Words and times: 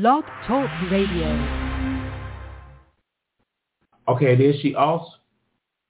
Blog 0.00 0.24
Talk 0.48 0.68
Radio. 0.90 1.28
Okay, 4.08 4.34
then 4.34 4.54
she 4.60 4.74
also, 4.74 5.08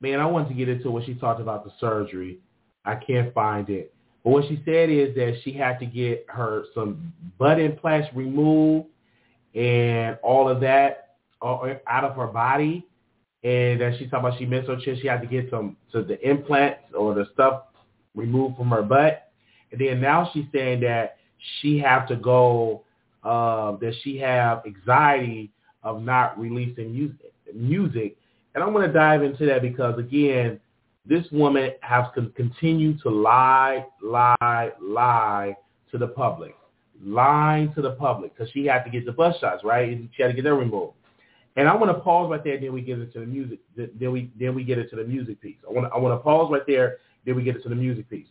man, 0.03 0.21
I 0.21 0.27
wanted 0.27 0.51
to 0.51 0.55
get 0.55 0.69
into 0.69 0.91
what 0.91 1.07
she 1.07 1.15
talked 1.15 1.41
about 1.41 1.65
the 1.65 1.73
surgery. 1.81 2.39
I 2.85 2.97
can't 2.97 3.33
find 3.33 3.71
it. 3.71 3.95
But 4.23 4.31
what 4.31 4.45
she 4.47 4.61
said 4.67 4.91
is 4.91 5.15
that 5.15 5.39
she 5.43 5.55
had 5.55 5.81
to 5.81 5.87
get 5.87 6.27
her 6.29 6.65
some 6.75 7.15
butt 7.39 7.59
implants 7.59 8.09
removed 8.15 8.89
and 9.55 10.19
all 10.23 10.51
of 10.51 10.61
that 10.61 11.17
uh, 11.41 11.61
out 11.87 12.05
of 12.05 12.15
her 12.17 12.27
body. 12.27 12.87
And 13.43 13.81
that 13.81 13.97
she 13.99 14.07
talked 14.07 14.27
about 14.27 14.39
she 14.39 14.45
missed 14.45 14.69
her 14.69 14.77
chin. 14.85 14.99
She 15.01 15.07
had 15.07 15.23
to 15.23 15.27
get 15.27 15.49
some 15.49 15.79
so 15.93 16.03
the 16.03 16.21
implants 16.29 16.83
or 16.95 17.15
the 17.15 17.25
stuff 17.33 17.63
removed 18.15 18.59
from 18.59 18.69
her 18.69 18.83
butt. 18.83 19.31
And 19.73 19.81
then 19.81 20.03
now 20.03 20.31
she's 20.35 20.45
saying 20.53 20.81
that 20.81 21.17
she 21.61 21.79
have 21.79 22.07
to 22.09 22.17
go 22.17 22.84
uh, 23.25 23.73
that 23.77 23.95
she 24.03 24.19
have 24.19 24.63
anxiety 24.67 25.51
of 25.83 26.03
not 26.03 26.39
releasing 26.39 27.17
music. 27.55 28.17
And 28.55 28.63
I'm 28.63 28.73
going 28.73 28.87
to 28.87 28.93
dive 28.93 29.23
into 29.23 29.47
that 29.47 29.63
because 29.63 29.99
again, 29.99 30.61
this 31.07 31.25
woman 31.33 31.73
has 31.81 32.07
continued 32.35 33.01
to 33.03 33.11
lie, 33.11 33.87
lie, 34.03 34.71
lie 34.81 35.57
to 35.91 35.99
the 35.99 36.09
public, 36.09 36.55
lying 37.03 37.73
to 37.75 37.83
the 37.83 37.93
public 37.93 38.35
because 38.35 38.51
she 38.53 38.65
had 38.65 38.85
to 38.85 38.91
get 38.91 39.05
the 39.05 39.13
bus 39.13 39.37
shots 39.39 39.63
right, 39.65 39.99
she 40.17 40.23
had 40.23 40.29
to 40.29 40.35
get 40.35 40.45
them 40.45 40.59
removed. 40.59 40.95
And 41.57 41.69
I 41.69 41.75
want 41.75 41.97
to 41.97 42.01
pause 42.01 42.31
right 42.31 42.43
there. 42.43 42.59
Then 42.59 42.73
we 42.73 42.81
get 42.81 42.99
into 42.99 43.21
the 43.21 43.27
music. 43.27 43.61
Then 43.77 44.11
we 44.11 44.31
then 44.39 44.55
we 44.55 44.65
get 44.65 44.79
into 44.79 44.97
the 44.97 45.05
music 45.05 45.41
piece. 45.41 45.57
I 45.69 45.73
want 45.73 45.87
to 45.87 45.95
I 45.95 45.99
want 45.99 46.19
to 46.19 46.23
pause 46.23 46.51
right 46.51 46.67
there. 46.67 46.99
Then 47.25 47.37
we 47.37 47.45
get 47.45 47.57
into 47.57 47.69
the 47.69 47.77
music 47.77 48.11
piece. 48.11 48.27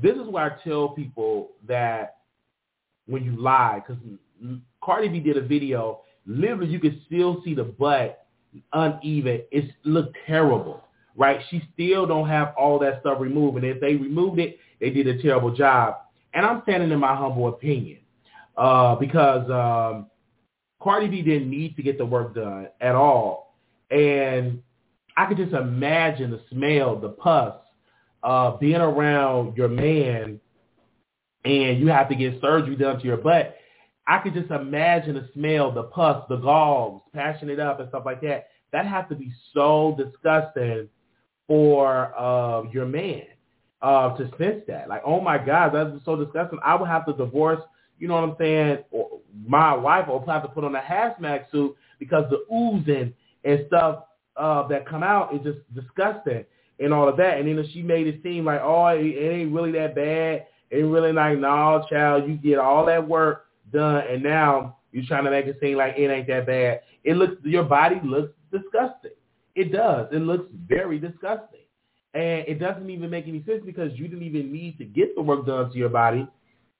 This 0.00 0.16
is 0.16 0.28
why 0.28 0.46
I 0.46 0.50
tell 0.62 0.90
people 0.90 1.50
that 1.66 2.18
when 3.10 3.24
you 3.24 3.40
lie, 3.40 3.82
because 3.86 4.02
Cardi 4.82 5.08
B 5.08 5.20
did 5.20 5.36
a 5.36 5.42
video. 5.42 6.02
Literally, 6.26 6.68
you 6.68 6.80
can 6.80 7.00
still 7.06 7.42
see 7.44 7.54
the 7.54 7.64
butt 7.64 8.26
uneven. 8.72 9.42
It 9.50 9.70
looked 9.84 10.16
terrible, 10.26 10.82
right? 11.16 11.40
She 11.50 11.62
still 11.74 12.06
don't 12.06 12.28
have 12.28 12.54
all 12.56 12.78
that 12.80 13.00
stuff 13.00 13.18
removed, 13.20 13.56
and 13.56 13.66
if 13.66 13.80
they 13.80 13.96
removed 13.96 14.38
it, 14.38 14.58
they 14.80 14.90
did 14.90 15.06
a 15.06 15.20
terrible 15.22 15.54
job. 15.54 15.96
And 16.34 16.46
I'm 16.46 16.62
standing 16.62 16.90
in 16.90 17.00
my 17.00 17.14
humble 17.14 17.48
opinion 17.48 17.98
uh, 18.56 18.94
because 18.96 19.50
um, 19.50 20.06
Cardi 20.80 21.08
B 21.08 21.22
didn't 21.22 21.50
need 21.50 21.76
to 21.76 21.82
get 21.82 21.98
the 21.98 22.06
work 22.06 22.34
done 22.34 22.68
at 22.80 22.94
all, 22.94 23.56
and 23.90 24.62
I 25.16 25.26
could 25.26 25.36
just 25.36 25.52
imagine 25.52 26.30
the 26.30 26.40
smell, 26.50 26.98
the 26.98 27.10
pus, 27.10 27.54
uh, 28.22 28.56
being 28.58 28.76
around 28.76 29.56
your 29.56 29.68
man 29.68 30.40
and 31.44 31.80
you 31.80 31.88
have 31.88 32.08
to 32.08 32.14
get 32.14 32.40
surgery 32.40 32.76
done 32.76 32.98
to 32.98 33.04
your 33.04 33.16
butt, 33.16 33.56
I 34.06 34.18
could 34.18 34.34
just 34.34 34.50
imagine 34.50 35.14
the 35.14 35.28
smell, 35.34 35.70
the 35.70 35.84
pus, 35.84 36.24
the 36.28 36.36
galls, 36.36 37.02
patching 37.14 37.48
it 37.48 37.60
up 37.60 37.80
and 37.80 37.88
stuff 37.88 38.02
like 38.04 38.20
that. 38.22 38.48
That 38.72 38.86
has 38.86 39.04
to 39.08 39.14
be 39.14 39.32
so 39.54 39.94
disgusting 39.98 40.88
for 41.46 42.16
uh, 42.18 42.62
your 42.70 42.86
man 42.86 43.22
uh, 43.82 44.16
to 44.16 44.30
sense 44.38 44.62
that. 44.68 44.88
Like, 44.88 45.02
oh 45.04 45.20
my 45.20 45.38
God, 45.38 45.70
that's 45.74 46.04
so 46.04 46.16
disgusting. 46.16 46.58
I 46.64 46.74
would 46.74 46.88
have 46.88 47.06
to 47.06 47.12
divorce, 47.12 47.60
you 47.98 48.08
know 48.08 48.14
what 48.14 48.24
I'm 48.24 48.36
saying, 48.38 48.78
or 48.90 49.20
my 49.46 49.74
wife 49.74 50.08
will 50.08 50.24
have 50.26 50.42
to 50.42 50.48
put 50.48 50.64
on 50.64 50.74
a 50.74 50.80
hazmat 50.80 51.50
suit 51.50 51.76
because 51.98 52.24
the 52.30 52.44
oozing 52.54 53.12
and 53.44 53.64
stuff 53.66 54.04
uh, 54.36 54.66
that 54.68 54.88
come 54.88 55.02
out 55.02 55.34
is 55.34 55.42
just 55.42 55.58
disgusting 55.74 56.44
and 56.78 56.92
all 56.94 57.08
of 57.08 57.16
that. 57.18 57.38
And 57.38 57.46
then 57.46 57.64
she 57.72 57.82
made 57.82 58.06
it 58.06 58.22
seem 58.22 58.44
like, 58.44 58.60
oh, 58.62 58.86
it 58.88 59.02
ain't 59.02 59.52
really 59.52 59.72
that 59.72 59.94
bad. 59.94 60.46
It 60.70 60.82
really 60.82 61.12
like, 61.12 61.38
no, 61.38 61.84
child, 61.90 62.28
you 62.28 62.36
get 62.36 62.58
all 62.58 62.86
that 62.86 63.06
work 63.06 63.46
done, 63.72 64.04
and 64.08 64.22
now 64.22 64.76
you're 64.92 65.04
trying 65.06 65.24
to 65.24 65.30
make 65.30 65.46
it 65.46 65.58
seem 65.60 65.76
like 65.76 65.94
it 65.96 66.10
ain't 66.10 66.26
that 66.28 66.46
bad. 66.46 66.80
It 67.04 67.16
looks, 67.16 67.34
your 67.44 67.64
body 67.64 68.00
looks 68.04 68.32
disgusting. 68.52 69.12
It 69.54 69.72
does. 69.72 70.08
It 70.12 70.20
looks 70.20 70.46
very 70.68 70.98
disgusting. 70.98 71.60
And 72.14 72.44
it 72.48 72.58
doesn't 72.58 72.90
even 72.90 73.10
make 73.10 73.28
any 73.28 73.44
sense 73.44 73.62
because 73.64 73.92
you 73.94 74.08
didn't 74.08 74.24
even 74.24 74.52
need 74.52 74.78
to 74.78 74.84
get 74.84 75.14
the 75.14 75.22
work 75.22 75.46
done 75.46 75.70
to 75.70 75.78
your 75.78 75.88
body 75.88 76.26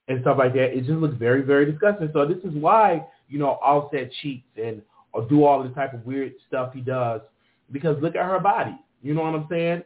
and 0.08 0.20
stuff 0.22 0.38
like 0.38 0.54
that. 0.54 0.76
It 0.76 0.80
just 0.80 0.98
looks 0.98 1.16
very, 1.16 1.42
very 1.42 1.70
disgusting. 1.70 2.10
So 2.12 2.26
this 2.26 2.38
is 2.38 2.54
why, 2.54 3.06
you 3.28 3.38
know, 3.38 3.58
Offset 3.62 4.10
cheats 4.22 4.46
and 4.56 4.82
or 5.12 5.24
do 5.26 5.44
all 5.44 5.62
the 5.62 5.70
type 5.70 5.92
of 5.94 6.04
weird 6.06 6.34
stuff 6.46 6.72
he 6.72 6.80
does 6.80 7.20
because 7.72 8.00
look 8.02 8.16
at 8.16 8.24
her 8.24 8.40
body. 8.40 8.76
You 9.02 9.14
know 9.14 9.22
what 9.22 9.34
I'm 9.34 9.46
saying? 9.48 9.82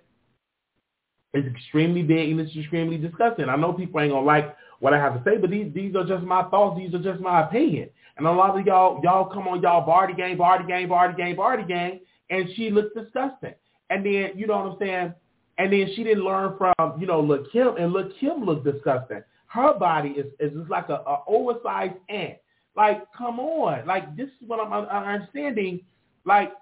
It's 1.35 1.49
extremely 1.49 2.03
big 2.03 2.31
and 2.31 2.41
it's 2.41 2.57
extremely 2.57 2.97
disgusting. 2.97 3.49
I 3.49 3.57
know 3.57 3.73
people 3.73 4.01
ain't 4.01 4.13
gonna 4.13 4.25
like 4.25 4.57
what 4.79 4.95
I 4.95 4.99
have 4.99 5.15
to 5.15 5.29
say, 5.29 5.37
but 5.37 5.51
these 5.51 5.73
these 5.75 5.95
are 5.97 6.07
just 6.07 6.23
my 6.25 6.45
thoughts. 6.45 6.79
These 6.79 6.95
are 6.95 7.03
just 7.03 7.21
my 7.21 7.43
opinion. 7.45 7.91
And 8.17 8.27
a 8.27 8.31
lot 8.31 8.57
of 8.57 8.65
y'all 8.65 9.01
y'all 9.03 9.25
come 9.25 9.49
on 9.49 9.61
y'all 9.61 9.85
Bardi 9.85 10.15
Gang, 10.15 10.37
Bardi 10.37 10.65
Gang, 10.65 10.89
Bardi 10.89 11.17
Gang, 11.17 11.35
Bardi 11.35 11.65
Gang, 11.65 12.01
and 12.31 12.49
she 12.55 12.71
looks 12.71 12.95
disgusting. 12.95 13.55
And 13.91 14.07
then 14.07 14.31
you 14.37 14.47
know 14.47 14.59
what 14.59 14.73
I'm 14.73 14.79
saying. 14.79 15.15
And 15.59 15.73
then 15.73 15.89
she 15.95 16.05
didn't 16.05 16.25
learn 16.25 16.57
from 16.57 17.01
you 17.01 17.07
know 17.07 17.21
Lil 17.21 17.47
Kim, 17.51 17.77
and 17.79 17.93
Lil 17.93 18.11
Kim 18.21 18.45
looked 18.45 18.65
disgusting. 18.65 19.23
Her 19.49 19.77
body 19.77 20.11
is 20.11 20.27
is 20.39 20.57
just 20.57 20.71
like 20.71 20.89
a, 20.89 21.03
a 21.07 21.25
oversized 21.27 21.95
ant. 22.09 22.35
Like 22.77 23.03
come 23.17 23.41
on, 23.41 23.85
like 23.87 24.17
this 24.17 24.29
is 24.41 24.49
what 24.49 24.61
I'm, 24.61 24.73
I'm 24.73 25.05
understanding. 25.05 25.81
Like 26.25 26.53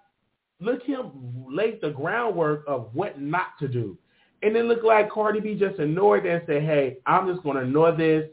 Lil 0.60 0.78
Kim 0.78 1.10
laid 1.47 1.83
the 1.83 1.91
groundwork 1.91 2.65
of 2.66 2.89
what 2.94 3.21
not 3.21 3.59
to 3.60 3.69
do. 3.69 3.99
And 4.42 4.56
it 4.56 4.64
looked 4.64 4.84
like 4.84 5.10
Cardi 5.10 5.41
B 5.41 5.54
just 5.54 5.78
ignored 5.78 6.25
that 6.25 6.32
and 6.32 6.42
said, 6.47 6.62
hey, 6.62 6.98
I'm 7.06 7.32
just 7.32 7.44
going 7.44 7.56
to 7.56 7.62
ignore 7.62 7.92
this. 7.92 8.28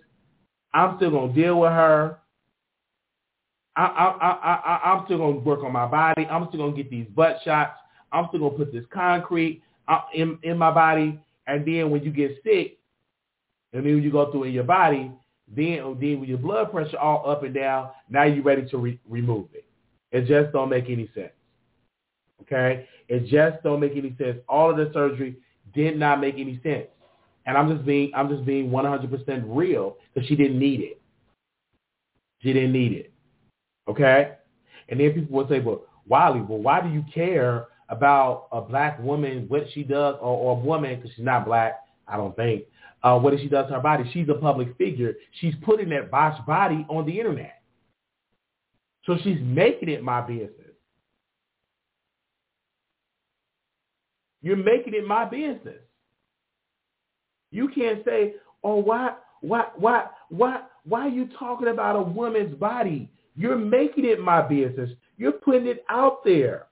I'm 0.74 0.98
still 0.98 1.12
going 1.12 1.34
to 1.34 1.42
deal 1.42 1.60
with 1.60 1.72
her. 1.72 2.20
I, 3.76 3.86
I, 3.86 4.08
I, 4.08 4.56
I, 4.56 4.92
I'm 4.92 5.06
still 5.06 5.20
going 5.20 5.36
to 5.36 5.40
work 5.42 5.64
on 5.64 5.72
my 5.72 5.86
body. 5.86 6.26
I'm 6.26 6.48
still 6.50 6.60
going 6.62 6.76
to 6.76 6.84
get 6.84 6.90
these 6.90 7.08
butt 7.16 7.38
shots. 7.46 7.78
I'm 8.12 8.26
still 8.30 8.40
going 8.40 8.52
to 8.54 8.58
put 8.58 8.74
this 8.74 8.86
concrete 8.92 9.62
uh, 9.88 10.02
in, 10.14 10.40
in 10.44 10.58
my 10.58 10.72
body. 10.72 11.20
And 11.48 11.66
then 11.66 11.92
when 11.92 12.04
you 12.04 12.12
get 12.12 12.32
sick, 12.44 12.80
and 13.72 13.86
then 13.86 13.96
when 13.96 14.04
you 14.04 14.12
go 14.12 14.32
through 14.32 14.46
in 14.46 14.54
your 14.54 14.64
body, 14.64 15.12
then, 15.56 15.98
then 16.00 16.20
with 16.20 16.30
your 16.30 16.38
blood 16.40 16.72
pressure 16.72 16.98
all 16.98 17.30
up 17.30 17.44
and 17.44 17.54
down, 17.54 17.90
now 18.10 18.24
you're 18.24 18.44
ready 18.44 18.68
to 18.70 18.78
re- 18.78 19.00
remove 19.08 19.48
it. 19.54 19.66
It 20.12 20.26
just 20.28 20.54
don't 20.54 20.70
make 20.70 20.90
any 20.90 21.10
sense. 21.14 21.32
Okay? 22.42 22.88
It 23.08 23.28
just 23.28 23.64
don't 23.64 23.80
make 23.80 23.96
any 23.96 24.16
sense. 24.18 24.40
All 24.48 24.72
of 24.72 24.78
the 24.78 24.92
surgery 24.94 25.38
did 25.74 25.98
not 25.98 26.22
make 26.22 26.36
any 26.38 26.60
sense. 26.64 26.88
And 27.46 27.58
I'm 27.58 27.74
just 27.74 27.86
being 27.86 28.12
I'm 28.16 28.30
just 28.30 28.46
being 28.46 28.70
100% 28.70 29.44
real 29.48 29.98
because 30.14 30.28
she 30.28 30.36
didn't 30.36 30.60
need 30.60 30.82
it. 30.82 31.02
She 32.42 32.54
didn't 32.54 32.74
need 32.74 32.94
it. 32.94 33.12
Okay? 33.88 34.34
And 34.90 35.00
then 35.00 35.12
people 35.14 35.36
would 35.38 35.50
say, 35.50 35.60
well, 35.60 35.84
Wiley, 36.08 36.42
well, 36.42 36.60
why 36.60 36.82
do 36.82 36.90
you 36.90 37.04
care 37.14 37.68
about 37.90 38.48
a 38.52 38.62
black 38.62 39.02
woman, 39.02 39.46
what 39.48 39.64
she 39.74 39.84
does, 39.84 40.16
or, 40.22 40.38
or 40.38 40.58
a 40.58 40.60
woman, 40.60 40.96
because 40.96 41.12
she's 41.16 41.26
not 41.26 41.46
black, 41.46 41.80
I 42.08 42.18
don't 42.18 42.36
think, 42.36 42.64
uh, 43.04 43.18
what 43.18 43.38
she 43.40 43.48
does 43.48 43.68
to 43.68 43.76
her 43.76 43.80
body. 43.80 44.10
She's 44.14 44.30
a 44.30 44.34
public 44.34 44.78
figure. 44.78 45.16
She's 45.40 45.54
putting 45.64 45.90
that 45.90 46.12
botched 46.12 46.46
body 46.46 46.86
on 46.90 47.06
the 47.06 47.18
internet. 47.18 47.62
So 49.06 49.18
she's 49.24 49.40
making 49.42 49.90
it 49.90 50.04
my 50.04 50.22
business. 50.22 50.52
You're 54.42 54.58
making 54.58 54.94
it 54.94 55.06
my 55.06 55.26
business. 55.26 55.82
You 57.52 57.70
can't 57.70 58.04
say, 58.06 58.36
oh, 58.64 58.76
why, 58.76 59.16
why, 59.42 59.66
why, 59.76 60.06
why, 60.30 60.62
why 60.86 61.02
are 61.02 61.10
you 61.10 61.30
talking 61.38 61.68
about 61.68 61.96
a 61.96 62.02
woman's 62.02 62.56
body? 62.56 63.10
You're 63.36 63.58
making 63.58 64.06
it 64.06 64.20
my 64.20 64.42
business. 64.42 64.90
You're 65.18 65.34
putting 65.34 65.68
it 65.68 65.84
out 65.90 66.24
there. 66.24 66.68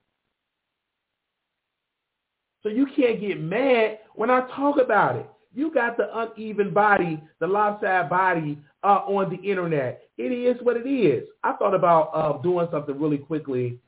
So 2.62 2.68
you 2.68 2.86
can't 2.96 3.20
get 3.20 3.40
mad 3.40 4.00
when 4.14 4.30
I 4.30 4.40
talk 4.54 4.78
about 4.78 5.16
it. 5.16 5.26
You 5.54 5.72
got 5.72 5.96
the 5.96 6.08
uneven 6.16 6.72
body, 6.72 7.22
the 7.40 7.46
lopsided 7.46 8.10
body 8.10 8.58
uh, 8.84 9.00
on 9.06 9.30
the 9.30 9.48
internet. 9.48 10.02
It 10.18 10.32
is 10.32 10.56
what 10.62 10.76
it 10.76 10.88
is. 10.88 11.26
I 11.42 11.54
thought 11.54 11.74
about 11.74 12.10
uh, 12.14 12.38
doing 12.42 12.68
something 12.70 13.00
really 13.00 13.18
quickly 13.18 13.78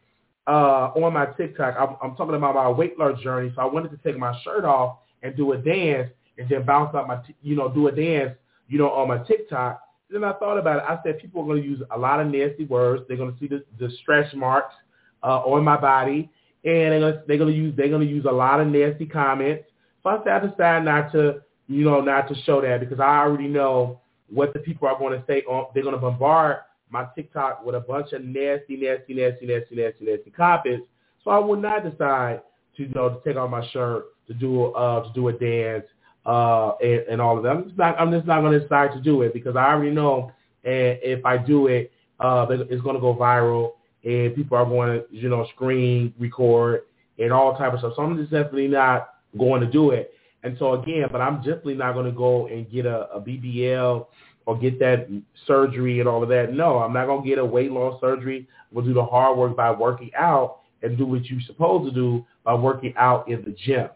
uh, 0.47 0.91
on 0.97 1.13
my 1.13 1.27
TikTok. 1.27 1.75
I'm, 1.79 1.97
I'm, 2.03 2.17
talking 2.17 2.35
about 2.35 2.55
my 2.55 2.69
weight 2.69 2.99
loss 2.99 3.21
journey. 3.21 3.53
So 3.55 3.63
I 3.63 3.65
wanted 3.67 3.91
to 3.91 3.99
take 3.99 4.19
my 4.19 4.39
shirt 4.43 4.65
off 4.65 4.99
and 5.23 5.37
do 5.37 5.53
a 5.53 5.59
dance 5.59 6.11
and 6.39 6.49
then 6.49 6.65
bounce 6.65 6.95
out 6.95 7.07
my, 7.07 7.17
t- 7.17 7.37
you 7.43 7.57
know, 7.57 7.69
do 7.69 7.89
a 7.89 7.93
dance, 7.93 8.35
you 8.69 8.79
know, 8.79 8.91
on 8.91 9.09
my 9.09 9.19
TikTok. 9.19 9.81
Then 10.09 10.25
I 10.25 10.33
thought 10.35 10.59
about 10.59 10.79
it. 10.79 10.85
I 10.89 10.99
said 11.05 11.21
people 11.21 11.43
are 11.43 11.47
going 11.47 11.63
to 11.63 11.69
use 11.69 11.83
a 11.91 11.99
lot 11.99 12.21
of 12.21 12.27
nasty 12.27 12.65
words. 12.65 13.05
They're 13.07 13.17
going 13.17 13.33
to 13.33 13.39
see 13.39 13.47
the, 13.47 13.65
the 13.79 13.93
stretch 14.03 14.35
marks 14.35 14.75
uh, 15.23 15.41
on 15.41 15.63
my 15.63 15.77
body, 15.77 16.31
and 16.65 16.93
they're 16.93 17.01
going 17.01 17.13
to 17.13 17.23
they're 17.29 17.39
going 17.39 17.53
to 17.53 17.57
use 17.57 17.75
they're 17.77 17.89
going 17.89 18.07
to 18.07 18.13
use 18.13 18.25
a 18.29 18.33
lot 18.33 18.61
of 18.61 18.67
nasty 18.67 19.07
comments. 19.07 19.65
So 20.03 20.11
I 20.11 20.19
said 20.25 20.33
I 20.33 20.47
decided 20.47 20.85
not 20.85 21.13
to, 21.13 21.43
you 21.69 21.85
know, 21.85 22.01
not 22.01 22.29
to 22.29 22.35
show 22.43 22.61
that 22.63 22.81
because 22.81 22.99
I 22.99 23.19
already 23.19 23.47
know 23.47 24.01
what 24.29 24.53
the 24.53 24.59
people 24.59 24.89
are 24.89 24.99
going 24.99 25.19
to 25.19 25.25
say. 25.27 25.43
On, 25.43 25.67
they're 25.75 25.85
going 25.85 25.95
to 25.95 26.01
bombard 26.01 26.57
my 26.91 27.07
TikTok 27.15 27.65
with 27.65 27.75
a 27.75 27.81
bunch 27.81 28.13
of 28.13 28.25
nasty, 28.25 28.77
nasty, 28.77 29.15
nasty, 29.15 29.47
nasty, 29.47 29.77
nasty, 29.77 30.05
nasty 30.05 30.31
comments. 30.31 30.87
So 31.25 31.31
I 31.31 31.39
would 31.39 31.61
not 31.61 31.89
decide 31.89 32.43
to, 32.77 32.83
you 32.83 32.91
know, 32.95 33.11
to 33.11 33.21
take 33.25 33.37
off 33.37 33.51
my 33.51 33.67
shirt, 33.69 34.07
to 34.27 34.35
do, 34.35 34.67
uh, 34.67 35.03
to 35.05 35.13
do 35.13 35.29
a 35.29 35.33
dance, 35.33 35.85
uh, 36.27 36.73
and, 36.83 37.01
and 37.11 37.21
all 37.21 37.37
of 37.37 37.45
that. 37.45 37.51
I'm 37.51 37.65
just 37.65 37.79
not, 37.79 38.01
I'm 38.01 38.11
just 38.11 38.27
not 38.27 38.41
to 38.43 38.59
decide 38.59 38.93
to 38.93 39.01
do 39.01 39.23
it 39.23 39.33
because 39.33 39.57
I 39.57 39.73
already 39.73 39.91
know, 39.91 40.33
and 40.65 40.99
if 41.03 41.25
I 41.25 41.39
do 41.39 41.69
it, 41.69 41.93
uh, 42.19 42.47
it's 42.51 42.83
to 42.83 43.01
go 43.01 43.15
viral, 43.15 43.73
and 44.05 44.35
people 44.35 44.57
are 44.57 44.65
going 44.65 45.01
to, 45.01 45.05
you 45.11 45.29
know, 45.29 45.47
screen, 45.55 46.13
record, 46.19 46.83
and 47.19 47.33
all 47.33 47.57
type 47.57 47.73
of 47.73 47.81
stuff. 47.81 47.93
So 47.97 48.03
I'm 48.03 48.17
just 48.17 48.31
definitely 48.31 48.69
not 48.69 49.15
going 49.39 49.61
to 49.61 49.67
do 49.67 49.91
it. 49.91 50.13
And 50.43 50.57
so 50.59 50.75
again, 50.75 51.07
but 51.13 51.21
I'm 51.21 51.37
definitely 51.37 51.75
not 51.75 51.93
going 51.93 52.07
to 52.07 52.13
go 52.13 52.47
and 52.47 52.71
get 52.71 52.87
a, 52.87 53.11
a 53.13 53.21
BBL 53.21 54.07
or 54.51 54.59
get 54.59 54.81
that 54.81 55.07
surgery 55.47 56.01
and 56.01 56.09
all 56.09 56.25
of 56.25 56.29
that. 56.29 56.53
No, 56.53 56.79
I'm 56.79 56.93
not 56.93 57.07
going 57.07 57.23
to 57.23 57.29
get 57.29 57.39
a 57.39 57.45
weight 57.45 57.71
loss 57.71 58.01
surgery. 58.01 58.49
We'll 58.73 58.85
do 58.85 58.93
the 58.93 59.05
hard 59.05 59.39
work 59.39 59.57
by 59.57 59.71
working 59.71 60.11
out 60.19 60.63
and 60.83 60.99
do 60.99 61.07
what 61.07 61.25
you're 61.27 61.41
supposed 61.47 61.89
to 61.89 61.95
do 61.95 62.27
by 62.43 62.55
working 62.55 62.93
out 62.97 63.29
in 63.29 63.45
the 63.45 63.53
gym. 63.53 63.91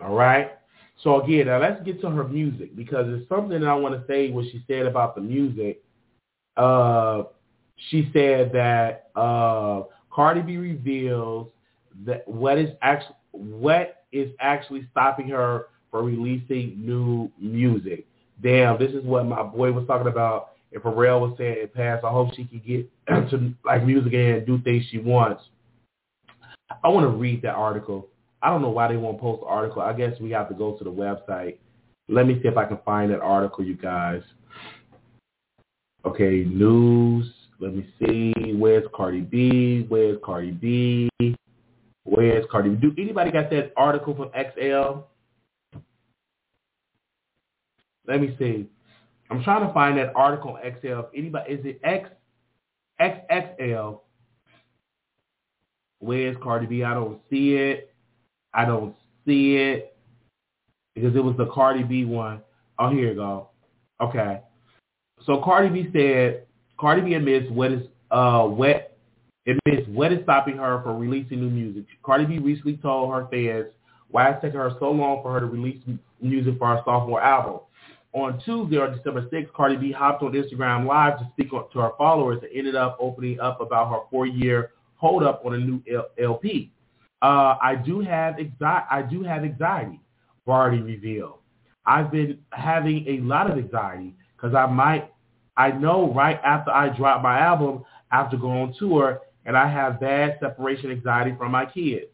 All 0.00 0.14
right. 0.14 0.52
So 1.02 1.20
again, 1.20 1.46
now 1.46 1.60
let's 1.60 1.82
get 1.82 2.00
to 2.02 2.08
her 2.10 2.22
music 2.22 2.76
because 2.76 3.06
it's 3.08 3.28
something 3.28 3.60
that 3.60 3.66
I 3.66 3.74
want 3.74 4.00
to 4.00 4.06
say 4.06 4.30
what 4.30 4.44
she 4.44 4.62
said 4.68 4.86
about 4.86 5.16
the 5.16 5.22
music. 5.22 5.82
Uh, 6.56 7.24
she 7.90 8.08
said 8.12 8.52
that 8.52 9.10
uh, 9.16 9.82
Cardi 10.12 10.42
B 10.42 10.56
reveals 10.56 11.48
that 12.04 12.26
what 12.28 12.58
is 12.58 12.70
actually 12.80 13.16
what 13.32 14.04
is 14.12 14.30
actually 14.38 14.86
stopping 14.92 15.28
her 15.30 15.66
from 15.90 16.06
releasing 16.06 16.80
new 16.80 17.28
music. 17.40 18.06
Damn, 18.42 18.78
this 18.78 18.92
is 18.92 19.04
what 19.04 19.26
my 19.26 19.42
boy 19.42 19.72
was 19.72 19.86
talking 19.86 20.08
about. 20.08 20.50
And 20.72 20.82
Pharrell 20.82 21.20
was 21.20 21.34
saying 21.38 21.58
in 21.62 21.68
past, 21.68 22.04
I 22.04 22.10
hope 22.10 22.34
she 22.34 22.44
can 22.44 22.60
get 22.66 22.90
to 23.30 23.54
like 23.64 23.84
music 23.84 24.12
and 24.12 24.46
do 24.46 24.58
things 24.58 24.84
she 24.90 24.98
wants. 24.98 25.42
I 26.82 26.88
want 26.88 27.04
to 27.04 27.16
read 27.16 27.42
that 27.42 27.54
article. 27.54 28.08
I 28.42 28.50
don't 28.50 28.62
know 28.62 28.70
why 28.70 28.88
they 28.88 28.96
won't 28.96 29.20
post 29.20 29.40
the 29.40 29.46
article. 29.46 29.82
I 29.82 29.92
guess 29.92 30.18
we 30.20 30.30
have 30.30 30.48
to 30.48 30.54
go 30.54 30.76
to 30.76 30.84
the 30.84 30.90
website. 30.90 31.56
Let 32.08 32.26
me 32.26 32.34
see 32.42 32.48
if 32.48 32.56
I 32.56 32.64
can 32.64 32.78
find 32.84 33.10
that 33.10 33.20
article, 33.20 33.64
you 33.64 33.74
guys. 33.74 34.22
Okay, 36.04 36.44
news. 36.44 37.32
Let 37.58 37.74
me 37.74 37.86
see. 37.98 38.32
Where's 38.54 38.84
Cardi 38.94 39.22
B? 39.22 39.86
Where's 39.88 40.18
Cardi 40.24 40.52
B? 40.52 41.08
Where's 42.04 42.44
Cardi 42.50 42.70
B? 42.70 42.76
Do 42.76 43.02
anybody 43.02 43.32
got 43.32 43.50
that 43.50 43.72
article 43.76 44.14
from 44.14 44.30
XL? 44.30 45.00
Let 48.06 48.20
me 48.20 48.34
see. 48.38 48.68
I'm 49.30 49.42
trying 49.42 49.66
to 49.66 49.72
find 49.72 49.98
that 49.98 50.12
article 50.14 50.58
XL. 50.62 50.86
If 50.86 51.06
anybody 51.14 51.52
is 51.52 51.66
it 51.66 51.80
X 51.82 52.08
XXL? 53.00 54.00
Where's 55.98 56.36
Cardi 56.42 56.66
B? 56.66 56.84
I 56.84 56.94
don't 56.94 57.20
see 57.28 57.54
it. 57.54 57.94
I 58.54 58.64
don't 58.64 58.94
see 59.26 59.56
it 59.56 59.96
because 60.94 61.14
it 61.16 61.24
was 61.24 61.36
the 61.36 61.46
Cardi 61.46 61.82
B 61.82 62.04
one. 62.04 62.40
Oh, 62.78 62.90
here 62.90 63.08
you 63.08 63.14
go. 63.14 63.48
Okay. 64.00 64.40
So 65.24 65.42
Cardi 65.42 65.68
B 65.68 65.90
said 65.92 66.46
Cardi 66.78 67.02
B 67.02 67.14
admits 67.14 67.50
what 67.50 67.72
is 67.72 67.82
uh 68.10 68.44
what 68.44 68.96
admits 69.46 69.88
what 69.88 70.12
is 70.12 70.20
stopping 70.22 70.58
her 70.58 70.82
from 70.82 70.98
releasing 70.98 71.40
new 71.40 71.50
music. 71.50 71.84
Cardi 72.02 72.24
B 72.24 72.38
recently 72.38 72.76
told 72.76 73.12
her 73.12 73.26
fans 73.30 73.72
why 74.10 74.30
it's 74.30 74.42
taking 74.42 74.60
her 74.60 74.72
so 74.78 74.90
long 74.90 75.22
for 75.22 75.32
her 75.32 75.40
to 75.40 75.46
release 75.46 75.82
music 76.20 76.58
for 76.58 76.68
her 76.68 76.82
sophomore 76.84 77.22
album. 77.22 77.60
On 78.16 78.40
Tuesday, 78.46 78.78
on 78.78 78.96
December 78.96 79.28
6th, 79.28 79.52
Cardi 79.52 79.76
B 79.76 79.92
hopped 79.92 80.22
on 80.22 80.32
Instagram 80.32 80.86
Live 80.86 81.18
to 81.18 81.28
speak 81.32 81.50
to 81.50 81.78
her 81.78 81.90
followers 81.98 82.38
and 82.42 82.50
ended 82.56 82.74
up 82.74 82.96
opening 82.98 83.38
up 83.40 83.60
about 83.60 83.90
her 83.90 83.98
four-year 84.10 84.70
hold 84.94 85.22
up 85.22 85.42
on 85.44 85.52
a 85.52 85.58
new 85.58 85.82
LP. 86.18 86.72
Uh, 87.20 87.56
I 87.60 87.74
do 87.76 88.00
have 88.00 88.38
anxiety. 88.38 88.86
I 88.90 89.02
do 89.02 89.22
have 89.22 89.44
anxiety. 89.44 90.00
Cardi 90.46 90.80
revealed. 90.80 91.40
I've 91.84 92.10
been 92.10 92.38
having 92.52 93.06
a 93.06 93.20
lot 93.20 93.50
of 93.50 93.58
anxiety 93.58 94.14
because 94.34 94.54
I 94.54 94.64
might 94.64 95.12
I 95.58 95.72
know 95.72 96.10
right 96.14 96.40
after 96.42 96.70
I 96.70 96.96
drop 96.96 97.22
my 97.22 97.38
album, 97.38 97.84
I 98.10 98.16
have 98.16 98.30
to 98.30 98.38
go 98.38 98.48
on 98.48 98.74
tour, 98.78 99.20
and 99.44 99.58
I 99.58 99.70
have 99.70 100.00
bad 100.00 100.38
separation 100.40 100.90
anxiety 100.90 101.34
from 101.36 101.52
my 101.52 101.66
kids. 101.66 102.06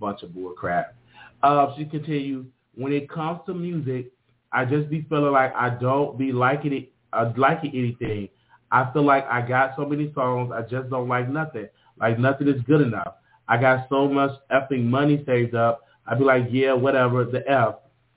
Bunch 0.00 0.24
of 0.24 0.34
bull 0.34 0.52
crap. 0.52 0.96
Uh, 1.44 1.76
she 1.76 1.84
continued, 1.84 2.50
when 2.74 2.92
it 2.92 3.08
comes 3.08 3.38
to 3.46 3.54
music, 3.54 4.10
I 4.54 4.64
just 4.64 4.88
be 4.88 5.04
feeling 5.08 5.32
like 5.32 5.52
I 5.54 5.70
don't 5.70 6.16
be 6.16 6.32
liking 6.32 6.72
it, 6.72 6.92
uh, 7.12 7.32
liking 7.36 7.72
anything. 7.74 8.28
I 8.70 8.90
feel 8.92 9.04
like 9.04 9.26
I 9.26 9.46
got 9.46 9.74
so 9.76 9.84
many 9.84 10.12
songs, 10.14 10.52
I 10.54 10.62
just 10.62 10.90
don't 10.90 11.08
like 11.08 11.28
nothing. 11.28 11.68
Like 12.00 12.18
nothing 12.18 12.48
is 12.48 12.62
good 12.62 12.80
enough. 12.80 13.14
I 13.48 13.56
got 13.60 13.88
so 13.88 14.08
much 14.08 14.30
effing 14.52 14.84
money 14.84 15.22
saved 15.26 15.54
up. 15.54 15.82
I'd 16.06 16.18
be 16.18 16.24
like, 16.24 16.44
yeah, 16.50 16.72
whatever, 16.72 17.24
the 17.24 17.48
F. 17.50 17.76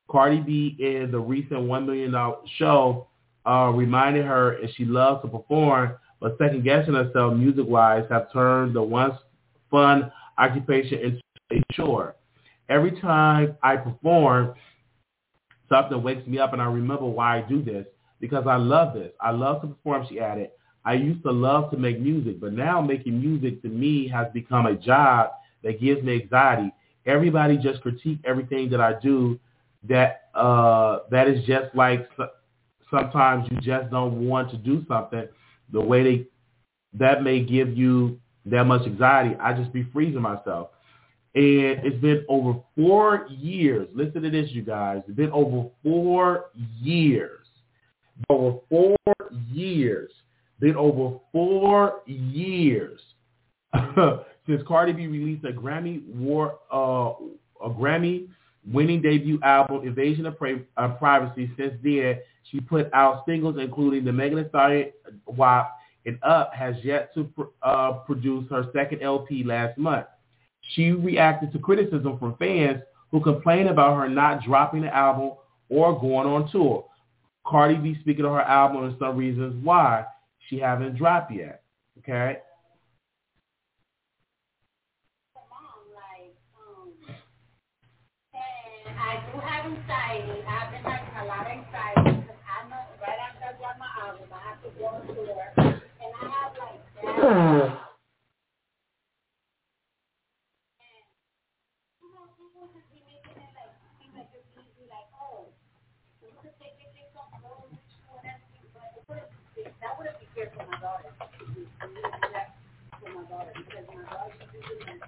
Cardi 0.09 0.39
B 0.39 0.75
in 0.79 1.11
the 1.11 1.19
recent 1.19 1.61
$1 1.61 1.85
million 1.85 2.13
show 2.57 3.07
uh, 3.45 3.71
reminded 3.73 4.25
her 4.25 4.53
and 4.53 4.69
she 4.75 4.85
loves 4.85 5.21
to 5.23 5.27
perform, 5.27 5.95
but 6.19 6.37
second 6.37 6.63
guessing 6.63 6.93
herself 6.93 7.35
music 7.35 7.65
wise 7.67 8.05
have 8.09 8.31
turned 8.31 8.75
the 8.75 8.81
once 8.81 9.15
fun 9.69 10.11
occupation 10.37 10.99
into 10.99 11.21
a 11.51 11.73
chore. 11.73 12.15
Every 12.69 12.99
time 13.01 13.57
I 13.63 13.77
perform, 13.77 14.53
something 15.69 16.01
wakes 16.01 16.25
me 16.27 16.39
up 16.39 16.53
and 16.53 16.61
I 16.61 16.65
remember 16.65 17.05
why 17.05 17.37
I 17.37 17.41
do 17.41 17.61
this 17.61 17.85
because 18.19 18.45
I 18.47 18.55
love 18.55 18.93
this. 18.93 19.11
I 19.21 19.31
love 19.31 19.61
to 19.61 19.67
perform, 19.67 20.05
she 20.09 20.19
added. 20.19 20.51
I 20.85 20.93
used 20.93 21.23
to 21.23 21.31
love 21.31 21.69
to 21.71 21.77
make 21.77 21.99
music, 21.99 22.39
but 22.39 22.53
now 22.53 22.81
making 22.81 23.19
music 23.19 23.61
to 23.63 23.67
me 23.69 24.07
has 24.07 24.27
become 24.33 24.65
a 24.65 24.75
job 24.75 25.31
that 25.63 25.81
gives 25.81 26.01
me 26.01 26.21
anxiety. 26.21 26.71
Everybody 27.05 27.57
just 27.57 27.81
critique 27.81 28.19
everything 28.25 28.69
that 28.71 28.81
I 28.81 28.93
do 28.99 29.39
that 29.83 30.29
uh 30.33 30.99
that 31.11 31.27
is 31.27 31.45
just 31.45 31.73
like 31.75 32.09
sometimes 32.89 33.47
you 33.51 33.57
just 33.61 33.91
don't 33.91 34.27
want 34.27 34.49
to 34.51 34.57
do 34.57 34.83
something 34.87 35.27
the 35.71 35.81
way 35.81 36.03
they 36.03 36.27
that 36.93 37.21
may 37.23 37.43
give 37.43 37.77
you 37.77 38.19
that 38.45 38.63
much 38.65 38.85
anxiety. 38.85 39.35
I 39.39 39.53
just 39.53 39.71
be 39.73 39.83
freezing 39.93 40.21
myself. 40.21 40.69
And 41.37 41.85
it's 41.85 42.01
been 42.01 42.25
over 42.29 42.59
four 42.75 43.27
years. 43.29 43.87
Listen 43.93 44.23
to 44.23 44.31
this, 44.31 44.49
you 44.49 44.63
guys. 44.63 45.03
It's 45.07 45.15
been 45.15 45.29
over 45.29 45.69
four 45.83 46.45
years. 46.81 47.45
Over 48.27 48.57
four 48.67 48.95
years. 49.51 50.09
Been 50.59 50.75
over 50.75 51.19
four 51.31 52.01
years 52.07 52.99
since 54.47 54.63
Cardi 54.67 54.93
B 54.93 55.05
released 55.05 55.45
a 55.45 55.51
Grammy 55.51 56.03
war 56.07 56.57
uh, 56.73 57.13
a 57.63 57.69
Grammy 57.69 58.29
winning 58.73 59.03
debut 59.03 59.39
album, 59.43 59.87
Invasion 59.87 60.25
of 60.25 60.35
uh, 60.77 60.87
Privacy. 60.93 61.51
Since 61.55 61.75
then, 61.83 62.17
she 62.49 62.59
put 62.61 62.91
out 62.95 63.25
singles 63.27 63.57
including 63.59 64.05
the 64.05 64.11
Megan 64.11 64.41
Thee 64.41 64.49
Stallion 64.49 64.91
WAP 65.27 65.71
and 66.07 66.17
Up 66.23 66.51
has 66.55 66.73
yet 66.81 67.13
to 67.13 67.29
uh, 67.61 67.91
produce 68.07 68.49
her 68.49 68.65
second 68.73 69.03
LP 69.03 69.43
last 69.43 69.77
month. 69.77 70.07
She 70.73 70.91
reacted 70.91 71.51
to 71.53 71.59
criticism 71.59 72.17
from 72.19 72.35
fans 72.37 72.81
who 73.11 73.21
complained 73.21 73.69
about 73.69 73.97
her 73.97 74.09
not 74.09 74.43
dropping 74.43 74.81
the 74.81 74.93
album 74.93 75.33
or 75.69 75.99
going 75.99 76.27
on 76.27 76.49
tour. 76.51 76.85
Cardi 77.45 77.75
B 77.75 77.97
speaking 78.01 78.25
of 78.25 78.31
her 78.31 78.41
album 78.41 78.83
and 78.83 78.95
some 78.99 79.15
reasons 79.15 79.63
why 79.63 80.05
she 80.49 80.59
haven't 80.59 80.97
dropped 80.97 81.31
yet. 81.31 81.63
Okay. 81.99 82.37
I 88.99 89.23
do 89.33 89.39
have 89.39 89.65
anxiety. 89.65 90.43
I've 90.47 90.71
been 90.71 90.83
having 90.83 91.15
a 91.15 91.25
lot 91.25 91.45
of 91.45 91.51
anxiety 91.51 92.27
because 92.27 93.55
I 93.63 93.87
know 109.87 109.99
right 109.99 110.09
after 110.09 110.27
I 110.35 110.45
drop 110.51 110.67
my 110.67 110.77
have 110.77 111.31
to 111.31 111.47
I 111.47 111.47
have 111.47 111.55
like 111.55 111.55
that. 111.55 111.57
That 111.57 111.57
wouldn't 111.57 111.59
be 111.59 111.59
fair 111.61 111.61
for 111.61 111.71
my 111.71 111.89
daughter. 112.11 112.51
For 112.97 113.09
daughter, 113.29 113.53
because 113.55 113.87
my 113.87 114.03
daughter 114.09 114.33
should 114.39 114.51
be 114.51 114.59
doing 114.67 115.01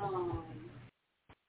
um, 0.00 0.44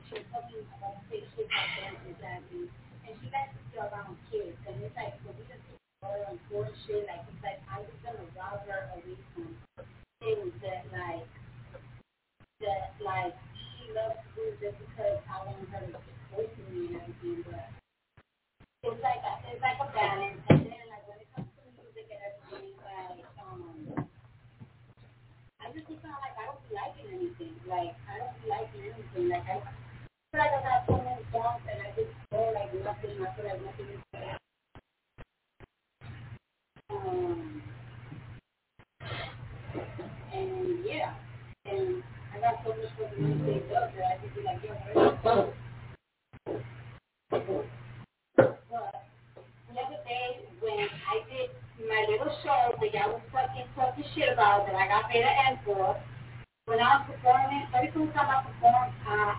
she'll 0.09 0.23
tell 0.31 0.43
me 0.49 0.63
about 0.77 0.97
say 1.11 1.23
shit 1.35 1.47
like 1.51 1.71
that 1.79 1.93
exactly. 2.09 2.69
And 3.07 3.13
she 3.21 3.27
likes 3.31 3.53
to 3.55 3.61
be 3.71 3.77
around 3.77 4.17
kids. 4.31 4.57
And 4.67 4.83
it's 4.83 4.95
like, 4.95 5.15
when 5.23 5.35
we 5.35 5.43
just 5.47 5.63
go 6.01 6.09
on 6.27 6.39
tour 6.49 6.67
shit, 6.87 7.07
like, 7.07 7.23
it's 7.27 7.43
like, 7.43 7.59
I 7.71 7.79
was 7.83 7.97
going 8.03 8.17
to 8.19 8.27
rob 8.35 8.63
her 8.67 8.91
away 8.95 9.19
from 9.35 9.55
things 10.19 10.53
that, 10.63 10.87
like, 10.91 11.27
that, 12.63 12.95
like, 13.03 13.35
she 13.55 13.91
loves 13.93 14.19
to 14.19 14.29
do 14.35 14.43
just 14.59 14.77
because 14.79 15.19
I 15.27 15.45
want 15.45 15.69
her 15.71 15.85
to 15.87 15.99
to 16.45 16.61
me 16.71 16.87
and 16.87 17.01
everything. 17.01 17.43
But 17.47 17.86
it's 18.83 19.01
like 19.03 19.21
it's 19.51 19.61
like 19.61 19.79
a 19.81 19.87
balance. 19.93 20.41
And 20.49 20.65
then 20.67 20.85
like 20.91 21.05
when 21.09 21.19
it 21.21 21.29
comes 21.35 21.49
to 21.57 21.63
music 21.81 22.07
and 22.13 22.21
everything, 22.21 22.75
like 22.83 23.25
um, 23.41 24.07
I 25.61 25.65
just 25.73 25.87
found 26.03 26.21
like 26.21 26.37
I 26.37 26.45
don't 26.49 26.61
be 26.67 26.75
liking 26.75 27.07
anything. 27.13 27.55
Like 27.67 27.95
I 28.09 28.13
don't 28.21 28.37
be 28.41 28.49
liking 28.49 28.83
anything. 28.93 29.29
Like 29.29 29.47
I 29.49 29.57
feel 29.61 30.39
like 30.41 30.53
I 30.55 30.61
got 30.63 30.81
so 30.87 30.95
many 31.01 31.23
songs 31.33 31.63
and 31.69 31.79
I 31.81 31.89
just 31.97 32.13
feel 32.31 32.51
like 32.53 32.71
nothing. 32.83 33.15
I 33.21 33.29
feel 33.35 33.45
like 33.47 33.61
nothing 33.65 33.89
Um, 36.91 37.63
and 40.33 40.85
yeah, 40.85 41.13
and 41.65 42.03
I 42.33 42.39
got 42.41 42.63
so 42.65 42.69
much 42.71 42.91
for 42.97 43.09
the 43.15 43.21
music 43.21 43.69
that 43.69 43.91
I 43.95 44.17
just 44.23 44.35
be 44.35 44.43
like, 44.43 44.63
yo, 44.63 44.73
where's? 44.73 45.53
Day 50.77 50.85
I 51.09 51.25
did 51.25 51.49
my 51.89 52.05
little 52.05 52.29
show 52.45 52.77
that 52.77 52.93
y'all 52.93 53.17
was 53.17 53.25
fucking 53.33 53.65
talking 53.73 54.05
shit 54.13 54.29
about 54.29 54.69
that 54.69 54.77
I 54.77 54.85
got 54.85 55.09
paid 55.09 55.25
an 55.25 55.33
end 55.49 55.57
for, 55.65 55.97
when 56.69 56.77
I 56.77 57.01
was 57.01 57.09
performing, 57.09 57.65
every 57.73 57.89
single 57.89 58.13
time 58.13 58.29
I 58.29 58.45
perform, 58.45 58.93
uh, 59.09 59.33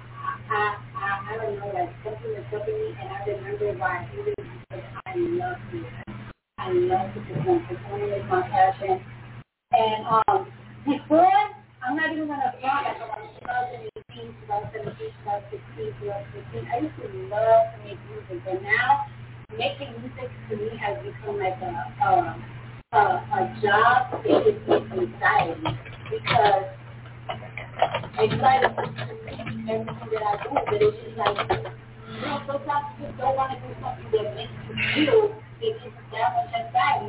I, 0.51 0.61
I, 0.99 1.11
I 1.31 1.33
don't 1.39 1.63
know, 1.63 1.71
like 1.71 1.95
something 2.03 2.35
was 2.35 2.43
helping 2.51 2.75
me, 2.75 2.91
and 2.99 3.07
I 3.07 3.19
remember 3.23 3.71
why 3.79 4.03
I 4.03 4.11
it 4.11 4.35
because 4.35 4.83
I 5.07 5.15
love 5.15 5.63
it. 5.79 5.87
I 6.59 6.73
love 6.75 7.15
to 7.15 7.21
perform. 7.23 7.63
Performing 7.71 8.11
is 8.19 8.27
my 8.27 8.43
passion. 8.43 8.99
And 9.71 10.03
um, 10.11 10.51
before, 10.83 11.31
I'm 11.87 11.95
not 11.95 12.11
even 12.11 12.27
going 12.27 12.43
to 12.43 12.55
front 12.59 12.83
like 12.83 12.99
around 12.99 13.31
2018, 14.11 14.35
2017, 14.51 14.91
2016, 15.23 16.03
2015. 16.03 16.67
I 16.67 16.83
used 16.83 16.99
to 16.99 17.07
love 17.31 17.63
to 17.71 17.79
make 17.87 18.01
music, 18.11 18.43
but 18.43 18.59
now 18.63 19.07
making 19.57 19.93
music 20.01 20.31
to 20.51 20.57
me 20.57 20.77
has 20.77 20.99
become 21.03 21.39
like 21.39 21.57
a 21.63 21.73
a, 22.05 22.37
a, 22.93 22.99
a 22.99 23.61
job 23.63 24.13
that 24.13 24.45
gives 24.45 24.69
me 24.69 24.77
anxiety 24.77 25.63
because 26.11 26.65
anxiety 28.19 28.67
everything 29.69 30.09
that 30.13 30.23
I 30.23 30.43
do, 30.43 30.51
but 30.53 30.83
it's 30.83 30.97
just 31.05 31.17
like 31.17 31.37
you 31.49 32.21
know, 32.21 32.43
sometimes 32.47 32.87
you 33.01 33.07
just 33.07 33.19
don't 33.19 33.37
want 33.37 33.53
to 33.53 33.59
do 33.67 33.75
something 33.81 34.09
that 34.13 34.35
makes 34.35 34.53
you 34.69 34.75
feel 34.95 35.35
that 36.13 36.29
much 36.35 36.53
anxiety. 36.55 37.09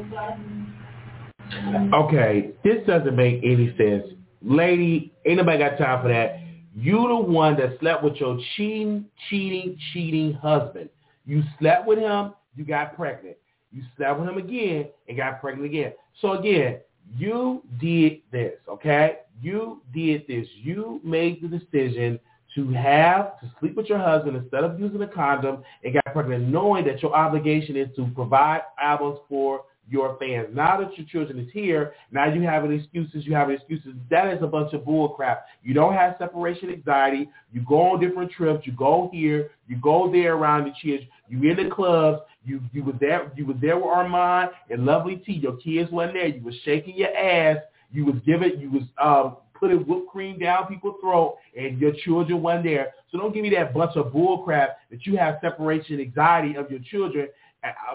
Okay, 1.94 2.52
this 2.64 2.86
doesn't 2.86 3.16
make 3.16 3.44
any 3.44 3.76
sense. 3.78 4.14
Lady, 4.42 5.12
ain't 5.26 5.38
nobody 5.38 5.58
got 5.58 5.78
time 5.78 6.02
for 6.02 6.10
that. 6.10 6.40
You 6.76 7.08
the 7.08 7.18
one 7.18 7.58
that 7.58 7.80
slept 7.80 8.04
with 8.04 8.16
your 8.16 8.40
cheating, 8.56 9.06
cheating, 9.30 9.78
cheating 9.92 10.34
husband. 10.34 10.90
You 11.30 11.44
slept 11.60 11.86
with 11.86 12.00
him, 12.00 12.34
you 12.56 12.66
got 12.66 12.96
pregnant. 12.96 13.38
You 13.72 13.84
slept 13.96 14.20
with 14.20 14.30
him 14.30 14.40
again 14.40 14.88
and 15.08 15.16
got 15.16 15.40
pregnant 15.40 15.68
again. 15.68 15.94
So 16.20 16.32
again, 16.32 16.80
you 17.16 17.62
did 17.80 18.22
this, 18.32 18.54
okay? 18.68 19.20
You 19.40 19.84
did 19.94 20.26
this. 20.28 20.48
You 20.56 21.00
made 21.04 21.40
the 21.44 21.48
decision 21.48 22.20
to 22.56 22.72
have 22.72 23.40
to 23.42 23.52
sleep 23.60 23.76
with 23.76 23.86
your 23.86 24.00
husband 24.00 24.38
instead 24.38 24.64
of 24.64 24.80
using 24.80 25.04
a 25.04 25.08
condom 25.08 25.64
and 25.84 25.94
got 25.94 26.14
pregnant, 26.14 26.48
knowing 26.48 26.84
that 26.86 27.04
your 27.04 27.16
obligation 27.16 27.78
is 27.78 27.96
to 27.96 28.08
provide 28.16 28.62
albums 28.82 29.20
for 29.30 29.66
your 29.90 30.18
fans. 30.20 30.48
Now 30.54 30.80
that 30.80 30.98
your 30.98 31.08
children 31.08 31.40
is 31.40 31.52
here, 31.52 31.94
now 32.12 32.32
you 32.32 32.42
have 32.44 32.64
an 32.64 32.72
excuses, 32.72 33.26
you 33.26 33.34
have 33.34 33.50
excuses. 33.50 33.94
That 34.10 34.34
is 34.34 34.42
a 34.42 34.48
bunch 34.48 34.74
of 34.74 34.86
bull 34.86 35.10
crap. 35.10 35.46
You 35.64 35.74
don't 35.74 35.94
have 35.94 36.16
separation 36.20 36.70
anxiety. 36.70 37.30
You 37.52 37.62
go 37.68 37.82
on 37.82 38.00
different 38.00 38.32
trips. 38.32 38.66
You 38.66 38.74
go 38.74 39.10
here. 39.12 39.52
You 39.68 39.78
go 39.78 40.12
there 40.12 40.36
around 40.36 40.66
the 40.66 40.74
kids. 40.82 41.04
You 41.28 41.50
in 41.50 41.58
the 41.58 41.74
clubs. 41.74 42.22
You 42.46 42.62
you 42.72 42.84
was 42.84 42.96
there. 43.00 43.32
You 43.36 43.46
was 43.46 43.58
there 43.62 43.76
with 43.76 43.86
Armon 43.86 44.50
and 44.70 44.86
Lovely 44.86 45.18
T. 45.18 45.34
Your 45.34 45.58
kids 45.58 45.92
wasn't 45.92 46.14
there. 46.14 46.28
You 46.28 46.44
was 46.44 46.56
shaking 46.64 46.96
your 46.96 47.16
ass. 47.16 47.58
You 47.92 48.06
was 48.06 48.16
giving. 48.26 48.60
You 48.60 48.72
was 48.72 48.84
um, 49.02 49.38
putting 49.60 49.80
whipped 49.80 50.08
cream 50.08 50.40
down 50.40 50.68
people's 50.68 50.96
throat 51.02 51.38
and 51.58 51.80
your 51.80 51.92
children 52.06 52.42
weren't 52.42 52.64
there. 52.64 52.94
So 53.12 53.18
don't 53.18 53.34
give 53.34 53.44
me 53.44 53.50
that 53.52 53.74
bunch 53.74 53.96
of 53.96 54.14
bull 54.14 54.40
crap 54.40 54.78
that 54.90 55.06
you 55.06 55.18
have 55.18 55.40
separation 55.42 56.00
anxiety 56.00 56.56
of 56.56 56.72
your 56.72 56.80
children 56.80 57.28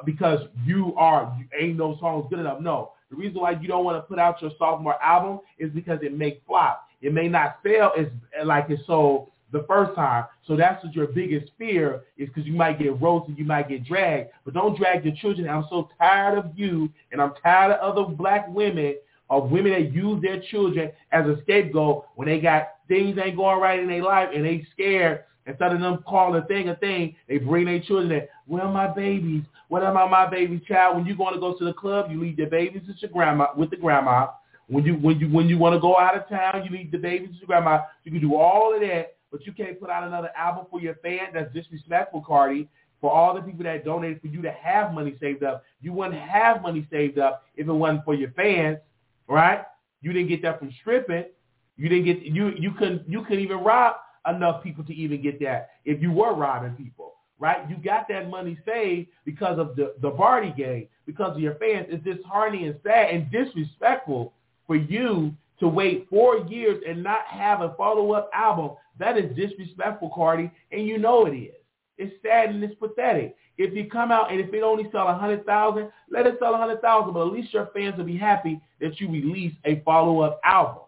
because 0.05 0.41
you 0.65 0.95
are, 0.97 1.37
you 1.39 1.47
ain't 1.59 1.77
no 1.77 1.97
songs 1.99 2.27
good 2.31 2.39
enough. 2.39 2.61
No. 2.61 2.93
The 3.11 3.17
reason 3.17 3.41
why 3.41 3.53
you 3.53 3.69
don't 3.69 3.85
want 3.85 3.97
to 3.97 4.03
put 4.03 4.19
out 4.19 4.43
your 4.43 4.51
sophomore 4.59 5.03
album 5.03 5.41
is 5.59 5.71
because 5.71 6.01
it 6.03 6.17
may 6.17 6.41
flop. 6.47 6.89
It 7.01 7.13
may 7.13 7.29
not 7.29 7.59
fail 7.63 7.93
as 7.99 8.07
like 8.45 8.71
it 8.71 8.81
sold 8.87 9.31
the 9.53 9.65
first 9.69 9.95
time. 9.95 10.25
So 10.47 10.57
that's 10.57 10.83
what 10.85 10.95
your 10.95 11.07
biggest 11.07 11.53
fear 11.57 12.03
is 12.17 12.29
because 12.29 12.45
you 12.45 12.55
might 12.55 12.79
get 12.79 13.01
roasted, 13.01 13.39
you 13.39 13.45
might 13.45 13.69
get 13.69 13.85
dragged. 13.85 14.31
But 14.45 14.55
don't 14.55 14.77
drag 14.77 15.05
your 15.05 15.15
children. 15.15 15.49
I'm 15.49 15.67
so 15.71 15.89
tired 15.99 16.39
of 16.39 16.51
you 16.57 16.91
and 17.13 17.23
I'm 17.23 17.33
tired 17.43 17.73
of 17.73 17.97
other 17.97 18.13
black 18.13 18.49
women 18.49 18.97
of 19.31 19.51
women 19.51 19.73
that 19.73 19.93
use 19.93 20.21
their 20.23 20.41
children 20.51 20.93
as 21.13 21.27
a 21.27 21.41
scapegoat 21.43 22.07
when 22.15 22.29
they 22.29 22.41
got 22.41 22.69
things 22.89 23.19
ain't 23.23 23.37
going 23.37 23.61
right 23.61 23.81
in 23.81 23.89
their 23.89 24.03
life 24.03 24.29
and 24.35 24.45
they 24.45 24.67
scared. 24.73 25.25
Instead 25.47 25.73
of 25.73 25.81
them 25.81 26.03
calling 26.09 26.43
a 26.43 26.47
thing 26.47 26.69
a 26.69 26.77
thing, 26.77 27.15
they 27.29 27.39
bring 27.39 27.67
their 27.67 27.81
children 27.81 28.13
in. 28.13 28.29
Where 28.47 28.63
are 28.63 28.73
my 28.73 28.93
babies? 28.93 29.43
What 29.69 29.83
about 29.83 30.11
my 30.11 30.29
baby 30.29 30.63
child? 30.67 30.97
When 30.97 31.07
you 31.07 31.17
going 31.17 31.35
to 31.35 31.41
go 31.41 31.57
to 31.57 31.65
the 31.65 31.73
club, 31.73 32.11
you 32.11 32.21
leave 32.21 32.39
your 32.39 32.49
babies 32.49 32.83
with 32.87 32.97
your 33.01 33.11
grandma 33.11 33.49
with 33.57 33.71
the 33.71 33.77
grandma. 33.77 34.29
When 34.69 34.85
you 34.85 34.95
when 34.95 35.19
you 35.19 35.29
when 35.29 35.49
you 35.49 35.59
want 35.59 35.75
to 35.75 35.81
go 35.81 35.99
out 35.99 36.17
of 36.17 36.29
town, 36.29 36.65
you 36.65 36.77
leave 36.77 36.91
the 36.91 36.99
babies 36.99 37.29
with 37.29 37.39
your 37.39 37.47
grandma. 37.47 37.83
You 38.05 38.13
can 38.13 38.21
do 38.21 38.37
all 38.37 38.75
of 38.75 38.81
that, 38.81 39.17
but 39.31 39.45
you 39.47 39.53
can't 39.53 39.79
put 39.79 39.91
out 39.91 40.05
another 40.05 40.31
album 40.37 40.67
for 40.71 40.81
your 40.81 40.95
fan. 40.97 41.29
That's 41.35 41.53
disrespectful, 41.53 42.25
Cardi. 42.27 42.69
For 43.01 43.11
all 43.11 43.35
the 43.35 43.43
people 43.43 43.65
that 43.65 43.85
donated 43.85 44.23
for 44.23 44.29
you 44.29 44.41
to 44.41 44.51
have 44.51 44.95
money 44.95 45.15
saved 45.21 45.43
up, 45.43 45.63
you 45.83 45.93
wouldn't 45.93 46.19
have 46.19 46.63
money 46.63 46.87
saved 46.91 47.19
up 47.19 47.45
if 47.55 47.69
it 47.69 47.73
wasn't 47.73 48.05
for 48.05 48.15
your 48.15 48.31
fans 48.31 48.79
right? 49.29 49.63
You 50.01 50.13
didn't 50.13 50.29
get 50.29 50.43
that 50.43 50.59
from 50.59 50.73
stripping. 50.81 51.25
You 51.77 51.89
didn't 51.89 52.05
get 52.05 52.23
you 52.23 52.53
you 52.57 52.73
couldn't 52.73 53.09
you 53.09 53.23
couldn't 53.23 53.41
even 53.41 53.59
rob 53.59 53.97
enough 54.29 54.63
people 54.63 54.85
to 54.85 54.95
even 54.95 55.23
get 55.23 55.41
that 55.41 55.71
if 55.85 56.01
you 56.01 56.13
were 56.13 56.35
robbing 56.35 56.75
people, 56.75 57.15
right? 57.39 57.69
You 57.69 57.77
got 57.77 58.09
that 58.09 58.29
money 58.31 58.59
saved 58.65 59.09
because 59.25 59.59
of 59.59 59.77
the 59.77 59.95
the 60.01 60.11
Bardi 60.11 60.53
Gang, 60.57 60.89
because 61.07 61.37
of 61.37 61.41
your 61.41 61.55
fans. 61.57 61.87
It's 61.91 62.05
disheartening 62.05 62.67
and 62.67 62.77
sad 62.83 63.11
and 63.11 63.31
disrespectful 63.31 64.33
for 64.67 64.77
you 64.77 65.35
to 65.61 65.69
wait 65.69 66.07
four 66.11 66.39
years 66.39 66.83
and 66.87 67.03
not 67.03 67.27
have 67.27 67.61
a 67.61 67.75
follow-up 67.77 68.31
album. 68.35 68.73
That 68.99 69.17
is 69.17 69.35
disrespectful, 69.37 70.11
Cardi, 70.15 70.51
and 70.73 70.87
you 70.87 70.99
know 70.99 71.27
it 71.27 71.33
is. 71.33 71.55
It's 71.97 72.15
sad 72.23 72.51
and 72.51 72.63
it's 72.65 72.75
pathetic. 72.75 73.37
If 73.57 73.73
you 73.73 73.89
come 73.89 74.11
out 74.11 74.33
and 74.33 74.41
if 74.41 74.53
it 74.53 74.63
only 74.63 74.89
sell 74.91 75.07
a 75.07 75.15
hundred 75.15 75.47
thousand, 75.47 75.91
let 76.11 76.27
it 76.27 76.37
sell 76.41 76.55
a 76.55 76.59
hundred 76.59 76.81
thousand, 76.81 77.15
but 77.15 77.27
at 77.27 77.33
least 77.33 77.53
your 77.55 77.71
fans 77.75 77.97
will 77.97 78.05
be 78.05 78.17
happy 78.17 78.61
that 78.81 79.01
you 79.01 79.09
release 79.09 79.55
a 79.65 79.81
follow-up 79.85 80.41
album. 80.45 80.83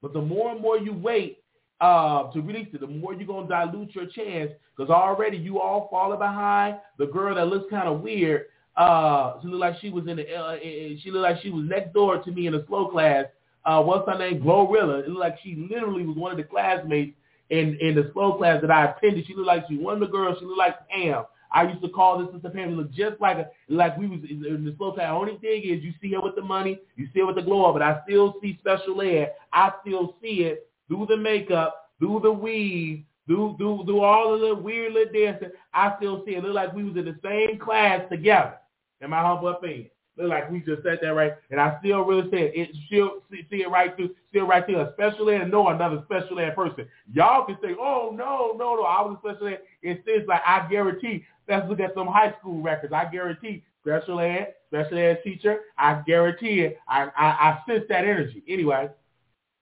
But 0.00 0.12
the 0.12 0.20
more 0.20 0.52
and 0.52 0.60
more 0.60 0.78
you 0.78 0.92
wait 0.92 1.38
uh, 1.80 2.30
to 2.32 2.40
release 2.40 2.68
it, 2.72 2.80
the 2.80 2.86
more 2.86 3.14
you're 3.14 3.26
gonna 3.26 3.48
dilute 3.48 3.94
your 3.94 4.06
chance 4.06 4.50
because 4.76 4.90
already 4.90 5.36
you 5.36 5.60
all 5.60 5.88
falling 5.90 6.18
behind 6.18 6.76
the 6.98 7.06
girl 7.06 7.34
that 7.34 7.46
looks 7.46 7.70
kind 7.70 7.88
of 7.88 8.00
weird. 8.00 8.46
Uh, 8.76 9.40
she 9.40 9.48
looked 9.48 9.60
like 9.60 9.80
she 9.80 9.90
was 9.90 10.06
in 10.06 10.16
the. 10.16 10.34
Uh, 10.34 10.56
she 11.02 11.10
looked 11.10 11.22
like 11.22 11.42
she 11.42 11.50
was 11.50 11.64
next 11.68 11.92
door 11.92 12.22
to 12.22 12.30
me 12.30 12.46
in 12.46 12.54
a 12.54 12.66
slow 12.66 12.88
class. 12.88 13.26
Uh, 13.64 13.82
what's 13.82 14.08
her 14.08 14.18
name? 14.18 14.40
Glorilla. 14.40 15.00
It 15.00 15.08
looked 15.08 15.20
like 15.20 15.38
she 15.42 15.68
literally 15.70 16.06
was 16.06 16.16
one 16.16 16.30
of 16.30 16.38
the 16.38 16.44
classmates 16.44 17.16
in 17.50 17.76
in 17.80 17.94
the 17.94 18.10
slow 18.12 18.34
class 18.34 18.60
that 18.60 18.70
I 18.70 18.86
attended. 18.86 19.26
She 19.26 19.34
looked 19.34 19.48
like 19.48 19.64
she 19.68 19.76
one 19.76 19.94
of 19.94 20.00
the 20.00 20.06
girls. 20.06 20.38
She 20.38 20.46
looked 20.46 20.58
like 20.58 20.88
Pam. 20.88 21.24
I 21.50 21.62
used 21.62 21.82
to 21.82 21.88
call 21.88 22.18
this 22.18 22.32
Sister 22.32 22.50
Pam. 22.50 22.76
look 22.76 22.92
just 22.92 23.20
like 23.20 23.38
a, 23.38 23.48
like 23.68 23.96
we 23.96 24.06
was 24.06 24.20
in, 24.28 24.44
in 24.44 24.64
the 24.64 24.74
slow 24.76 24.92
class. 24.92 25.10
Only 25.10 25.38
thing 25.38 25.62
is 25.62 25.82
you 25.82 25.92
see 26.00 26.12
her 26.12 26.20
with 26.20 26.36
the 26.36 26.42
money, 26.42 26.78
you 26.96 27.08
see 27.12 27.20
her 27.20 27.26
with 27.26 27.36
the 27.36 27.42
glow 27.42 27.64
up, 27.64 27.74
but 27.74 27.82
I 27.82 28.00
still 28.06 28.34
see 28.42 28.58
special 28.60 29.00
ed. 29.00 29.32
I 29.52 29.72
still 29.80 30.14
see 30.20 30.42
it 30.42 30.67
through 30.88 31.06
the 31.08 31.16
makeup, 31.16 31.90
do 32.00 32.20
the 32.22 32.32
weave, 32.32 33.04
do 33.28 33.54
do 33.58 33.84
do 33.86 34.00
all 34.00 34.34
of 34.34 34.40
the 34.40 34.54
weird 34.54 34.94
little 34.94 35.12
dancing. 35.12 35.50
I 35.74 35.94
still 35.98 36.24
see 36.24 36.32
it. 36.32 36.42
Look 36.42 36.54
like 36.54 36.72
we 36.72 36.84
was 36.84 36.96
in 36.96 37.04
the 37.04 37.18
same 37.22 37.58
class 37.58 38.00
together. 38.10 38.54
In 39.00 39.10
my 39.10 39.20
humble 39.20 39.48
opinion. 39.48 39.90
Look 40.16 40.30
like 40.30 40.50
we 40.50 40.58
just 40.60 40.82
said 40.82 40.98
that 41.00 41.14
right, 41.14 41.34
and 41.50 41.60
I 41.60 41.78
still 41.78 42.00
really 42.00 42.28
say 42.30 42.46
it. 42.46 42.52
it 42.56 42.70
still 42.86 43.22
see, 43.30 43.46
see 43.50 43.62
it 43.62 43.70
right 43.70 43.94
through, 43.94 44.16
still 44.30 44.48
right 44.48 44.66
through 44.66 44.80
a 44.80 44.92
special 44.94 45.30
ed 45.30 45.48
know 45.48 45.68
another 45.68 46.02
special 46.06 46.40
ed 46.40 46.56
person. 46.56 46.88
Y'all 47.12 47.46
can 47.46 47.56
say, 47.62 47.76
oh 47.78 48.10
no, 48.12 48.56
no, 48.58 48.74
no, 48.74 48.82
I 48.82 49.00
was 49.02 49.16
a 49.16 49.28
special 49.28 49.46
ed. 49.46 49.60
It 49.82 50.02
says 50.04 50.26
like 50.26 50.42
I 50.44 50.66
guarantee. 50.68 51.24
Let's 51.48 51.68
look 51.68 51.78
at 51.80 51.94
some 51.94 52.08
high 52.08 52.34
school 52.40 52.60
records. 52.60 52.92
I 52.92 53.04
guarantee 53.04 53.62
special 53.86 54.18
ed, 54.18 54.54
special 54.68 54.98
ed 54.98 55.20
teacher. 55.22 55.60
I 55.76 56.02
guarantee 56.04 56.62
it. 56.62 56.78
I 56.88 57.04
I, 57.16 57.26
I 57.26 57.58
sense 57.68 57.84
that 57.88 58.04
energy. 58.04 58.42
Anyway. 58.48 58.88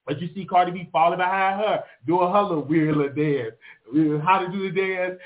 But 0.06 0.20
you 0.20 0.28
see 0.34 0.44
Cardi 0.44 0.70
B 0.70 0.88
falling 0.92 1.18
behind 1.18 1.60
her, 1.60 1.84
doing 2.06 2.32
her 2.32 2.42
little 2.42 2.64
weird 2.64 2.96
little 2.96 3.12
dance. 3.12 3.54
How 4.24 4.38
to 4.38 4.48
do 4.50 4.70
the 4.70 4.80
dance. 4.80 5.18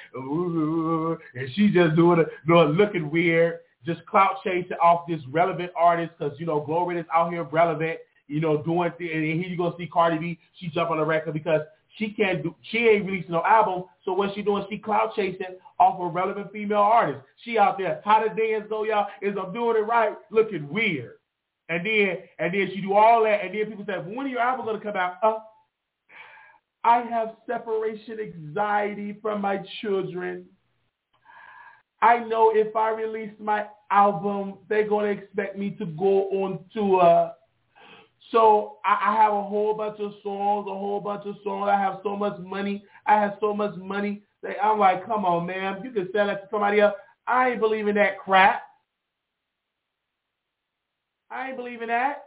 And 1.35 1.55
she 1.55 1.71
just 1.71 1.97
doing 1.97 2.21
it, 2.21 2.29
doing 2.47 2.71
looking 2.71 3.11
weird 3.11 3.61
just 3.85 4.05
clout 4.07 4.37
chasing 4.45 4.77
off 4.83 5.07
this 5.09 5.21
relevant 5.31 5.73
artist 5.77 6.13
because, 6.19 6.39
you 6.39 6.47
know, 6.47 6.61
Gloria 6.61 7.01
is 7.01 7.07
out 7.15 7.33
here 7.33 7.45
relevant, 7.45 7.99
you 8.29 8.41
know, 8.41 8.63
doing 8.63 8.93
things. 8.99 9.11
And 9.13 9.25
here 9.25 9.49
you 9.49 9.57
go 9.57 9.75
see 9.79 9.87
Cardi 9.87 10.19
B, 10.19 10.39
she 10.59 10.69
jump 10.69 10.91
on 10.91 10.99
the 10.99 11.05
record 11.05 11.33
because 11.33 11.63
she 11.97 12.11
can't 12.11 12.43
do, 12.43 12.55
she 12.71 12.79
ain't 12.79 13.07
releasing 13.07 13.33
no 13.33 13.43
album. 13.45 13.85
So 14.05 14.13
what 14.13 14.35
she 14.35 14.43
doing, 14.43 14.65
she 14.71 14.79
clout 14.79 15.15
chasing 15.17 15.57
off 15.79 15.99
a 16.01 16.07
relevant 16.07 16.53
female 16.53 16.79
artist. 16.79 17.21
She 17.43 17.59
out 17.59 17.79
there, 17.79 18.01
how 18.05 18.23
the 18.23 18.29
dance 18.29 18.67
go, 18.69 18.85
y'all, 18.85 19.07
is 19.23 19.35
I'm 19.43 19.53
doing 19.53 19.77
it 19.77 19.87
right, 19.87 20.15
looking 20.31 20.69
weird. 20.69 21.15
And 21.71 21.87
then, 21.87 22.19
and 22.39 22.53
then 22.53 22.71
she 22.75 22.83
do 22.83 22.93
all 22.93 23.23
that, 23.23 23.45
and 23.45 23.55
then 23.55 23.67
people 23.67 23.85
say, 23.87 23.95
when 23.95 24.27
are 24.27 24.29
your 24.29 24.41
album 24.41 24.67
to 24.75 24.81
come 24.85 24.97
out? 24.97 25.15
Uh, 25.23 25.39
I 26.85 27.03
have 27.03 27.37
separation 27.47 28.19
anxiety 28.21 29.17
from 29.23 29.41
my 29.41 29.63
children. 29.81 30.45
I 32.03 32.19
know 32.19 32.53
if 32.55 32.75
I 32.77 32.91
release 32.91 33.33
my 33.39 33.67
album, 33.91 34.55
they're 34.69 34.89
going 34.89 35.17
to 35.17 35.23
expect 35.23 35.57
me 35.57 35.71
to 35.79 35.87
go 35.87 36.29
on 36.31 36.59
tour. 36.75 37.33
So 38.33 38.79
I, 38.85 38.99
I 39.09 39.23
have 39.23 39.33
a 39.33 39.43
whole 39.43 39.75
bunch 39.75 40.01
of 40.01 40.13
songs, 40.23 40.67
a 40.69 40.75
whole 40.75 41.01
bunch 41.01 41.25
of 41.27 41.37
songs. 41.45 41.71
I 41.71 41.79
have 41.79 42.01
so 42.03 42.17
much 42.17 42.39
money. 42.41 42.85
I 43.07 43.15
have 43.15 43.37
so 43.41 43.55
much 43.55 43.77
money 43.77 44.23
I'm 44.63 44.79
like, 44.79 45.07
come 45.07 45.25
on, 45.25 45.47
man. 45.47 45.83
You 45.85 45.91
can 45.91 46.09
sell 46.13 46.27
that 46.27 46.43
to 46.43 46.49
somebody 46.51 46.81
else. 46.81 46.95
I 47.27 47.51
ain't 47.51 47.61
believing 47.61 47.95
that 47.97 48.19
crap. 48.19 48.63
I 51.31 51.49
ain't 51.49 51.57
believing 51.57 51.89
that. 51.89 52.25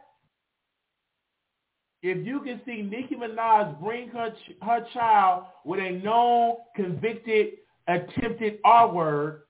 If 2.02 2.26
you 2.26 2.42
can 2.42 2.60
see 2.66 2.82
Nicki 2.82 3.16
Minaj 3.16 3.80
bring 3.82 4.10
her 4.10 4.34
her 4.62 4.86
child 4.94 5.46
with 5.64 5.80
a 5.80 5.92
known 5.92 6.58
convicted 6.76 7.54
attempted 7.88 8.60
R 8.64 8.92
word 8.92 9.44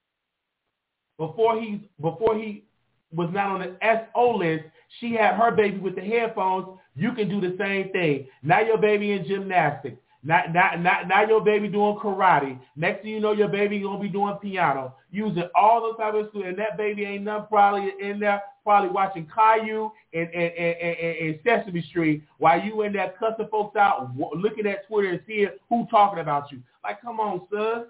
before 1.18 1.60
he 1.60 1.90
before 2.02 2.36
he 2.38 2.64
was 3.12 3.30
not 3.32 3.48
on 3.50 3.60
the 3.60 4.06
SO 4.14 4.36
list, 4.36 4.66
she 5.00 5.14
had 5.14 5.36
her 5.36 5.52
baby 5.52 5.78
with 5.78 5.96
the 5.96 6.02
headphones. 6.02 6.80
You 6.96 7.14
can 7.14 7.28
do 7.28 7.42
the 7.42 7.56
same 7.58 7.92
thing. 7.92 8.28
Now 8.44 8.60
your 8.62 8.78
baby 8.78 9.14
in 9.14 9.26
gymnastics. 9.26 9.98
Now, 10.24 10.44
now, 10.52 10.72
now, 10.80 11.02
now 11.06 11.28
your 11.28 11.42
baby 11.42 11.68
doing 11.68 11.98
karate. 11.98 12.58
Next 12.78 13.02
thing 13.02 13.12
you 13.12 13.20
know, 13.20 13.34
your 13.34 13.50
baby 13.50 13.80
gonna 13.80 14.00
be 14.00 14.08
doing 14.08 14.36
piano, 14.42 14.96
using 15.12 15.50
all 15.54 15.82
those 15.82 15.98
type 15.98 16.14
of 16.14 16.30
stuff. 16.30 16.44
And 16.46 16.58
that 16.58 16.78
baby 16.78 17.04
ain't 17.04 17.24
none 17.24 17.46
probably 17.48 17.92
in 18.00 18.20
there, 18.20 18.42
probably 18.64 18.90
watching 18.90 19.28
Caillou 19.34 19.92
and 20.14 20.30
and, 20.30 20.54
and, 20.54 20.78
and, 20.78 21.18
and 21.18 21.40
Sesame 21.44 21.82
Street 21.90 22.24
while 22.38 22.62
you 22.62 22.84
in 22.84 22.94
there 22.94 23.14
cussing 23.20 23.48
folks 23.52 23.76
out, 23.76 24.16
looking 24.16 24.66
at 24.66 24.88
Twitter 24.88 25.10
and 25.10 25.22
seeing 25.28 25.50
who 25.68 25.86
talking 25.92 26.20
about 26.20 26.52
you. 26.52 26.60
Like, 26.84 27.02
come 27.02 27.20
on, 27.20 27.42
son, 27.52 27.88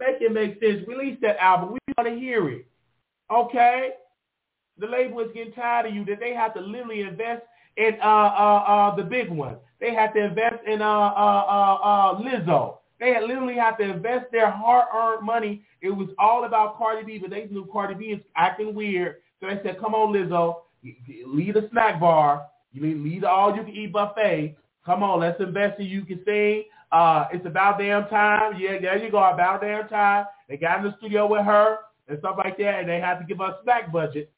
make 0.00 0.20
it 0.20 0.32
make 0.32 0.60
sense. 0.60 0.86
Release 0.88 1.18
that 1.22 1.36
album. 1.38 1.72
We 1.72 1.78
want 1.96 2.08
to 2.08 2.18
hear 2.18 2.48
it. 2.48 2.66
Okay. 3.30 3.90
The 4.78 4.88
label 4.88 5.20
is 5.20 5.30
getting 5.32 5.52
tired 5.52 5.86
of 5.86 5.94
you 5.94 6.04
that 6.06 6.18
they 6.18 6.34
have 6.34 6.52
to 6.54 6.60
literally 6.60 7.02
invest 7.02 7.42
in 7.76 7.96
uh, 8.02 8.06
uh, 8.06 8.64
uh, 8.66 8.96
the 8.96 9.04
big 9.04 9.30
one. 9.30 9.56
They 9.84 9.92
had 9.92 10.14
to 10.14 10.24
invest 10.24 10.66
in 10.66 10.80
uh, 10.80 10.86
uh, 10.86 11.44
uh, 11.46 11.74
uh, 11.74 12.18
Lizzo. 12.18 12.78
They 12.98 13.12
had 13.12 13.24
literally 13.24 13.56
had 13.56 13.76
to 13.76 13.82
invest 13.82 14.32
their 14.32 14.50
hard-earned 14.50 15.26
money. 15.26 15.62
It 15.82 15.90
was 15.90 16.08
all 16.18 16.46
about 16.46 16.78
Cardi 16.78 17.04
B, 17.04 17.18
but 17.18 17.28
they 17.28 17.44
knew 17.50 17.68
Cardi 17.70 17.92
B 17.92 18.04
is 18.06 18.22
acting 18.34 18.74
weird. 18.74 19.16
So 19.40 19.46
they 19.46 19.60
said, 19.62 19.78
come 19.78 19.94
on, 19.94 20.14
Lizzo, 20.14 20.62
lead 21.26 21.56
a 21.58 21.68
snack 21.68 22.00
bar. 22.00 22.46
You 22.72 22.80
lead 22.80 23.24
all 23.24 23.54
you 23.54 23.62
can 23.62 23.74
eat 23.74 23.92
buffet. 23.92 24.56
Come 24.86 25.02
on, 25.02 25.20
let's 25.20 25.38
invest 25.38 25.78
in 25.78 25.84
you 25.84 26.06
can 26.06 26.22
sing. 26.24 26.64
Uh, 26.90 27.26
it's 27.30 27.44
about 27.44 27.78
damn 27.78 28.08
time. 28.08 28.54
Yeah, 28.58 28.78
there 28.80 28.96
you 28.96 29.10
go, 29.10 29.18
about 29.18 29.60
damn 29.60 29.86
time. 29.88 30.24
They 30.48 30.56
got 30.56 30.78
in 30.78 30.84
the 30.84 30.94
studio 30.96 31.26
with 31.26 31.44
her 31.44 31.76
and 32.08 32.18
stuff 32.20 32.36
like 32.38 32.56
that, 32.56 32.80
and 32.80 32.88
they 32.88 33.00
had 33.00 33.18
to 33.18 33.26
give 33.26 33.42
us 33.42 33.56
snack 33.64 33.92
budget. 33.92 34.32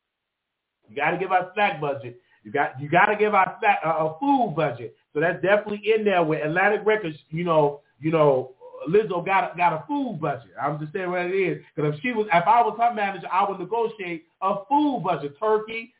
You 0.89 0.97
got 0.97 1.13
to 1.13 1.19
give 1.19 1.31
us 1.31 1.45
snack 1.55 1.81
budget. 1.81 2.21
You 2.47 2.53
got 2.53 2.81
you 2.81 2.89
got 2.89 3.07
to 3.07 3.17
give 3.17 3.35
our 3.35 3.57
snack, 3.59 3.81
uh, 3.85 4.07
a 4.07 4.19
food 4.21 4.55
budget. 4.57 4.95
So 5.17 5.21
that's 5.21 5.41
definitely 5.41 5.81
in 5.97 6.05
there 6.05 6.23
with 6.23 6.45
Atlantic 6.45 6.83
Records. 6.85 7.17
You 7.31 7.43
know, 7.43 7.81
you 7.99 8.11
know, 8.11 8.53
Lizzo 8.87 9.25
got 9.25 9.55
a, 9.55 9.57
got 9.57 9.73
a 9.73 9.83
food 9.89 10.19
budget. 10.21 10.51
I'm 10.61 10.79
just 10.79 10.93
saying 10.93 11.11
what 11.11 11.23
it 11.23 11.35
is. 11.35 11.65
Because 11.75 11.95
if 11.95 12.01
she 12.03 12.13
was, 12.13 12.27
if 12.27 12.47
I 12.47 12.61
was 12.61 12.77
her 12.79 12.93
manager, 12.93 13.27
I 13.33 13.49
would 13.49 13.59
negotiate 13.59 14.27
a 14.43 14.57
food 14.69 15.01
budget: 15.03 15.35
turkey, 15.41 15.95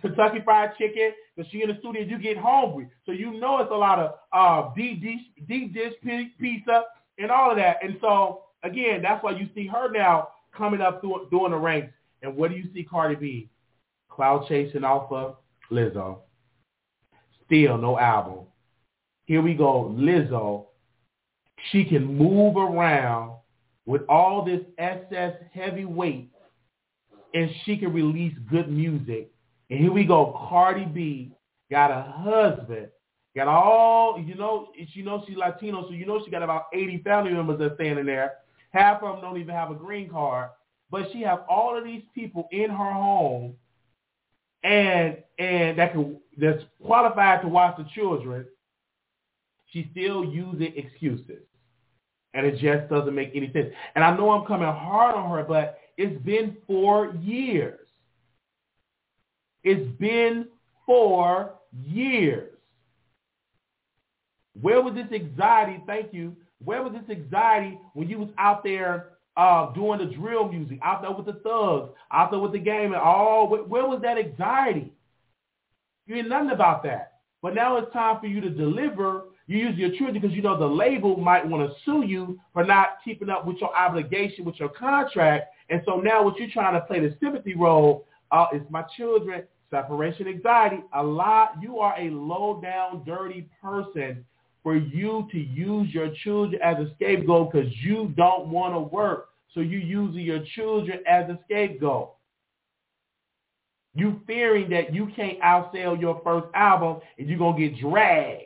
Kentucky 0.00 0.42
Fried 0.44 0.76
Chicken. 0.78 1.10
Because 1.34 1.50
she 1.50 1.60
in 1.60 1.70
the 1.70 1.76
studio, 1.80 2.02
you 2.02 2.20
get 2.20 2.36
hungry, 2.36 2.88
so 3.04 3.10
you 3.10 3.32
know 3.40 3.58
it's 3.58 3.72
a 3.72 3.74
lot 3.74 3.98
of 3.98 4.14
uh, 4.32 4.72
deep 4.76 5.02
dish, 5.02 5.22
deep 5.48 5.74
dish 5.74 5.94
pizza 6.38 6.84
and 7.18 7.32
all 7.32 7.50
of 7.50 7.56
that. 7.56 7.78
And 7.82 7.96
so 8.00 8.42
again, 8.62 9.02
that's 9.02 9.24
why 9.24 9.32
you 9.32 9.48
see 9.56 9.66
her 9.66 9.90
now 9.90 10.28
coming 10.56 10.80
up 10.80 11.00
through, 11.00 11.26
doing 11.32 11.50
the 11.50 11.56
ranks. 11.56 11.92
And 12.22 12.36
what 12.36 12.52
do 12.52 12.56
you 12.56 12.68
see 12.72 12.84
Cardi 12.84 13.16
B? 13.16 13.50
Cloud 14.08 14.46
chasing 14.48 14.84
off 14.84 15.10
of 15.10 15.38
Lizzo. 15.68 16.18
Still 17.46 17.76
no 17.76 17.98
album. 17.98 18.46
Here 19.26 19.42
we 19.42 19.54
go, 19.54 19.94
Lizzo. 19.96 20.66
She 21.70 21.84
can 21.84 22.04
move 22.04 22.56
around 22.56 23.36
with 23.86 24.02
all 24.08 24.44
this 24.44 24.60
SS 24.78 25.34
heavy 25.52 25.84
weight 25.84 26.30
and 27.34 27.50
she 27.64 27.76
can 27.76 27.92
release 27.92 28.34
good 28.50 28.70
music. 28.70 29.30
And 29.70 29.80
here 29.80 29.92
we 29.92 30.04
go, 30.04 30.38
Cardi 30.48 30.84
B 30.84 31.32
got 31.70 31.90
a 31.90 32.02
husband, 32.02 32.88
got 33.34 33.48
all, 33.48 34.20
you 34.20 34.34
know, 34.34 34.68
you 34.74 35.04
know 35.04 35.24
she's 35.26 35.36
Latino, 35.36 35.86
so 35.86 35.94
you 35.94 36.04
know 36.04 36.22
she 36.24 36.30
got 36.30 36.42
about 36.42 36.66
80 36.74 36.98
family 36.98 37.32
members 37.32 37.58
that's 37.58 37.74
standing 37.74 38.06
there. 38.06 38.34
Half 38.70 39.02
of 39.02 39.14
them 39.14 39.22
don't 39.22 39.40
even 39.40 39.54
have 39.54 39.70
a 39.70 39.74
green 39.74 40.10
card. 40.10 40.50
But 40.90 41.08
she 41.12 41.22
have 41.22 41.44
all 41.48 41.76
of 41.76 41.84
these 41.84 42.02
people 42.14 42.48
in 42.52 42.68
her 42.68 42.92
home 42.92 43.54
and 44.62 45.16
and 45.38 45.78
that 45.78 45.92
can 45.92 46.18
that's 46.36 46.62
qualified 46.84 47.42
to 47.42 47.48
watch 47.48 47.76
the 47.76 47.86
children 47.94 48.46
she's 49.72 49.86
still 49.90 50.24
using 50.24 50.72
excuses. 50.76 51.42
And 52.34 52.46
it 52.46 52.58
just 52.58 52.90
doesn't 52.90 53.14
make 53.14 53.32
any 53.34 53.52
sense. 53.52 53.68
And 53.94 54.04
I 54.04 54.16
know 54.16 54.30
I'm 54.30 54.46
coming 54.46 54.66
hard 54.66 55.14
on 55.14 55.30
her, 55.30 55.44
but 55.44 55.78
it's 55.96 56.20
been 56.22 56.56
four 56.66 57.14
years. 57.20 57.86
It's 59.64 59.86
been 59.98 60.46
four 60.86 61.54
years. 61.72 62.52
Where 64.60 64.82
was 64.82 64.94
this 64.94 65.06
anxiety? 65.12 65.82
Thank 65.86 66.12
you. 66.12 66.36
Where 66.64 66.82
was 66.82 66.92
this 66.92 67.16
anxiety 67.16 67.78
when 67.94 68.08
you 68.08 68.18
was 68.18 68.28
out 68.38 68.62
there 68.64 69.10
uh, 69.36 69.72
doing 69.72 69.98
the 69.98 70.14
drill 70.14 70.48
music, 70.48 70.78
out 70.82 71.02
there 71.02 71.12
with 71.12 71.26
the 71.26 71.40
thugs, 71.40 71.90
out 72.12 72.30
there 72.30 72.40
with 72.40 72.52
the 72.52 72.58
game, 72.58 72.92
and 72.92 73.00
all? 73.00 73.48
Where, 73.48 73.62
where 73.62 73.86
was 73.86 74.00
that 74.02 74.18
anxiety? 74.18 74.92
You 76.06 76.16
ain't 76.16 76.28
nothing 76.28 76.50
about 76.50 76.82
that. 76.84 77.20
But 77.42 77.54
now 77.54 77.76
it's 77.76 77.92
time 77.92 78.20
for 78.20 78.26
you 78.26 78.40
to 78.40 78.50
deliver 78.50 79.24
you 79.46 79.58
use 79.58 79.76
your 79.76 79.90
children 79.90 80.14
because 80.14 80.32
you 80.32 80.42
know 80.42 80.58
the 80.58 80.66
label 80.66 81.16
might 81.16 81.46
want 81.46 81.68
to 81.68 81.76
sue 81.84 82.04
you 82.06 82.38
for 82.52 82.64
not 82.64 82.98
keeping 83.04 83.28
up 83.28 83.46
with 83.46 83.58
your 83.58 83.74
obligation 83.76 84.44
with 84.44 84.58
your 84.60 84.68
contract. 84.68 85.48
And 85.68 85.82
so 85.84 85.96
now 85.96 86.22
what 86.22 86.38
you're 86.38 86.50
trying 86.50 86.74
to 86.74 86.80
play 86.82 87.00
the 87.00 87.16
sympathy 87.20 87.54
role 87.54 88.06
uh, 88.30 88.46
is 88.54 88.62
my 88.70 88.84
children, 88.96 89.42
separation 89.70 90.28
anxiety. 90.28 90.82
A 90.94 91.02
lot, 91.02 91.56
you 91.60 91.80
are 91.80 91.98
a 91.98 92.10
low 92.10 92.60
down, 92.62 93.04
dirty 93.04 93.48
person 93.60 94.24
for 94.62 94.76
you 94.76 95.28
to 95.32 95.38
use 95.38 95.92
your 95.92 96.10
children 96.22 96.60
as 96.62 96.76
a 96.78 96.92
scapegoat 96.94 97.52
because 97.52 97.72
you 97.82 98.12
don't 98.16 98.48
want 98.48 98.74
to 98.74 98.80
work. 98.80 99.30
So 99.54 99.60
you're 99.60 99.80
using 99.80 100.22
your 100.22 100.44
children 100.54 101.00
as 101.06 101.28
a 101.28 101.38
scapegoat. 101.44 102.14
You 103.94 104.20
fearing 104.26 104.70
that 104.70 104.94
you 104.94 105.10
can't 105.14 105.38
outsell 105.40 106.00
your 106.00 106.20
first 106.24 106.46
album 106.54 107.02
and 107.18 107.28
you're 107.28 107.38
going 107.38 107.60
to 107.60 107.68
get 107.68 107.80
dragged. 107.80 108.44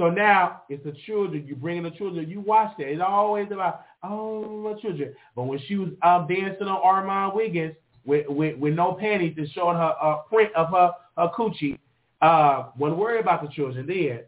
So 0.00 0.08
now 0.08 0.62
it's 0.70 0.82
the 0.82 0.94
children. 1.04 1.46
You 1.46 1.54
bring 1.54 1.76
in 1.76 1.84
the 1.84 1.90
children. 1.90 2.26
You 2.26 2.40
watch 2.40 2.74
that. 2.78 2.86
It's 2.86 3.02
always 3.06 3.48
about, 3.52 3.84
oh, 4.02 4.46
my 4.46 4.80
children. 4.80 5.14
But 5.36 5.42
when 5.42 5.60
she 5.68 5.76
was 5.76 5.90
um, 6.02 6.26
dancing 6.26 6.68
on 6.68 6.80
Armon 6.80 7.34
Wiggins 7.34 7.74
with, 8.06 8.26
with, 8.26 8.56
with 8.56 8.72
no 8.72 8.94
panties 8.94 9.34
and 9.36 9.46
showing 9.50 9.76
her 9.76 9.94
a 10.00 10.22
print 10.30 10.54
of 10.54 10.70
her, 10.70 10.92
her 11.18 11.30
coochie, 11.36 11.78
uh, 12.22 12.68
wasn't 12.78 12.98
worry 12.98 13.20
about 13.20 13.42
the 13.42 13.48
children 13.48 13.86
then. 13.86 14.20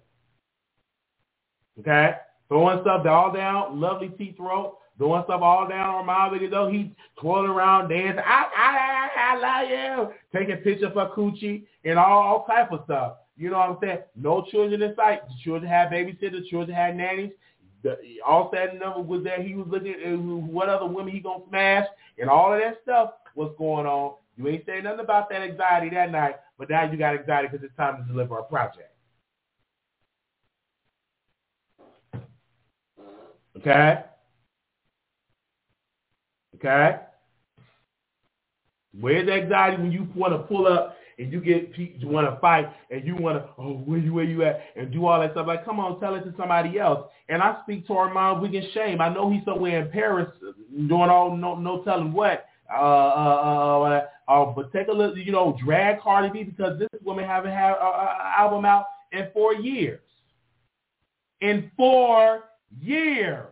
Okay? 1.80 2.16
Throwing 2.48 2.82
stuff 2.82 3.06
all 3.06 3.32
down, 3.32 3.80
lovely 3.80 4.10
teeth 4.10 4.36
throat, 4.36 4.76
throwing 4.98 5.24
stuff 5.24 5.40
all 5.40 5.66
down 5.66 6.06
Armon 6.06 6.32
Wiggins. 6.32 6.50
Though 6.50 6.68
he's 6.68 6.88
twirling 7.18 7.50
around, 7.50 7.88
dancing. 7.88 8.22
I, 8.22 8.44
I, 8.54 9.08
I, 9.08 9.36
I 9.36 9.36
love 9.38 9.70
you. 9.70 10.38
Taking 10.38 10.56
pictures 10.56 10.90
of 10.90 10.96
her 10.96 11.14
coochie 11.16 11.64
and 11.86 11.98
all, 11.98 12.22
all 12.22 12.44
type 12.44 12.70
of 12.72 12.82
stuff. 12.84 13.14
You 13.42 13.50
know 13.50 13.58
what 13.58 13.70
I'm 13.70 13.78
saying? 13.82 13.98
No 14.14 14.46
children 14.48 14.80
in 14.80 14.94
sight. 14.94 15.26
The 15.26 15.34
children 15.42 15.68
had 15.68 15.90
babysitters. 15.90 16.46
Children 16.46 16.76
had 16.76 16.96
nannies. 16.96 17.32
The, 17.82 17.98
all 18.24 18.48
that 18.52 18.78
number 18.78 19.00
was 19.00 19.24
that 19.24 19.40
he 19.44 19.56
was 19.56 19.66
looking 19.68 19.94
at 19.94 20.16
what 20.16 20.68
other 20.68 20.86
women 20.86 21.12
he 21.12 21.18
gonna 21.18 21.42
smash 21.48 21.88
and 22.18 22.30
all 22.30 22.52
of 22.52 22.60
that 22.60 22.78
stuff 22.84 23.14
was 23.34 23.52
going 23.58 23.84
on. 23.84 24.14
You 24.36 24.46
ain't 24.46 24.64
saying 24.64 24.84
nothing 24.84 25.00
about 25.00 25.28
that 25.30 25.42
anxiety 25.42 25.90
that 25.90 26.12
night, 26.12 26.36
but 26.56 26.70
now 26.70 26.88
you 26.88 26.96
got 26.96 27.18
anxiety 27.18 27.48
because 27.50 27.64
it's 27.64 27.76
time 27.76 27.96
to 27.96 28.12
deliver 28.12 28.38
a 28.38 28.44
project. 28.44 28.94
Okay? 33.56 34.04
Okay? 36.54 37.00
Where's 39.00 39.26
the 39.26 39.32
anxiety 39.32 39.82
when 39.82 39.90
you 39.90 40.06
want 40.14 40.32
to 40.32 40.38
pull 40.38 40.68
up 40.68 40.96
and 41.22 41.32
you 41.32 41.40
get 41.40 41.70
you 41.78 42.08
want 42.08 42.28
to 42.28 42.38
fight 42.40 42.68
and 42.90 43.06
you 43.06 43.14
want 43.14 43.38
to 43.38 43.48
oh 43.58 43.74
where 43.74 43.98
you 43.98 44.12
where 44.12 44.24
you 44.24 44.42
at? 44.44 44.60
And 44.76 44.92
do 44.92 45.06
all 45.06 45.20
that 45.20 45.32
stuff. 45.32 45.46
Like 45.46 45.64
come 45.64 45.78
on 45.78 46.00
tell 46.00 46.14
it 46.16 46.22
to 46.24 46.34
somebody 46.36 46.78
else. 46.78 47.08
And 47.28 47.40
I 47.40 47.58
speak 47.62 47.86
to 47.86 47.92
Armon 47.92 48.40
Wiggins 48.42 48.66
shame. 48.74 49.00
I 49.00 49.08
know 49.08 49.30
he's 49.30 49.44
somewhere 49.44 49.82
in 49.82 49.90
Paris 49.90 50.28
doing 50.42 51.10
all 51.10 51.36
no 51.36 51.54
no 51.54 51.82
telling 51.84 52.12
what. 52.12 52.46
Uh 52.72 52.76
uh 52.76 54.06
uh, 54.28 54.32
uh 54.32 54.46
but 54.46 54.72
take 54.72 54.88
a 54.88 54.92
look 54.92 55.16
you 55.16 55.30
know 55.30 55.56
drag 55.64 56.00
Cardi 56.00 56.30
B 56.30 56.42
because 56.42 56.78
this 56.78 56.88
woman 57.04 57.24
haven't 57.24 57.52
had 57.52 57.70
an 57.70 57.76
album 58.36 58.64
out 58.64 58.86
in 59.12 59.28
four 59.32 59.54
years. 59.54 60.00
In 61.40 61.70
four 61.76 62.44
years 62.80 63.51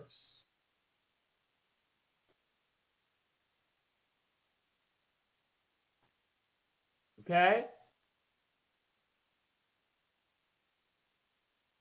Okay? 7.31 7.65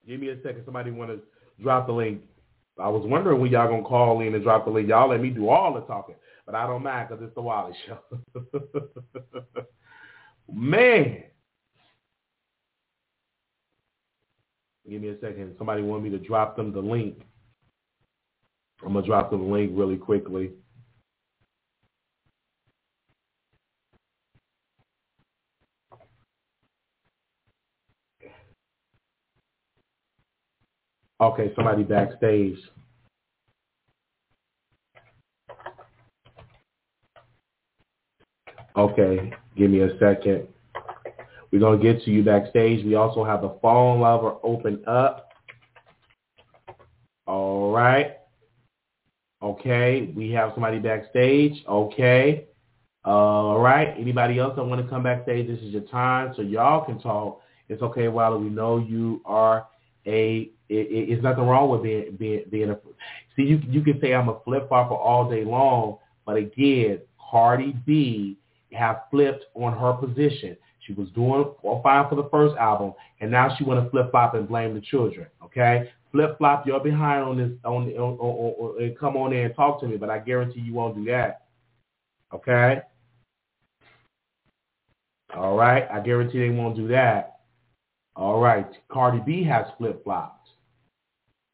Give 0.07 0.19
me 0.19 0.29
a 0.29 0.35
second. 0.43 0.61
Somebody 0.63 0.91
want 0.91 1.09
to 1.09 1.19
drop 1.61 1.87
the 1.87 1.93
link. 1.93 2.21
I 2.79 2.87
was 2.87 3.03
wondering 3.05 3.41
when 3.41 3.51
y'all 3.51 3.67
gonna 3.67 3.83
call 3.83 4.21
in 4.21 4.35
and 4.35 4.43
drop 4.43 4.65
the 4.65 4.71
link. 4.71 4.87
Y'all 4.87 5.09
let 5.09 5.21
me 5.21 5.29
do 5.31 5.49
all 5.49 5.73
the 5.73 5.81
talking, 5.81 6.15
but 6.45 6.53
I 6.55 6.67
don't 6.67 6.83
mind 6.83 7.09
because 7.09 7.23
it's 7.23 7.33
the 7.35 7.41
Wiley 7.41 7.73
Show. 7.87 7.97
Man, 10.53 11.23
give 14.89 15.01
me 15.01 15.09
a 15.09 15.19
second. 15.19 15.55
Somebody 15.57 15.81
want 15.81 16.03
me 16.03 16.09
to 16.11 16.19
drop 16.19 16.55
them 16.55 16.71
the 16.71 16.79
link. 16.79 17.21
I'm 18.85 18.93
gonna 18.93 19.05
drop 19.05 19.31
them 19.31 19.41
the 19.41 19.51
link 19.53 19.71
really 19.73 19.97
quickly. 19.97 20.51
Okay, 31.21 31.51
somebody 31.55 31.83
backstage. 31.83 32.57
Okay, 38.77 39.33
give 39.57 39.69
me 39.69 39.81
a 39.81 39.97
second. 39.99 40.47
We're 41.51 41.59
going 41.59 41.79
to 41.79 41.83
get 41.83 42.03
to 42.05 42.11
you 42.11 42.23
backstage. 42.23 42.85
We 42.85 42.95
also 42.95 43.25
have 43.25 43.41
the 43.41 43.57
phone 43.61 43.99
lover 43.99 44.35
open 44.43 44.83
up. 44.87 45.29
All 47.25 47.71
right. 47.71 48.17
Okay, 49.41 50.13
we 50.15 50.31
have 50.31 50.51
somebody 50.53 50.79
backstage. 50.79 51.53
Okay. 51.67 52.45
All 53.03 53.59
right. 53.59 53.95
Anybody 53.97 54.39
else 54.39 54.55
that 54.55 54.63
want 54.63 54.81
to 54.81 54.87
come 54.89 55.03
backstage, 55.03 55.47
this 55.47 55.59
is 55.59 55.73
your 55.73 55.81
time 55.83 56.33
so 56.35 56.41
y'all 56.41 56.85
can 56.85 56.99
talk. 56.99 57.41
It's 57.67 57.81
okay, 57.81 58.07
Wiley. 58.07 58.43
We 58.43 58.49
know 58.49 58.77
you 58.77 59.21
are 59.25 59.67
a 60.05 60.51
it, 60.69 60.87
it, 60.87 61.09
it's 61.11 61.23
nothing 61.23 61.45
wrong 61.45 61.69
with 61.69 61.83
being 61.83 62.15
being 62.17 62.43
being 62.49 62.69
a. 62.69 62.77
See, 63.35 63.43
you 63.43 63.61
you 63.67 63.81
can 63.81 63.99
say 64.01 64.13
I'm 64.13 64.29
a 64.29 64.39
flip 64.41 64.67
flopper 64.67 64.95
all 64.95 65.29
day 65.29 65.43
long, 65.43 65.97
but 66.25 66.37
again, 66.37 66.99
Cardi 67.29 67.75
B 67.85 68.37
have 68.73 69.03
flipped 69.11 69.45
on 69.55 69.77
her 69.77 69.93
position. 69.93 70.55
She 70.85 70.93
was 70.93 71.09
doing 71.09 71.45
fine 71.83 72.09
for 72.09 72.15
the 72.15 72.29
first 72.29 72.55
album, 72.57 72.93
and 73.19 73.31
now 73.31 73.55
she 73.55 73.63
want 73.63 73.83
to 73.83 73.89
flip 73.89 74.11
flop 74.11 74.33
and 74.33 74.47
blame 74.47 74.73
the 74.73 74.81
children. 74.81 75.27
Okay, 75.43 75.91
flip 76.11 76.37
flop, 76.37 76.65
you're 76.65 76.79
behind 76.79 77.23
on 77.23 77.37
this. 77.37 77.51
On, 77.63 77.87
on, 77.89 78.17
on, 78.17 78.95
come 78.99 79.17
on 79.17 79.33
in 79.33 79.45
and 79.45 79.55
talk 79.55 79.79
to 79.81 79.87
me, 79.87 79.97
but 79.97 80.09
I 80.09 80.19
guarantee 80.19 80.61
you 80.61 80.73
won't 80.73 80.95
do 80.95 81.05
that. 81.05 81.45
Okay. 82.33 82.81
All 85.35 85.55
right, 85.55 85.87
I 85.91 85.99
guarantee 85.99 86.39
they 86.39 86.49
won't 86.49 86.75
do 86.75 86.87
that. 86.87 87.38
All 88.19 88.41
right, 88.41 88.67
Cardi 88.89 89.21
B 89.25 89.45
has 89.45 89.65
flip 89.77 90.03
flopped. 90.03 90.49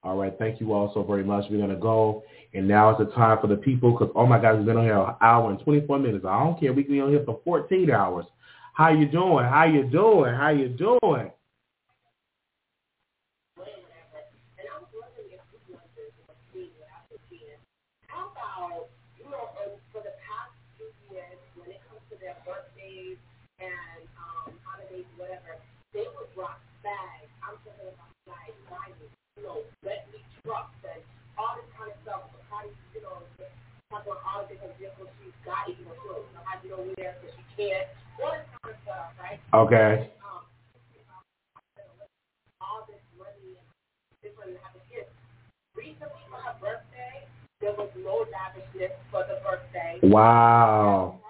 All 0.01 0.17
right, 0.17 0.33
thank 0.39 0.59
you 0.59 0.73
all 0.73 0.91
so 0.95 1.03
very 1.03 1.23
much. 1.23 1.45
We're 1.51 1.61
gonna 1.61 1.75
go, 1.75 2.23
and 2.55 2.67
now 2.67 2.91
is 2.91 2.97
the 2.97 3.13
time 3.13 3.37
for 3.39 3.45
the 3.45 3.55
people, 3.55 3.91
because 3.91 4.11
oh 4.15 4.25
my 4.25 4.41
God, 4.41 4.57
we've 4.57 4.65
been 4.65 4.77
on 4.77 4.83
here 4.83 4.97
an 4.97 5.13
hour 5.21 5.51
and 5.51 5.59
24 5.59 5.99
minutes. 5.99 6.25
I 6.27 6.43
don't 6.43 6.59
care. 6.59 6.73
We 6.73 6.83
can 6.83 6.93
be 6.93 7.01
on 7.01 7.11
here 7.11 7.21
for 7.23 7.39
14 7.45 7.91
hours. 7.91 8.25
How 8.73 8.89
you 8.89 9.05
doing? 9.05 9.45
How 9.45 9.65
you 9.65 9.83
doing? 9.83 10.33
How 10.33 10.49
you 10.49 10.69
doing? 10.69 11.31
Okay. 25.95 26.11
And, 30.91 30.99
all 31.39 31.55
this 31.55 31.63
kind 31.79 31.91
of 31.91 31.95
stuff. 32.03 32.27
You 32.91 32.99
know, 32.99 33.23
the 33.39 33.47
type 33.87 34.03
of 34.07 34.19
all 34.27 34.43
the 34.43 34.55
different 34.55 34.75
vehicles 34.75 35.07
she's 35.23 35.31
got 35.47 35.71
even 35.71 35.87
clothes. 36.03 36.27
um, 40.19 40.43
all 42.59 42.83
this 42.91 42.99
money 43.15 43.55
and 43.55 43.67
different 44.19 44.59
lavishness. 44.59 45.07
Recently 45.79 46.23
for 46.27 46.43
her 46.43 46.55
birthday, 46.59 47.23
there 47.63 47.71
was 47.79 47.87
no 48.03 48.27
lavishness 48.27 48.91
for 49.11 49.23
the 49.27 49.39
birthday. 49.47 49.99
Wow. 50.03 51.23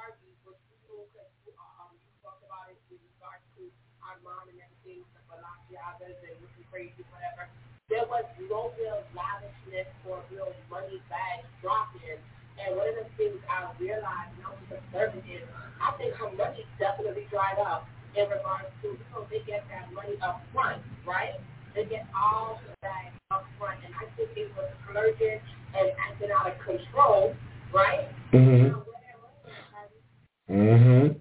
There 7.96 8.04
was 8.12 8.28
no 8.52 8.76
real 8.76 9.00
lavishness 9.16 9.88
or 10.04 10.20
real 10.28 10.52
money 10.70 11.00
bag 11.08 11.48
dropping. 11.62 12.20
And 12.60 12.76
one 12.76 12.92
of 12.92 12.96
the 13.00 13.08
things 13.16 13.40
I 13.48 13.72
realized 13.80 14.36
when 14.36 14.44
I 14.44 14.52
was 14.52 14.68
observing 14.84 15.24
is 15.32 15.48
I 15.80 15.96
think 15.96 16.12
her 16.16 16.28
money 16.36 16.68
definitely 16.76 17.24
dried 17.32 17.56
up 17.56 17.88
in 18.12 18.28
regards 18.28 18.68
to, 18.84 19.00
you 19.00 19.00
know, 19.16 19.24
they 19.32 19.40
get 19.48 19.64
that 19.72 19.94
money 19.94 20.20
up 20.20 20.44
front, 20.52 20.84
right? 21.08 21.40
They 21.74 21.86
get 21.86 22.06
all 22.12 22.60
the 22.68 22.76
bag 22.82 23.16
up 23.32 23.48
front. 23.58 23.80
And 23.88 23.96
I 23.96 24.12
think 24.20 24.28
it 24.36 24.52
was 24.60 24.68
splurging 24.84 25.40
and 25.72 25.88
acting 25.96 26.36
out 26.36 26.52
of 26.52 26.60
control, 26.60 27.34
right? 27.72 28.12
Mm-hmm. 28.34 28.76
Mm-hmm. 30.52 31.16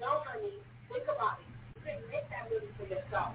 No, 0.00 0.22
honey, 0.28 0.52
think 0.92 1.04
about 1.08 1.40
it. 1.40 1.48
You 1.74 1.80
can 1.80 1.98
make 2.12 2.28
that 2.28 2.52
money 2.52 2.68
for 2.86 2.94
yourself. 2.94 3.34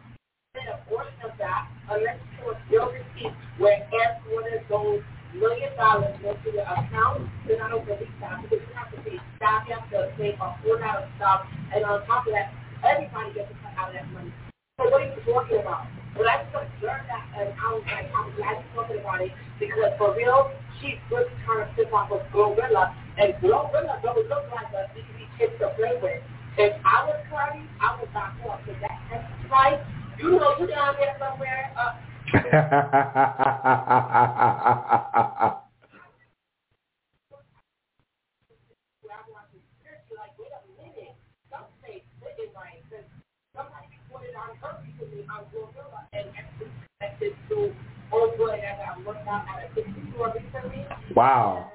Then 0.56 0.68
a 0.68 0.78
portion 0.90 1.16
of 1.24 1.32
that, 1.40 1.68
unless 1.90 2.20
you 2.40 2.56
your 2.72 2.92
receipt 2.92 3.34
where 3.58 3.88
every 3.88 4.36
one 4.36 4.48
of 4.52 4.64
those 4.68 5.04
million 5.36 5.72
dollars 5.76 6.16
go 6.22 6.36
to 6.36 6.50
your 6.52 6.68
account, 6.68 7.28
then 7.48 7.62
I 7.62 7.70
don't 7.70 7.86
believe 7.86 8.12
that 8.20 8.44
because 8.44 8.60
you 8.60 8.74
have 8.76 8.92
to 8.92 9.00
pay 9.04 9.20
staff, 9.38 9.64
you 9.68 9.76
have 9.76 9.88
to 9.92 10.12
pay 10.18 10.36
a 10.36 10.48
whole 10.60 10.80
lot 10.80 11.04
of 11.04 11.08
stuff, 11.16 11.48
and 11.74 11.86
on 11.86 12.06
top 12.06 12.28
of 12.28 12.34
that, 12.34 12.52
everybody 12.84 13.32
gets 13.34 13.52
a 13.52 13.56
cut 13.64 13.76
out 13.80 13.90
of 13.90 13.94
that 13.96 14.08
money. 14.12 14.34
So 14.80 14.92
what 14.92 15.02
are 15.02 15.08
you 15.08 15.16
talking 15.24 15.60
about? 15.60 15.88
When 16.16 16.28
I 16.28 16.44
observed 16.44 17.08
that, 17.08 17.24
and 17.40 17.56
I 17.56 17.68
was 17.72 17.84
like, 17.88 18.12
I'm 18.12 18.36
glad 18.36 18.60
you're 18.60 18.76
talking 18.76 19.00
about 19.00 19.22
it 19.24 19.32
because 19.60 19.96
for 19.98 20.16
real, 20.16 20.52
she's 20.80 21.00
really 21.08 21.32
trying 21.48 21.64
to 21.64 21.74
flip 21.76 21.94
off 21.94 22.12
of 22.12 22.28
Glorilla, 22.36 22.92
and 23.16 23.32
Glorilla 23.40 24.04
don't 24.04 24.28
look 24.28 24.46
like 24.52 24.68
a 24.76 24.92
easy 25.00 25.28
kid 25.40 25.56
to 25.60 25.72
play 25.80 25.96
with. 26.04 26.20
If 26.58 26.74
I 26.86 27.06
was 27.06 27.26
Cardi, 27.30 27.60
I 27.80 28.00
would 28.00 28.14
back 28.14 28.34
off 28.46 28.60
because 28.66 28.82
that 28.82 29.00
Texas 29.10 29.50
fight, 29.50 29.80
you 30.20 30.32
know, 30.32 30.56
you 30.60 30.68
down 30.68 30.96
there 31.00 31.16
somewhere. 31.18 31.72
Uh, 31.78 31.94
wow. 51.16 51.72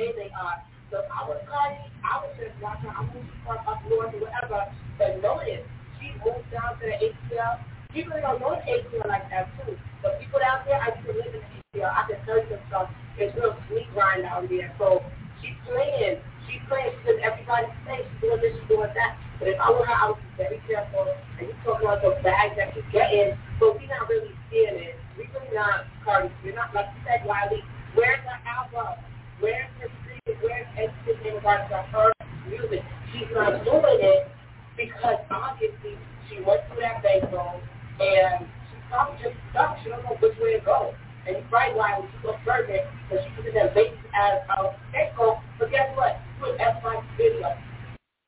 Say 0.00 0.16
they 0.16 0.32
are. 0.32 0.56
So 0.88 1.04
I 1.12 1.28
was 1.28 1.36
Cardi, 1.44 1.76
I 2.00 2.24
was 2.24 2.32
just 2.40 2.56
watching, 2.64 2.88
I 2.88 3.04
moved 3.12 3.28
from 3.44 3.60
up 3.68 3.84
north 3.84 4.16
or 4.16 4.24
whatever, 4.24 4.64
but 4.96 5.20
notice, 5.20 5.60
she 6.00 6.16
moved 6.24 6.48
down 6.48 6.80
to 6.80 6.88
the 6.88 6.96
ATL. 7.04 7.60
People 7.92 8.16
don't 8.16 8.40
know 8.40 8.56
the 8.56 8.64
ATL 8.64 9.04
like 9.04 9.28
that 9.28 9.52
too. 9.60 9.76
But 10.00 10.16
people 10.16 10.40
down 10.40 10.64
there, 10.64 10.80
I 10.80 10.96
used 10.96 11.04
to 11.04 11.12
live 11.12 11.36
in 11.36 11.44
the 11.44 11.84
ATL. 11.84 11.92
I 11.92 12.08
can 12.08 12.16
tell 12.24 12.40
you 12.40 12.48
some 12.48 12.64
stuff. 12.72 12.88
It's 13.20 13.36
real 13.36 13.52
sweet 13.68 13.92
grind 13.92 14.24
down 14.24 14.48
there. 14.48 14.72
So 14.80 15.04
she's 15.44 15.52
playing. 15.68 16.16
She's 16.48 16.64
playing. 16.64 16.96
She's 17.04 17.12
in 17.12 17.20
everybody's 17.20 17.76
face. 17.84 18.08
She's 18.08 18.24
doing 18.24 18.40
this, 18.40 18.56
she's 18.56 18.72
doing 18.72 18.88
that. 18.96 19.20
But 19.36 19.52
if 19.52 19.60
I 19.60 19.68
were 19.68 19.84
her, 19.84 19.92
I 20.00 20.16
would 20.16 20.16
be 20.16 20.48
very 20.48 20.64
careful. 20.64 21.12
And 21.12 21.44
you 21.44 21.52
talking 21.60 21.84
about 21.84 22.00
the 22.00 22.16
bags 22.24 22.56
that 22.56 22.72
she's 22.72 22.88
getting, 22.88 23.36
but 23.60 23.76
we're 23.76 23.84
not 23.84 24.08
really 24.08 24.32
seeing 24.48 24.80
it. 24.80 24.96
We 25.20 25.28
really 25.28 25.52
not, 25.52 25.84
Cardi. 26.08 26.32
We're 26.40 26.56
not, 26.56 26.72
like 26.72 26.88
you 26.88 27.04
said, 27.04 27.28
Wiley, 27.28 27.60
where's 27.92 28.24
the 28.24 28.36
album? 28.48 28.96
Where's 29.40 29.72
her 29.80 29.88
street? 30.04 30.36
Where's 30.44 30.68
everything 30.76 31.32
in 31.32 31.34
regards 31.40 31.64
to 31.72 31.80
her 31.96 32.12
music? 32.44 32.84
She's 33.08 33.24
not 33.32 33.64
doing 33.64 34.00
it 34.04 34.28
because 34.76 35.16
obviously 35.32 35.96
she 36.28 36.44
went 36.44 36.60
through 36.68 36.84
that 36.84 37.00
bankroll 37.00 37.56
and 38.04 38.44
she's 38.68 38.84
probably 38.92 39.16
just 39.24 39.40
stuck. 39.48 39.80
She 39.80 39.88
don't 39.88 40.04
know 40.04 40.12
which 40.20 40.36
way 40.36 40.60
to 40.60 40.62
go. 40.64 40.92
And 41.24 41.40
you're 41.40 41.48
right, 41.48 41.72
Wiley, 41.72 42.04
she's 42.12 42.20
so 42.20 42.36
perfect 42.44 42.84
because 43.08 43.24
she 43.24 43.32
uses 43.40 43.56
that 43.56 43.72
base 43.72 43.96
as 44.12 44.44
a 44.60 44.76
bankroll. 44.92 45.40
But 45.56 45.72
guess 45.72 45.88
what? 45.96 46.20
Would 46.44 46.60
everybody's 46.60 47.08
video. 47.16 47.56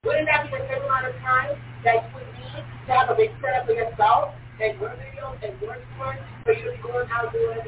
Wouldn't 0.09 0.33
that 0.33 0.49
be 0.49 0.57
the 0.57 0.65
same 0.65 0.81
amount 0.81 1.13
of 1.13 1.17
time 1.21 1.61
that 1.85 2.09
you 2.09 2.09
would 2.17 2.29
need 2.41 2.65
to 2.89 2.91
have 2.97 3.13
a 3.13 3.17
big 3.21 3.37
setup 3.45 3.69
for 3.69 3.77
yourself 3.77 4.33
and 4.63 4.81
your 4.81 4.91
videos 4.91 5.43
and 5.43 5.61
your 5.61 5.77
tours 5.99 6.19
for 6.45 6.53
you 6.53 6.65
to 6.65 6.71
be 6.71 6.83
going 6.83 7.09
out 7.11 7.33
doing. 7.33 7.59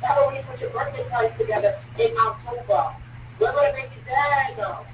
That 0.00 0.18
way 0.18 0.34
when 0.34 0.44
put 0.44 0.60
your 0.60 0.70
birthday 0.70 1.08
party 1.10 1.28
together 1.38 1.76
in 1.98 2.16
October. 2.16 2.96
We're 3.40 3.52
going 3.52 3.72
to 3.72 3.78
make 3.78 3.92
it 3.92 4.04
that 4.06 4.56
though. 4.56 4.84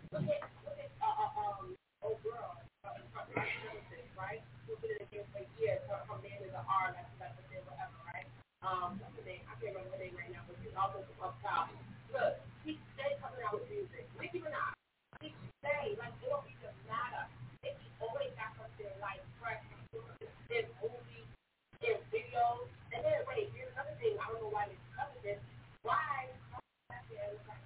why? 25.84 26.26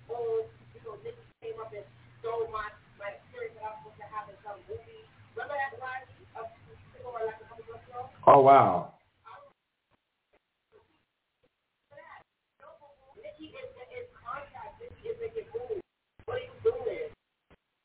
Oh, 0.09 0.45
you 0.73 0.81
know, 0.85 0.95
Nicki 1.03 1.17
came 1.41 1.59
up 1.59 1.73
and 1.73 1.83
stole 2.33 2.49
my 2.51 2.65
my 2.97 3.13
experience 3.13 3.55
that 3.61 3.63
I 3.63 3.69
was 3.69 3.77
supposed 3.83 4.01
to 4.01 4.07
have 4.09 4.29
in 4.29 4.35
some 4.41 4.57
movie. 4.69 5.05
Remember 5.35 5.53
that 5.53 5.77
line? 5.77 6.01
Of, 6.33 6.49
like 7.13 7.37
a 7.37 7.45
couple 7.45 7.65
months 7.69 7.85
ago? 7.89 8.09
Oh 8.27 8.41
wow. 8.41 8.89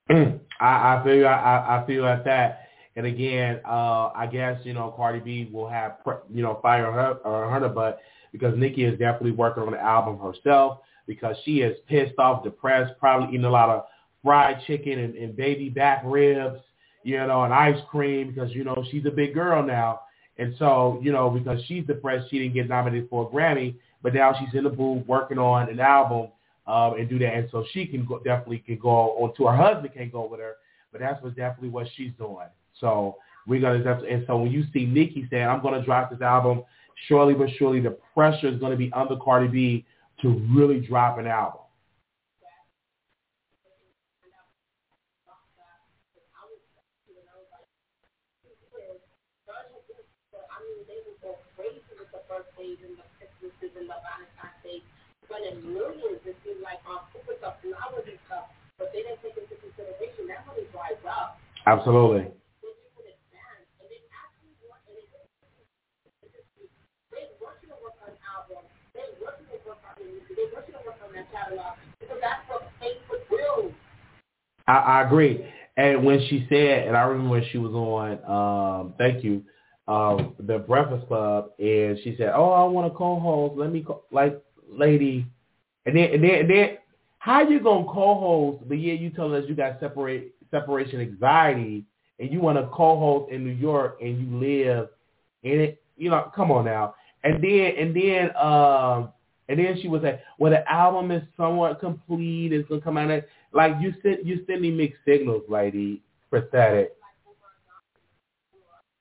I, 0.61 0.97
I 0.97 1.03
feel 1.05 1.27
I, 1.27 1.83
I 1.83 1.85
feel 1.87 2.03
like 2.03 2.25
that. 2.25 2.69
And 2.97 3.07
again, 3.07 3.61
uh, 3.67 4.11
I 4.15 4.27
guess 4.31 4.59
you 4.65 4.73
know 4.73 4.95
Cardi 4.97 5.21
B 5.21 5.51
will 5.53 5.69
have 5.69 5.99
you 6.33 6.43
know 6.43 6.59
fire 6.63 6.91
her 6.91 7.19
or 7.25 7.51
her 7.51 7.69
butt 7.69 8.01
because 8.33 8.57
Nicki 8.57 8.85
is 8.85 8.99
definitely 8.99 9.33
working 9.33 9.63
on 9.65 9.73
the 9.73 9.81
album 9.81 10.19
herself 10.19 10.79
because 11.07 11.37
she 11.45 11.61
is 11.61 11.77
pissed 11.89 12.19
off, 12.19 12.45
depressed, 12.45 12.93
probably 12.99 13.29
eating 13.29 13.45
a 13.45 13.51
lot 13.51 13.69
of 13.71 13.85
fried 14.23 14.63
chicken 14.67 14.99
and, 14.99 15.15
and 15.15 15.37
baby 15.37 15.69
back 15.69 16.03
ribs, 16.05 16.61
you 17.03 17.17
know, 17.27 17.45
and 17.45 17.55
ice 17.55 17.81
cream 17.91 18.33
because 18.33 18.53
you 18.53 18.65
know 18.65 18.85
she's 18.91 19.07
a 19.07 19.11
big 19.11 19.35
girl 19.35 19.63
now. 19.63 20.01
And 20.39 20.55
so, 20.59 21.01
you 21.03 21.11
know, 21.11 21.31
because 21.31 21.61
she's 21.67 21.85
depressed, 21.85 22.31
she 22.31 22.39
didn't 22.39 22.55
get 22.55 22.69
nominated 22.69 23.11
for 23.11 23.27
a 23.27 23.35
Grammy, 23.35 23.75
but 24.03 24.15
now 24.15 24.33
she's 24.39 24.55
in 24.55 24.65
the 24.65 24.71
booth 24.71 25.05
working 25.07 25.39
on 25.39 25.69
an 25.69 25.81
album 25.81 26.29
um, 26.69 26.95
and 26.95 27.09
do 27.09 27.19
that. 27.19 27.35
And 27.35 27.49
so 27.51 27.65
she 27.73 27.87
can 27.87 28.05
go, 28.05 28.19
definitely 28.19 28.59
can 28.59 28.79
go 28.79 28.91
on 28.91 29.35
to 29.37 29.47
her 29.47 29.57
husband 29.57 29.93
can't 29.95 30.13
go 30.13 30.27
with 30.27 30.39
her, 30.41 30.55
but 30.93 31.01
that's 31.01 31.23
what 31.23 31.35
definitely 31.35 31.71
what 31.71 31.89
she's 31.97 32.13
doing. 32.19 32.47
So 32.81 33.17
we're 33.49 33.61
gonna 33.61 33.79
definitely, 33.79 34.11
and 34.11 34.25
so 34.27 34.39
when 34.39 34.53
you 34.53 34.65
see 34.73 34.87
Nicki 34.87 35.27
saying 35.29 35.47
I'm 35.47 35.61
gonna 35.61 35.85
drop 35.85 36.11
this 36.11 36.21
album, 36.21 36.63
surely 37.09 37.35
but 37.35 37.49
surely 37.59 37.81
the 37.81 37.97
pressure 38.15 38.49
is 38.49 38.61
gonna 38.61 38.77
be 38.77 38.93
under 38.93 39.17
Cardi 39.17 39.49
B 39.49 39.87
to 40.23 40.41
really 40.55 40.81
drop 40.81 41.19
an 41.19 41.27
album. 41.27 41.63
Spending 55.29 55.73
millions 55.73 56.21
it 56.25 56.37
seemed 56.45 56.63
like 56.63 56.81
on 56.89 57.05
super 57.13 57.37
stuff, 57.39 57.61
flowers 57.61 58.05
and 58.09 58.19
stuff, 58.27 58.49
but 58.79 58.89
they 58.93 59.05
didn't 59.05 59.21
take 59.23 59.37
into 59.37 59.55
consideration 59.61 60.27
that 60.29 60.47
money 60.49 60.65
dries 60.73 60.99
up. 61.05 61.39
Absolutely. 61.67 62.33
I, 74.67 74.73
I 74.73 75.07
agree. 75.07 75.45
And 75.77 76.05
when 76.05 76.21
she 76.29 76.47
said, 76.49 76.89
and 76.89 76.97
I 76.97 77.03
remember 77.03 77.31
when 77.31 77.45
she 77.51 77.59
was 77.59 77.73
on, 77.73 78.19
um, 78.29 78.95
thank 78.99 79.25
you, 79.25 79.43
um, 79.89 80.35
the 80.39 80.59
Breakfast 80.59 81.09
Club, 81.09 81.51
and 81.59 81.99
she 82.05 82.15
said, 82.19 82.33
"Oh, 82.35 82.51
I 82.51 82.65
want 82.65 82.93
to 82.93 82.97
co-host. 82.97 83.59
Let 83.59 83.73
me 83.73 83.83
co-. 83.83 84.03
like 84.13 84.41
lady, 84.71 85.27
and 85.87 85.97
then 85.97 86.11
and 86.13 86.23
then, 86.23 86.35
and 86.41 86.51
then 86.51 86.79
how 87.19 87.41
you 87.49 87.59
gonna 87.59 87.87
co-host? 87.87 88.69
But 88.69 88.79
yeah, 88.79 88.93
you 88.93 89.11
telling 89.11 89.43
us 89.43 89.49
you 89.49 89.55
got 89.57 89.81
separate 89.81 90.35
separation 90.51 91.01
anxiety, 91.01 91.85
and 92.21 92.31
you 92.31 92.41
want 92.41 92.59
to 92.59 92.69
co-host 92.69 93.33
in 93.33 93.45
New 93.45 93.53
York, 93.53 93.99
and 94.03 94.21
you 94.21 94.39
live 94.39 94.89
in 95.43 95.61
it. 95.61 95.83
You 95.97 96.11
know, 96.11 96.31
come 96.37 96.53
on 96.53 96.67
now. 96.67 96.95
And 97.25 97.43
then 97.43 97.73
and 97.79 97.97
then 97.97 98.37
um 98.37 99.09
and 99.49 99.59
then 99.59 99.79
she 99.81 99.89
was 99.89 100.03
like, 100.03 100.21
well, 100.39 100.53
the 100.53 100.71
album 100.71 101.11
is 101.11 101.23
somewhat 101.37 101.81
complete. 101.81 102.53
It's 102.53 102.69
gonna 102.69 102.83
come 102.83 102.99
out. 102.99 103.23
like 103.53 103.73
you 103.81 103.95
send 104.03 104.19
you 104.23 104.45
sending 104.47 104.77
mixed 104.77 105.01
signals, 105.07 105.43
lady. 105.49 106.03
Pathetic. 106.31 106.93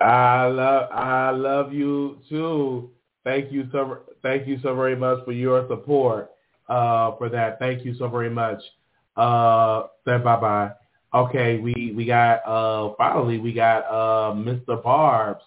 I 0.00 0.46
love 0.46 0.90
I 0.92 1.30
love 1.30 1.72
you 1.72 2.18
too. 2.28 2.90
Thank 3.24 3.52
you 3.52 3.68
so 3.72 4.00
thank 4.22 4.46
you 4.46 4.58
so 4.62 4.74
very 4.74 4.96
much 4.96 5.24
for 5.24 5.32
your 5.32 5.66
support 5.68 6.30
uh, 6.68 7.16
for 7.16 7.28
that. 7.30 7.58
Thank 7.58 7.84
you 7.84 7.94
so 7.94 8.08
very 8.08 8.30
much. 8.30 8.60
Uh, 9.16 9.84
bye 10.04 10.18
bye. 10.18 10.70
Okay, 11.14 11.58
we 11.58 11.92
we 11.96 12.04
got 12.04 12.44
uh, 12.46 12.94
finally 12.98 13.38
we 13.38 13.52
got 13.52 13.84
uh, 13.84 14.34
Mr. 14.34 14.82
Barbs, 14.82 15.44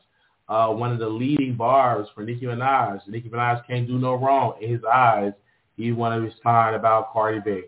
uh, 0.47 0.69
one 0.69 0.93
of 0.93 0.99
the 0.99 1.09
leading 1.09 1.55
barbs 1.55 2.09
for 2.15 2.23
Nicki 2.23 2.45
Minaj. 2.45 3.05
Nicki 3.07 3.29
Minaj 3.29 3.67
can't 3.67 3.85
do 3.85 3.97
no 3.97 4.13
wrong 4.15 4.53
in 4.61 4.71
his 4.71 4.83
eyes. 4.85 5.33
He 5.75 5.91
want 5.91 6.15
to 6.15 6.21
respond 6.21 6.75
about 6.75 7.11
Cardi 7.11 7.39
B. 7.39 7.63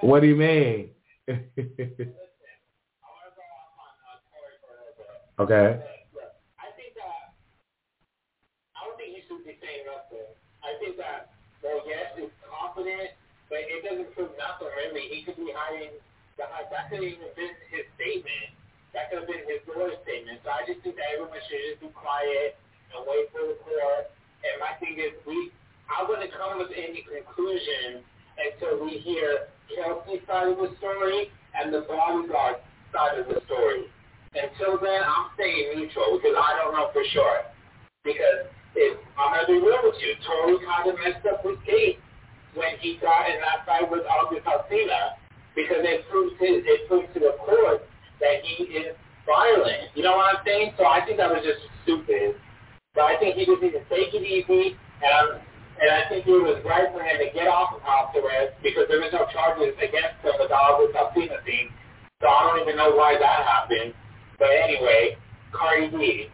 What 0.00 0.20
do 0.20 0.28
you 0.28 0.36
mean? 0.36 0.90
Okay. 5.40 5.80
I 6.60 6.68
think 6.76 6.92
that 7.00 7.32
I 8.76 8.84
don't 8.84 8.92
think 9.00 9.16
he 9.16 9.24
should 9.24 9.40
be 9.40 9.56
saying 9.56 9.88
nothing. 9.88 10.28
I 10.60 10.76
think 10.76 11.00
that 11.00 11.32
well, 11.64 11.80
yes, 11.88 12.12
confident, 12.44 13.16
but 13.48 13.64
it 13.64 13.80
doesn't 13.80 14.12
prove 14.12 14.36
nothing 14.36 14.68
really. 14.68 15.08
He 15.08 15.24
could 15.24 15.40
be 15.40 15.48
hiding. 15.48 15.96
That 16.36 16.92
could 16.92 17.00
even 17.00 17.32
been 17.32 17.56
his 17.72 17.88
statement. 17.96 18.52
That 18.92 19.08
could 19.08 19.24
have 19.24 19.30
been 19.32 19.48
his 19.48 19.64
lawyer 19.64 19.96
statement. 20.04 20.44
So 20.44 20.52
I 20.52 20.60
just 20.68 20.84
think 20.84 21.00
that 21.00 21.08
everyone 21.16 21.40
should 21.48 21.64
just 21.72 21.80
be 21.84 21.90
quiet 21.96 22.60
and 22.92 23.00
wait 23.08 23.32
for 23.32 23.40
the 23.40 23.56
court. 23.64 24.12
And 24.44 24.60
my 24.60 24.76
thing 24.76 25.00
is, 25.00 25.16
we 25.24 25.56
I 25.88 26.04
wouldn't 26.04 26.36
come 26.36 26.60
with 26.60 26.76
any 26.76 27.00
conclusion 27.00 28.04
until 28.36 28.84
we 28.84 29.00
hear 29.00 29.48
Kelsey's 29.72 30.20
side 30.28 30.52
of 30.52 30.60
the 30.60 30.76
story 30.76 31.32
and 31.56 31.72
the 31.72 31.88
bodyguard 31.88 32.60
side 32.92 33.16
of 33.16 33.24
the 33.24 33.40
story. 33.48 33.88
Until 34.30 34.78
then, 34.78 35.02
I'm 35.02 35.34
staying 35.34 35.74
neutral 35.74 36.14
because 36.14 36.38
I 36.38 36.54
don't 36.62 36.70
know 36.70 36.94
for 36.94 37.02
sure. 37.10 37.50
Because 38.06 38.46
if, 38.78 38.94
I'm 39.18 39.34
to 39.34 39.46
be 39.50 39.58
real 39.58 39.82
with 39.82 39.98
you. 39.98 40.14
Tory 40.22 40.54
kind 40.62 40.86
of 40.86 40.94
messed 41.02 41.26
up 41.26 41.42
his 41.42 41.58
case 41.66 41.98
when 42.54 42.78
he 42.78 42.94
got 43.02 43.26
in 43.26 43.42
that 43.42 43.66
fight 43.66 43.90
with 43.90 44.06
August 44.06 44.46
Alsina 44.46 45.18
because 45.58 45.82
it 45.82 46.06
proves 46.06 46.38
his, 46.38 46.62
it 46.62 46.86
proves 46.86 47.10
to 47.14 47.18
the 47.18 47.34
court 47.42 47.82
that 48.22 48.38
he 48.46 48.70
is 48.70 48.94
violent. 49.26 49.90
You 49.98 50.06
know 50.06 50.14
what 50.14 50.38
I'm 50.38 50.42
saying? 50.46 50.78
So 50.78 50.86
I 50.86 51.02
think 51.02 51.18
that 51.18 51.26
was 51.26 51.42
just 51.42 51.66
stupid. 51.82 52.38
So 52.94 53.02
I 53.02 53.18
think 53.18 53.34
he 53.34 53.50
just 53.50 53.58
needs 53.58 53.82
to 53.82 53.84
take 53.90 54.14
it 54.14 54.22
easy, 54.22 54.78
and 55.02 55.42
and 55.82 55.90
I 55.90 56.06
think 56.06 56.26
it 56.26 56.38
was 56.38 56.62
right 56.62 56.86
for 56.94 57.02
him 57.02 57.18
to 57.18 57.34
get 57.34 57.50
off 57.50 57.74
of 57.74 57.82
house 57.82 58.14
arrest 58.14 58.54
because 58.62 58.86
there 58.86 59.02
was 59.02 59.10
no 59.10 59.26
charges 59.34 59.74
against 59.78 60.22
him 60.22 60.38
with 60.38 60.54
all 60.54 60.78
this 60.78 60.94
subpoena 60.94 61.42
thing. 61.42 61.74
So 62.22 62.30
I 62.30 62.46
don't 62.46 62.62
even 62.62 62.78
know 62.78 62.94
why 62.94 63.18
that 63.18 63.42
happened. 63.42 63.94
But 64.40 64.48
anyway, 64.56 65.20
Cardi 65.52 65.92
B. 65.92 66.26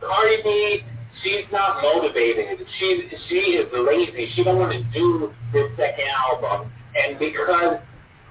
Cardi 0.00 0.42
B, 0.42 0.80
she's 1.22 1.46
not 1.52 1.80
motivated. 1.80 2.66
She 2.80 3.06
she 3.28 3.54
is 3.54 3.70
lazy. 3.70 4.32
She 4.34 4.42
don't 4.42 4.58
want 4.58 4.72
to 4.72 4.82
do 4.92 5.32
this 5.54 5.70
second 5.78 6.10
album, 6.10 6.72
and 6.98 7.18
because 7.20 7.78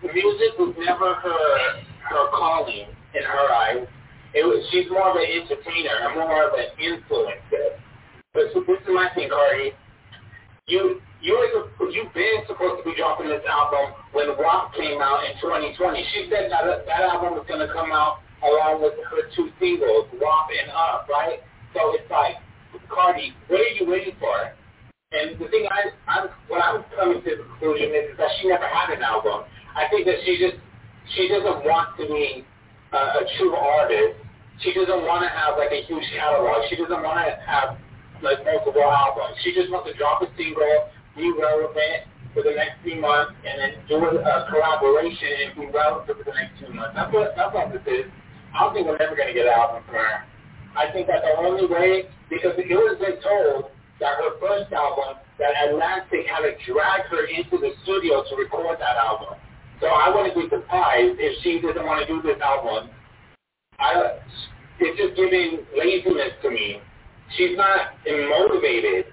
music 0.04 0.52
was 0.60 0.76
never 0.78 1.16
her 1.16 1.80
her 2.12 2.28
calling 2.36 2.92
in 3.16 3.24
her 3.24 3.48
eyes, 3.56 3.88
it 4.36 4.44
was, 4.44 4.68
she's 4.70 4.92
more 4.92 5.10
of 5.10 5.16
an 5.16 5.32
entertainer 5.32 5.96
and 6.04 6.16
more 6.20 6.52
of 6.52 6.54
an 6.60 6.68
influencer. 6.76 7.80
But 8.34 8.52
so 8.54 8.68
this 8.68 8.84
is 8.84 8.92
my 8.92 9.10
thing, 9.16 9.30
Cardi. 9.30 9.72
You 10.68 11.00
you 11.22 11.40
were, 11.40 11.90
you've 11.90 12.14
been 12.14 12.44
supposed 12.48 12.84
to 12.84 12.90
be 12.90 12.96
dropping 13.00 13.30
this 13.30 13.44
album 13.48 13.96
when 14.12 14.28
WAP 14.36 14.76
came 14.76 15.00
out 15.00 15.24
in 15.24 15.40
2020. 15.40 16.04
She 16.14 16.28
said 16.30 16.52
that 16.52 16.84
that 16.84 17.02
album 17.08 17.40
was 17.40 17.46
going 17.48 17.64
to 17.66 17.72
come 17.72 17.92
out 17.92 18.20
along 18.44 18.82
with 18.82 18.94
her 19.10 19.28
two 19.36 19.50
singles, 19.60 20.08
WAP 20.16 20.48
and 20.52 20.72
Up, 20.72 21.08
right? 21.10 21.40
So 21.74 21.94
it's 21.96 22.10
like, 22.10 22.36
Cardi, 22.90 23.34
what 23.48 23.62
are 23.62 23.74
you 23.78 23.86
waiting 23.86 24.16
for? 24.20 24.54
And 25.12 25.40
the 25.40 25.48
thing 25.50 25.66
I, 25.70 25.90
I'm, 26.06 26.30
what 26.48 26.62
I'm 26.62 26.86
coming 26.94 27.22
to 27.24 27.30
the 27.30 27.44
conclusion 27.44 27.90
is, 27.94 28.14
is 28.14 28.18
that 28.18 28.30
she 28.42 28.48
never 28.48 28.66
had 28.66 28.94
an 28.94 29.02
album. 29.02 29.46
I 29.76 29.90
think 29.90 30.06
that 30.06 30.22
she 30.26 30.38
just, 30.38 30.58
she 31.18 31.28
doesn't 31.30 31.66
want 31.66 31.98
to 31.98 32.06
be 32.06 32.46
uh, 32.94 33.22
a 33.22 33.24
true 33.38 33.54
artist. 33.54 34.22
She 34.62 34.74
doesn't 34.74 35.02
want 35.08 35.24
to 35.26 35.32
have 35.32 35.58
like 35.58 35.72
a 35.74 35.82
huge 35.88 36.06
catalog. 36.14 36.62
She 36.70 36.76
doesn't 36.76 37.02
want 37.02 37.26
to 37.26 37.34
have 37.42 37.78
like 38.22 38.44
multiple 38.46 38.86
albums. 38.86 39.38
She 39.42 39.54
just 39.54 39.72
wants 39.72 39.90
to 39.90 39.98
drop 39.98 40.22
a 40.22 40.30
single, 40.38 40.90
be 41.16 41.32
relevant 41.32 42.06
for 42.34 42.44
the 42.44 42.54
next 42.54 42.84
few 42.84 43.02
months, 43.02 43.34
and 43.48 43.56
then 43.58 43.72
do 43.88 43.98
a 43.98 44.46
collaboration 44.52 45.32
and 45.42 45.50
be 45.58 45.66
relevant 45.74 46.06
for 46.06 46.22
the 46.22 46.36
next 46.36 46.60
two 46.60 46.70
months. 46.74 46.94
That's 46.94 47.10
what 47.14 47.34
that's 47.34 47.54
what 47.54 47.72
this 47.74 47.86
is. 47.88 48.06
I 48.56 48.64
don't 48.64 48.74
think 48.74 48.88
we're 48.88 48.98
ever 48.98 49.16
going 49.16 49.28
to 49.28 49.34
get 49.34 49.46
an 49.46 49.54
album 49.54 49.84
from 49.86 49.96
her. 49.96 50.26
I 50.78 50.92
think 50.92 51.08
that 51.08 51.22
the 51.22 51.38
only 51.38 51.66
way, 51.66 52.10
because 52.30 52.54
it 52.58 52.70
was 52.70 52.98
been 52.98 53.22
told 53.22 53.72
that 54.00 54.16
her 54.18 54.40
first 54.40 54.72
album, 54.74 55.22
that 55.38 55.54
Atlantic 55.70 56.28
had 56.28 56.44
to 56.44 56.54
drag 56.66 57.08
her 57.10 57.26
into 57.26 57.58
the 57.58 57.72
studio 57.84 58.24
to 58.28 58.34
record 58.36 58.80
that 58.80 58.98
album. 58.98 59.40
So 59.80 59.88
I 59.88 60.14
wouldn't 60.14 60.36
be 60.36 60.50
surprised 60.50 61.18
if 61.20 61.42
she 61.44 61.60
doesn't 61.62 61.86
want 61.86 62.06
to 62.06 62.08
do 62.08 62.22
this 62.22 62.40
album. 62.42 62.92
I, 63.80 64.20
it's 64.80 64.98
just 65.00 65.16
giving 65.16 65.64
laziness 65.78 66.36
to 66.44 66.50
me. 66.50 66.82
She's 67.38 67.56
not 67.56 67.96
motivated. 68.06 69.06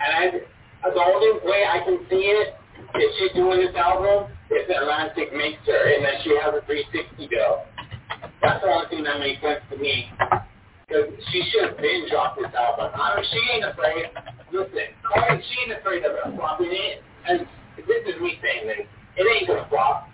And 0.00 0.10
I, 0.10 0.90
the 0.90 1.00
only 1.00 1.38
way 1.44 1.64
I 1.68 1.78
can 1.84 2.00
see 2.10 2.26
it 2.34 2.54
if 2.94 3.10
she's 3.18 3.36
doing 3.36 3.60
this 3.60 3.74
album 3.76 4.32
if 4.50 4.66
Atlantic 4.66 5.32
makes 5.32 5.62
her 5.66 5.94
and 5.94 6.04
then 6.04 6.14
she 6.24 6.34
has 6.42 6.54
a 6.54 6.64
360 6.66 7.28
bill. 7.28 7.62
That's 8.42 8.60
the 8.64 8.68
only 8.68 8.88
thing 8.88 9.04
that 9.04 9.20
makes 9.20 9.40
sense 9.42 9.60
to 9.70 9.76
me. 9.76 10.08
Because 10.88 11.12
she 11.30 11.44
should 11.52 11.70
have 11.70 11.78
been 11.78 12.08
dropped 12.10 12.40
this 12.40 12.50
album. 12.56 12.90
I 12.94 13.16
mean, 13.16 13.26
she 13.30 13.40
ain't 13.54 13.64
afraid. 13.64 14.10
Listen, 14.50 14.90
Cardi, 15.06 15.42
she 15.44 15.70
ain't 15.70 15.78
afraid 15.78 16.02
of 16.04 16.16
flopping 16.34 16.72
it. 16.72 17.02
And 17.28 17.46
this 17.76 18.02
is 18.08 18.20
me 18.20 18.34
saying 18.42 18.66
this 18.66 18.86
it 19.16 19.26
ain't 19.26 19.48
gonna 19.48 19.66
flop. 19.68 20.08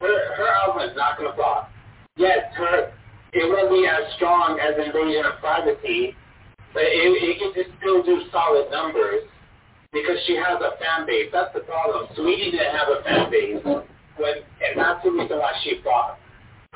Her 0.00 0.34
her 0.34 0.48
album 0.48 0.88
is 0.90 0.96
not 0.96 1.18
gonna 1.18 1.34
flop. 1.34 1.70
Yes, 2.16 2.50
her 2.56 2.92
it 3.32 3.44
won't 3.46 3.70
be 3.70 3.86
as 3.86 4.12
strong 4.16 4.58
as 4.58 4.74
Invasion 4.74 5.24
of 5.26 5.38
Privacy, 5.40 6.16
but 6.72 6.82
it, 6.82 7.12
it 7.22 7.38
can 7.38 7.52
just 7.54 7.70
still 7.78 8.02
do 8.02 8.24
solid 8.32 8.70
numbers 8.70 9.28
because 9.92 10.16
she 10.26 10.34
has 10.36 10.58
a 10.60 10.76
fan 10.80 11.06
base. 11.06 11.28
That's 11.32 11.52
the 11.52 11.60
problem. 11.60 12.08
Saweetie 12.16 12.52
didn't 12.52 12.74
have 12.74 12.88
a 12.88 13.02
fan 13.04 13.30
base, 13.30 13.60
when, 13.64 14.34
and 14.64 14.72
that's 14.76 15.04
the 15.04 15.10
reason 15.12 15.38
why 15.38 15.52
she 15.62 15.80
flopped. 15.82 16.20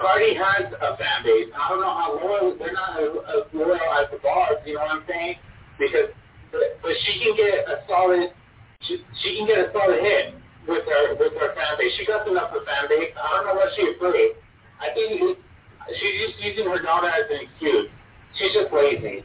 Cardi 0.03 0.35
has 0.35 0.67
a 0.67 0.99
fan 0.99 1.23
base. 1.23 1.47
I 1.55 1.71
don't 1.71 1.81
know 1.81 1.95
how 1.95 2.19
loyal. 2.19 2.59
They're 2.59 2.75
not 2.75 2.99
as, 2.99 3.15
as 3.39 3.47
loyal 3.55 3.79
as 4.03 4.11
the 4.11 4.19
bars. 4.19 4.59
You 4.67 4.75
know 4.75 4.83
what 4.83 4.99
I'm 4.99 5.05
saying? 5.07 5.39
Because, 5.79 6.11
but, 6.51 6.93
she 7.07 7.23
can 7.23 7.39
get 7.39 7.63
a 7.71 7.87
solid. 7.87 8.35
She, 8.83 8.99
she 9.23 9.39
can 9.39 9.47
get 9.47 9.63
a 9.63 9.71
solid 9.71 10.03
hit 10.03 10.35
with 10.67 10.83
her 10.83 11.15
with 11.15 11.33
her 11.39 11.55
fan 11.55 11.79
base. 11.79 11.95
She 11.97 12.05
got 12.05 12.27
enough 12.27 12.51
of 12.51 12.67
fan 12.67 12.91
base. 12.91 13.15
I 13.15 13.31
don't 13.31 13.47
know 13.47 13.55
what 13.55 13.71
she 13.79 13.87
afraid. 13.95 14.35
I 14.83 14.91
think 14.91 15.39
she's 15.95 16.17
just 16.27 16.43
using 16.43 16.67
her 16.67 16.83
daughter 16.83 17.07
as 17.07 17.31
an 17.31 17.47
excuse. 17.47 17.87
She's 18.39 18.53
just 18.59 18.75
lazy. 18.75 19.23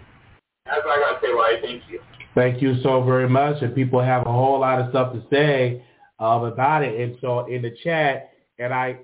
That's 0.69 0.85
what 0.85 0.93
I 0.93 1.01
gotta 1.01 1.19
say. 1.25 1.33
Why? 1.33 1.57
Thank 1.57 1.83
you. 1.89 1.99
Thank 2.35 2.61
you 2.61 2.77
so 2.83 3.01
very 3.01 3.27
much. 3.27 3.63
And 3.63 3.73
people 3.73 3.99
have 3.99 4.27
a 4.27 4.31
whole 4.31 4.59
lot 4.59 4.79
of 4.79 4.91
stuff 4.91 5.13
to 5.13 5.23
say 5.33 5.83
um, 6.19 6.43
about 6.43 6.83
it. 6.83 6.99
And 7.01 7.17
so 7.19 7.47
in 7.47 7.63
the 7.63 7.75
chat, 7.83 8.29
and 8.59 8.73
I 8.73 8.99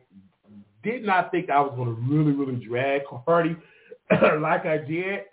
did 0.83 1.03
not 1.03 1.31
think 1.31 1.49
I 1.49 1.59
was 1.61 1.73
going 1.75 1.95
to 1.95 2.01
really, 2.01 2.31
really 2.31 2.63
drag 2.63 3.01
Cardi 3.25 3.55
like 4.39 4.65
I 4.65 4.77
did. 4.77 5.25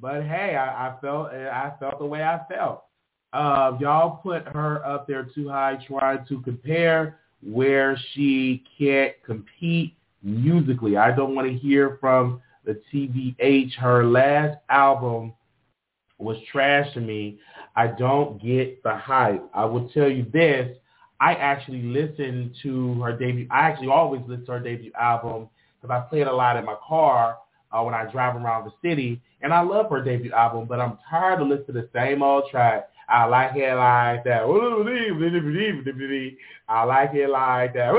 But 0.00 0.24
hey, 0.24 0.56
I, 0.56 0.88
I 0.88 1.00
felt 1.00 1.32
I 1.32 1.72
felt 1.80 1.98
the 1.98 2.06
way 2.06 2.22
I 2.22 2.40
felt. 2.52 2.84
Uh, 3.32 3.76
y'all 3.80 4.18
put 4.18 4.46
her 4.48 4.84
up 4.84 5.06
there 5.06 5.28
too 5.34 5.48
high 5.48 5.78
trying 5.86 6.24
to 6.28 6.40
compare 6.42 7.18
where 7.42 7.98
she 8.12 8.64
can't 8.78 9.14
compete 9.24 9.94
musically. 10.22 10.96
I 10.96 11.14
don't 11.14 11.34
want 11.34 11.48
to 11.48 11.54
hear 11.54 11.98
from 12.00 12.40
the 12.64 12.80
TBH. 12.92 13.74
Her 13.74 14.04
last 14.04 14.58
album 14.68 15.32
was 16.18 16.36
trash 16.50 16.92
to 16.94 17.00
me. 17.00 17.38
I 17.74 17.88
don't 17.88 18.42
get 18.42 18.82
the 18.82 18.96
hype. 18.96 19.44
I 19.54 19.64
will 19.64 19.88
tell 19.90 20.10
you 20.10 20.26
this. 20.32 20.76
I 21.20 21.34
actually 21.34 21.82
listened 21.82 22.54
to 22.62 23.00
her 23.02 23.16
debut. 23.16 23.46
I 23.50 23.60
actually 23.60 23.88
always 23.88 24.22
listen 24.26 24.46
to 24.46 24.52
her 24.52 24.60
debut 24.60 24.92
album 25.00 25.48
because 25.80 25.94
I 25.94 26.08
play 26.08 26.20
it 26.20 26.26
a 26.26 26.32
lot 26.34 26.56
in 26.56 26.64
my 26.64 26.76
car 26.86 27.38
uh, 27.72 27.82
when 27.82 27.94
I 27.94 28.10
drive 28.10 28.36
around 28.36 28.66
the 28.66 28.88
city. 28.88 29.20
And 29.42 29.52
I 29.52 29.60
love 29.60 29.90
her 29.90 30.02
debut 30.02 30.32
album, 30.32 30.66
but 30.66 30.80
I'm 30.80 30.98
tired 31.08 31.40
of 31.40 31.48
listening 31.48 31.66
to 31.66 31.72
the 31.72 31.88
same 31.94 32.22
old 32.22 32.50
track. 32.50 32.88
I 33.08 33.24
like 33.24 33.52
it 33.54 33.74
like 33.74 34.24
that. 34.24 34.42
I 36.68 36.84
like 36.84 37.10
it 37.14 37.30
like 37.30 37.72
that. 37.74 37.92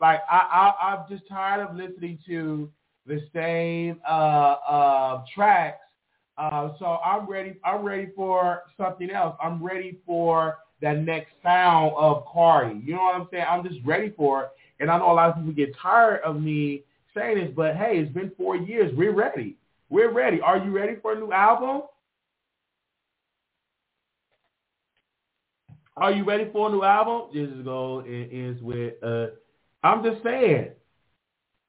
Like 0.00 0.20
I, 0.28 0.36
I, 0.36 0.92
I'm 0.92 1.08
just 1.08 1.28
tired 1.28 1.68
of 1.68 1.76
listening 1.76 2.18
to 2.26 2.68
the 3.06 3.22
same 3.32 4.00
uh, 4.08 4.56
uh, 4.68 5.24
tracks. 5.32 5.78
Uh, 6.36 6.70
so 6.78 6.98
I'm 7.04 7.28
ready. 7.28 7.54
I'm 7.64 7.84
ready 7.84 8.08
for 8.16 8.62
something 8.76 9.10
else. 9.10 9.36
I'm 9.40 9.62
ready 9.62 9.98
for 10.04 10.58
that 10.82 10.98
next 10.98 11.32
sound 11.42 11.94
of 11.96 12.26
Cardi. 12.26 12.80
You 12.84 12.94
know 12.94 13.02
what 13.02 13.14
I'm 13.14 13.28
saying? 13.30 13.46
I'm 13.48 13.64
just 13.66 13.78
ready 13.84 14.12
for 14.16 14.42
it. 14.44 14.48
And 14.80 14.90
I 14.90 14.98
know 14.98 15.10
a 15.10 15.14
lot 15.14 15.30
of 15.30 15.36
people 15.36 15.52
get 15.52 15.74
tired 15.80 16.20
of 16.22 16.40
me 16.40 16.82
saying 17.14 17.38
this, 17.38 17.50
but 17.54 17.76
hey, 17.76 17.98
it's 17.98 18.12
been 18.12 18.32
four 18.36 18.56
years. 18.56 18.92
We're 18.94 19.14
ready. 19.14 19.56
We're 19.88 20.12
ready. 20.12 20.40
Are 20.40 20.58
you 20.58 20.70
ready 20.70 20.96
for 21.00 21.12
a 21.12 21.18
new 21.18 21.32
album? 21.32 21.82
Are 25.96 26.10
you 26.10 26.24
ready 26.24 26.48
for 26.52 26.68
a 26.68 26.72
new 26.72 26.82
album? 26.82 27.28
This 27.32 27.48
is 27.48 27.62
go 27.64 28.02
it 28.04 28.32
is 28.32 28.60
with 28.62 28.94
uh 29.02 29.26
I'm 29.84 30.02
just 30.02 30.22
saying. 30.22 30.70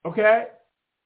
Okay? 0.06 0.46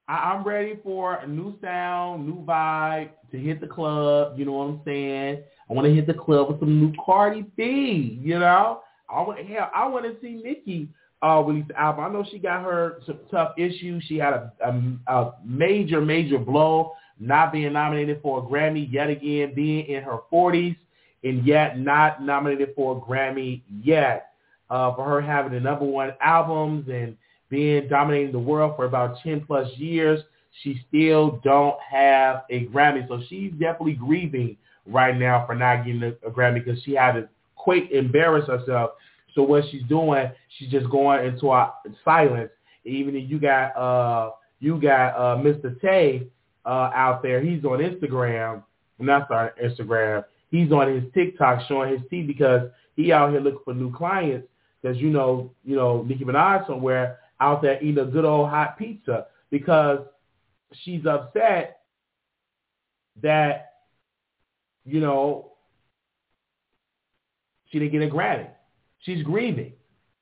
I, 0.08 0.32
I'm 0.34 0.44
ready 0.44 0.80
for 0.84 1.16
a 1.16 1.28
new 1.28 1.58
sound, 1.62 2.26
new 2.26 2.44
vibe 2.46 3.10
to 3.32 3.38
hit 3.38 3.62
the 3.62 3.68
club, 3.68 4.38
you 4.38 4.46
know 4.46 4.54
what 4.54 4.66
I'm 4.66 4.82
saying? 4.86 5.44
I 5.70 5.74
want 5.74 5.88
to 5.88 5.94
hit 5.94 6.08
the 6.08 6.14
club 6.14 6.50
with 6.50 6.60
some 6.60 6.80
new 6.80 6.94
Cardi 7.04 7.46
B, 7.56 8.20
you 8.22 8.40
know? 8.40 8.82
I 9.10 9.22
want 9.22 9.46
hell, 9.46 9.72
I 9.74 9.88
want 9.88 10.06
to 10.06 10.16
see 10.22 10.42
Nicki 10.44 10.90
uh, 11.24 11.42
release 11.46 11.66
the 11.68 11.80
album. 11.80 12.06
I 12.06 12.10
know 12.10 12.26
she 12.30 12.40
got 12.40 12.64
her 12.64 13.02
some 13.06 13.20
tough 13.32 13.54
issues. 13.58 14.04
She 14.08 14.18
had 14.18 14.34
a, 14.34 14.52
a, 14.64 15.14
a 15.14 15.34
major, 15.44 16.02
major 16.02 16.38
blow, 16.38 16.94
not 17.20 17.52
being 17.52 17.74
nominated 17.74 18.22
for 18.22 18.40
a 18.40 18.42
Grammy 18.42 18.92
yet 18.92 19.10
again, 19.10 19.54
being 19.56 19.86
in 19.88 20.04
her 20.04 20.20
40s 20.32 20.76
and 21.24 21.46
yet 21.46 21.80
not 21.80 22.22
nominated 22.24 22.74
for 22.76 22.98
a 22.98 23.02
Grammy 23.02 23.62
yet. 23.84 24.32
Uh, 24.70 24.94
for 24.96 25.06
her 25.06 25.22
having 25.22 25.54
the 25.54 25.60
number 25.62 25.86
one 25.86 26.12
albums 26.20 26.90
and 26.90 27.16
being 27.50 27.88
dominating 27.88 28.32
the 28.32 28.40
world 28.40 28.76
for 28.76 28.86
about 28.86 29.18
10 29.24 29.46
plus 29.46 29.70
years, 29.78 30.22
she 30.64 30.82
still 30.88 31.40
don't 31.44 31.78
have 31.80 32.44
a 32.50 32.66
Grammy. 32.68 33.08
So 33.08 33.22
she's 33.30 33.52
definitely 33.52 33.94
grieving 33.94 34.58
right 34.86 35.16
now 35.18 35.46
for 35.46 35.56
not 35.56 35.86
getting 35.86 36.04
a, 36.04 36.10
a 36.28 36.32
Grammy 36.32 36.64
because 36.64 36.82
she 36.84 36.94
had 36.94 37.14
to 37.14 37.30
quite 37.56 37.92
embarrass 37.92 38.48
herself. 38.48 38.92
So 39.36 39.44
what 39.44 39.64
she's 39.72 39.84
doing, 39.84 40.32
she's 40.58 40.70
just 40.70 40.90
going 40.90 41.26
into 41.26 41.52
a 41.52 41.74
silence. 42.04 42.52
Even 42.86 43.16
if 43.16 43.30
you 43.30 43.40
got 43.40 43.76
uh 43.76 44.32
you 44.60 44.80
got 44.82 45.10
uh 45.16 45.38
Mr. 45.38 45.80
Tay 45.82 46.28
uh 46.66 46.90
out 46.96 47.22
there, 47.22 47.42
he's 47.42 47.64
on 47.66 47.80
Instagram, 47.80 48.64
not 49.00 49.28
sorry, 49.28 49.52
Instagram 49.64 50.24
he's 50.50 50.72
on 50.72 50.94
his 50.94 51.04
TikTok 51.14 51.68
showing 51.68 51.92
his 51.92 52.02
teeth 52.10 52.28
because 52.28 52.70
he 52.96 53.12
out 53.12 53.32
here 53.32 53.40
looking 53.40 53.60
for 53.64 53.74
new 53.74 53.94
clients. 53.96 54.48
because 54.82 54.98
you 54.98 55.10
know, 55.10 55.52
you 55.64 55.76
know, 55.76 56.04
Nicki 56.04 56.26
Minaj 56.26 56.68
somewhere 56.68 57.20
out 57.40 57.62
there 57.62 57.82
eating 57.82 58.00
a 58.00 58.06
good 58.06 58.26
old 58.26 58.50
hot 58.50 58.78
pizza 58.78 59.28
because 59.50 60.00
she's 60.84 61.06
upset 61.06 61.82
that, 63.22 63.74
you 64.86 65.00
know, 65.00 65.54
she 67.72 67.80
didn't 67.80 67.92
get 67.92 68.08
a 68.08 68.14
Grammy. 68.14 68.50
She's 69.00 69.24
grieving. 69.24 69.74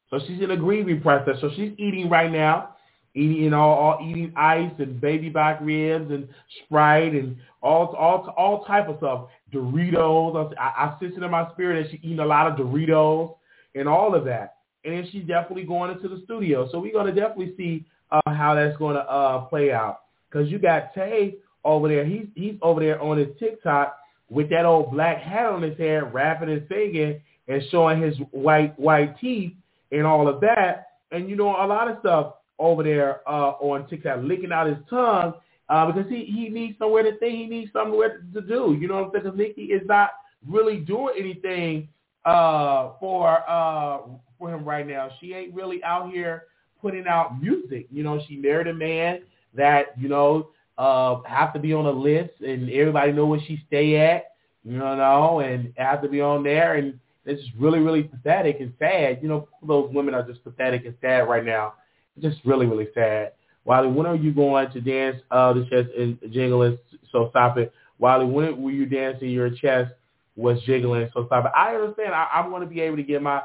So 0.09 0.19
she's 0.27 0.41
in 0.41 0.51
a 0.51 0.57
grieving 0.57 1.01
process. 1.01 1.35
So 1.41 1.49
she's 1.55 1.73
eating 1.77 2.09
right 2.09 2.31
now, 2.31 2.75
eating 3.15 3.49
know, 3.49 3.59
all 3.59 3.99
eating 4.07 4.33
ice 4.35 4.71
and 4.79 4.99
baby 4.99 5.29
back 5.29 5.59
ribs 5.61 6.11
and 6.11 6.27
Sprite 6.63 7.13
and 7.13 7.37
all 7.61 7.95
all 7.95 8.33
all 8.37 8.65
type 8.65 8.87
of 8.87 8.97
stuff. 8.97 9.27
Doritos. 9.53 10.53
I, 10.59 10.95
I 10.95 10.99
sense 10.99 11.13
it 11.17 11.23
in 11.23 11.31
my 11.31 11.49
spirit 11.51 11.83
that 11.83 11.91
she's 11.91 11.99
eating 12.03 12.19
a 12.19 12.25
lot 12.25 12.47
of 12.47 12.57
Doritos 12.57 13.35
and 13.73 13.87
all 13.87 14.13
of 14.15 14.25
that. 14.25 14.57
And 14.85 14.93
then 14.93 15.09
she's 15.11 15.25
definitely 15.25 15.63
going 15.63 15.91
into 15.91 16.07
the 16.07 16.21
studio. 16.23 16.69
So 16.71 16.79
we're 16.79 16.93
going 16.93 17.13
to 17.13 17.19
definitely 17.19 17.53
see 17.57 17.85
uh, 18.11 18.21
how 18.27 18.55
that's 18.55 18.77
going 18.77 18.95
to 18.95 19.01
uh, 19.01 19.41
play 19.45 19.71
out. 19.71 20.01
Because 20.29 20.49
you 20.49 20.59
got 20.59 20.93
Tay 20.93 21.35
over 21.63 21.87
there. 21.87 22.05
He's 22.05 22.27
he's 22.35 22.55
over 22.61 22.79
there 22.79 23.01
on 23.01 23.17
his 23.17 23.29
TikTok 23.39 23.97
with 24.29 24.49
that 24.49 24.65
old 24.65 24.91
black 24.91 25.21
hat 25.21 25.47
on 25.47 25.61
his 25.61 25.77
head, 25.77 26.13
rapping 26.13 26.49
and 26.49 26.65
singing 26.69 27.21
and 27.47 27.63
showing 27.71 28.01
his 28.01 28.15
white 28.31 28.77
white 28.79 29.19
teeth 29.19 29.53
and 29.91 30.05
all 30.05 30.27
of 30.27 30.39
that. 30.41 30.87
And 31.11 31.29
you 31.29 31.35
know 31.35 31.49
a 31.49 31.67
lot 31.67 31.89
of 31.89 31.97
stuff 31.99 32.35
over 32.59 32.83
there 32.83 33.21
uh, 33.27 33.51
on 33.59 33.87
TikTok, 33.87 34.19
licking 34.23 34.51
out 34.51 34.67
his 34.67 34.77
tongue 34.89 35.33
uh, 35.69 35.91
because 35.91 36.09
he 36.09 36.25
he 36.25 36.49
needs 36.49 36.77
somewhere 36.77 37.03
to 37.03 37.17
think. 37.17 37.33
He 37.37 37.45
needs 37.45 37.71
somewhere 37.73 38.21
to 38.33 38.41
do. 38.41 38.77
You 38.79 38.87
know 38.87 38.95
what 38.95 39.05
I'm 39.05 39.11
saying? 39.13 39.23
Because 39.23 39.37
Nicki 39.37 39.63
is 39.63 39.81
not 39.85 40.11
really 40.47 40.77
doing 40.77 41.15
anything 41.17 41.87
uh, 42.25 42.91
for 42.99 43.43
uh, 43.49 43.99
for 44.45 44.53
him 44.53 44.63
right 44.63 44.87
now. 44.87 45.09
She 45.19 45.33
ain't 45.33 45.53
really 45.53 45.83
out 45.83 46.11
here 46.11 46.43
putting 46.81 47.07
out 47.07 47.41
music. 47.41 47.87
You 47.91 48.03
know, 48.03 48.21
she 48.27 48.37
married 48.37 48.67
a 48.67 48.73
man 48.73 49.21
that 49.55 49.97
you 49.97 50.07
know 50.07 50.49
uh, 50.77 51.21
have 51.25 51.53
to 51.53 51.59
be 51.59 51.73
on 51.73 51.85
a 51.85 51.91
list, 51.91 52.41
and 52.41 52.69
everybody 52.69 53.11
know 53.11 53.25
where 53.25 53.39
she 53.47 53.63
stay 53.67 53.97
at. 53.97 54.31
You 54.63 54.77
know, 54.77 55.39
and 55.41 55.73
have 55.77 56.01
to 56.01 56.09
be 56.09 56.21
on 56.21 56.43
there, 56.43 56.75
and 56.75 56.99
it's 57.25 57.41
just 57.41 57.55
really, 57.55 57.79
really 57.79 58.01
pathetic 58.01 58.57
and 58.59 58.73
sad. 58.79 59.19
You 59.21 59.29
know, 59.29 59.47
those 59.65 59.91
women 59.93 60.15
are 60.15 60.23
just 60.27 60.43
pathetic 60.43 60.85
and 60.85 60.95
sad 61.01 61.29
right 61.29 61.45
now. 61.45 61.73
Just 62.19 62.37
really, 62.45 62.65
really 62.65 62.87
sad. 62.95 63.33
Wiley, 63.65 63.89
when 63.89 64.07
are 64.07 64.15
you 64.15 64.31
going 64.31 64.71
to 64.71 64.81
dance 64.81 65.17
uh, 65.29 65.53
the 65.53 65.67
chest 65.69 65.89
and 65.97 66.17
jingling? 66.31 66.79
So 67.11 67.29
stop 67.29 67.57
it. 67.57 67.73
Wiley, 67.99 68.25
when 68.25 68.61
were 68.61 68.71
you 68.71 68.87
dancing 68.87 69.29
your 69.29 69.51
chest 69.51 69.91
was 70.35 70.59
jiggling? 70.65 71.09
So 71.13 71.27
stop 71.27 71.45
it. 71.45 71.51
I 71.55 71.75
understand. 71.75 72.15
I, 72.15 72.27
I'm 72.33 72.49
going 72.49 72.61
to 72.61 72.67
be 72.67 72.81
able 72.81 72.97
to 72.97 73.03
get 73.03 73.21
my 73.21 73.41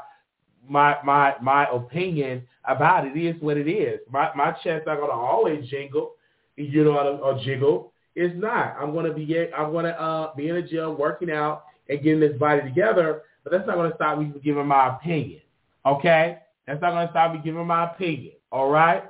my 0.67 0.97
my 1.03 1.35
my 1.41 1.67
opinion 1.71 2.47
about 2.65 3.05
it. 3.05 3.17
Is 3.17 3.41
what 3.41 3.57
it 3.57 3.69
is. 3.69 3.99
My 4.09 4.29
my 4.35 4.51
chest 4.63 4.85
not 4.85 4.95
to 4.95 5.11
always 5.11 5.69
jingle, 5.69 6.13
you 6.55 6.83
know, 6.83 6.97
or, 6.97 7.33
or 7.33 7.43
jiggle. 7.43 7.93
It's 8.15 8.35
not. 8.37 8.75
I'm 8.79 8.93
to 8.93 9.13
be 9.13 9.47
I'm 9.57 9.71
to 9.71 10.01
uh, 10.01 10.35
be 10.35 10.49
in 10.49 10.55
the 10.55 10.61
gym 10.61 10.97
working 10.97 11.31
out 11.31 11.63
and 11.87 12.03
getting 12.03 12.19
this 12.19 12.37
body 12.37 12.61
together 12.61 13.23
but 13.43 13.51
that's 13.51 13.67
not 13.67 13.75
to 13.75 13.95
stop 13.95 14.19
me 14.19 14.31
from 14.31 14.41
giving 14.41 14.67
my 14.67 14.95
opinion. 14.95 15.41
Okay? 15.85 16.39
That's 16.67 16.81
not 16.81 17.01
to 17.01 17.09
stop 17.11 17.33
me 17.33 17.41
giving 17.43 17.65
my 17.65 17.91
opinion. 17.91 18.33
All 18.51 18.69
right? 18.69 19.03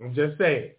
I'm 0.00 0.14
just 0.14 0.38
saying. 0.38 0.72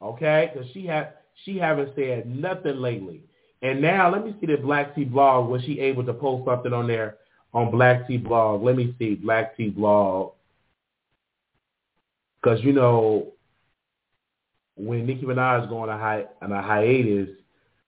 Okay? 0.00 0.52
Because 0.52 0.68
she 0.72 0.86
had 0.86 1.14
she 1.44 1.58
haven't 1.58 1.92
said 1.96 2.26
nothing 2.26 2.76
lately. 2.80 3.24
And 3.62 3.82
now 3.82 4.10
let 4.10 4.24
me 4.24 4.36
see 4.40 4.46
the 4.46 4.56
Black 4.56 4.94
Tea 4.94 5.04
blog. 5.04 5.48
Was 5.48 5.62
she 5.62 5.80
able 5.80 6.04
to 6.04 6.14
post 6.14 6.44
something 6.46 6.72
on 6.72 6.86
there 6.86 7.16
on 7.54 7.70
Black 7.70 8.06
Tea 8.06 8.18
blog? 8.18 8.62
Let 8.62 8.76
me 8.76 8.94
see 8.98 9.14
Black 9.14 9.56
Tea 9.56 9.70
blog. 9.70 10.32
Because 12.42 12.62
you 12.62 12.72
know 12.72 13.32
when 14.76 15.06
Nicki 15.06 15.22
Minaj 15.26 15.64
is 15.64 15.68
going 15.68 15.90
on 15.90 15.96
a, 15.96 15.98
hi- 15.98 16.26
on 16.40 16.52
a 16.52 16.62
hiatus, 16.62 17.28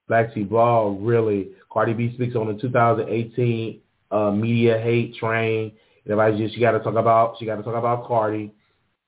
Black 0.09 0.35
Tea 0.35 0.43
blog 0.43 0.99
really 1.01 1.51
Cardi 1.73 1.93
B 1.93 2.13
speaks 2.15 2.35
on 2.35 2.49
the 2.49 2.61
2018 2.61 3.81
uh, 4.11 4.31
media 4.33 4.79
hate 4.79 5.15
train. 5.15 5.73
Everybody 6.05 6.39
just 6.39 6.55
she 6.55 6.61
got 6.61 6.73
to 6.73 6.81
talk 6.81 6.97
about 6.97 7.37
she 7.39 7.47
got 7.47 7.57
to 7.57 7.63
talk 7.63 7.77
about 7.77 8.07
Cardi. 8.07 8.53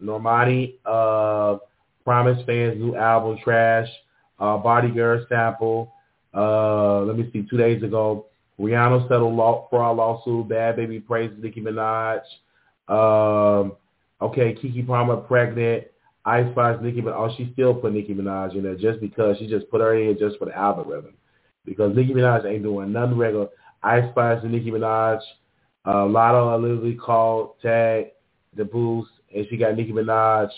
Normani 0.01 0.75
uh, 0.85 1.59
promised 2.05 2.47
fans 2.47 2.79
new 2.79 2.95
album 2.97 3.39
trash. 3.43 3.89
Uh, 4.39 4.59
Bodyguard 4.59 5.27
sample. 5.29 5.93
Uh, 6.35 7.01
let 7.03 7.17
me 7.17 7.29
see. 7.33 7.47
Two 7.49 7.57
days 7.57 7.83
ago, 7.83 8.27
Rihanna 8.61 9.09
settled 9.09 9.35
law, 9.35 9.67
fraud 9.71 9.97
lawsuit. 9.97 10.49
Bhad 10.49 10.79
Bhabie 10.79 11.05
praises 11.05 11.37
Nicki 11.41 11.61
Minaj. 11.61 12.21
Um, 12.89 13.73
okay, 14.21 14.55
Keke 14.55 14.87
Palmer 14.87 15.17
pregnant. 15.17 15.85
Ice 16.25 16.47
Spice 16.53 16.79
Nicki, 16.81 17.01
but 17.01 17.15
oh, 17.15 17.35
she 17.37 17.51
still 17.53 17.75
put 17.75 17.93
Nicki 17.93 18.15
Minaj 18.15 18.55
in 18.55 18.63
there 18.63 18.77
just 18.77 19.01
because 19.01 19.37
she 19.39 19.49
just 19.49 19.69
put 19.71 19.81
her 19.81 19.97
in 19.97 20.17
just 20.19 20.39
for 20.39 20.45
the 20.45 20.57
algorithm 20.57 21.15
because 21.65 21.95
Nicki 21.97 22.13
Minaj 22.13 22.45
ain't 22.45 22.63
doing 22.63 22.93
nothing 22.93 23.19
regular. 23.19 23.49
Ice 23.83 24.09
Spice 24.11 24.39
and 24.43 24.53
Nicki 24.53 24.71
Minaj, 24.71 25.21
uh, 25.85 26.05
Latto 26.05 26.61
literally 26.61 26.95
called, 26.95 27.55
tag 27.61 28.07
the 28.57 28.65
boost, 28.65 29.11
and 29.35 29.47
she 29.51 29.57
got 29.57 29.77
Nicki 29.77 29.93
Minaj 29.93 30.49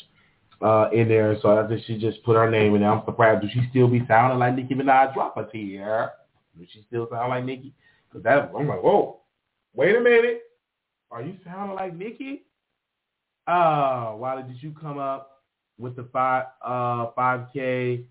uh, 0.61 0.91
in 0.93 1.09
there. 1.09 1.37
So 1.41 1.57
I 1.57 1.67
think 1.67 1.83
she 1.87 1.99
just 1.99 2.23
put 2.25 2.37
her 2.37 2.51
name 2.51 2.75
in 2.75 2.83
there. 2.83 2.91
I'm 2.91 3.05
surprised. 3.05 3.43
Do 3.43 3.49
she 3.53 3.67
still 3.71 3.89
be 3.89 4.05
sounding 4.07 4.39
like 4.39 4.55
Nicki 4.55 4.75
Minaj? 4.75 5.15
Drop 5.15 5.37
a 5.37 5.45
tear. 5.51 6.13
Do 6.59 6.67
she 6.73 6.85
still 6.89 7.09
sound 7.11 7.31
like 7.31 7.45
Nicki? 7.45 7.73
Because 8.15 8.25
that, 8.25 8.53
I'm 8.57 8.69
like, 8.69 8.81
whoa, 8.83 9.19
wait 9.75 9.97
a 9.97 10.01
minute. 10.01 10.43
Are 11.11 11.21
you 11.21 11.37
sounding 11.45 11.75
like 11.75 11.97
Nicki? 11.97 12.45
Uh, 13.49 14.13
why 14.13 14.41
did 14.41 14.63
you 14.63 14.73
come 14.81 14.99
up 14.99 15.43
with 15.79 15.97
the 15.97 16.09
five 16.13 16.47
uh 16.65 17.11
5K 17.19 18.05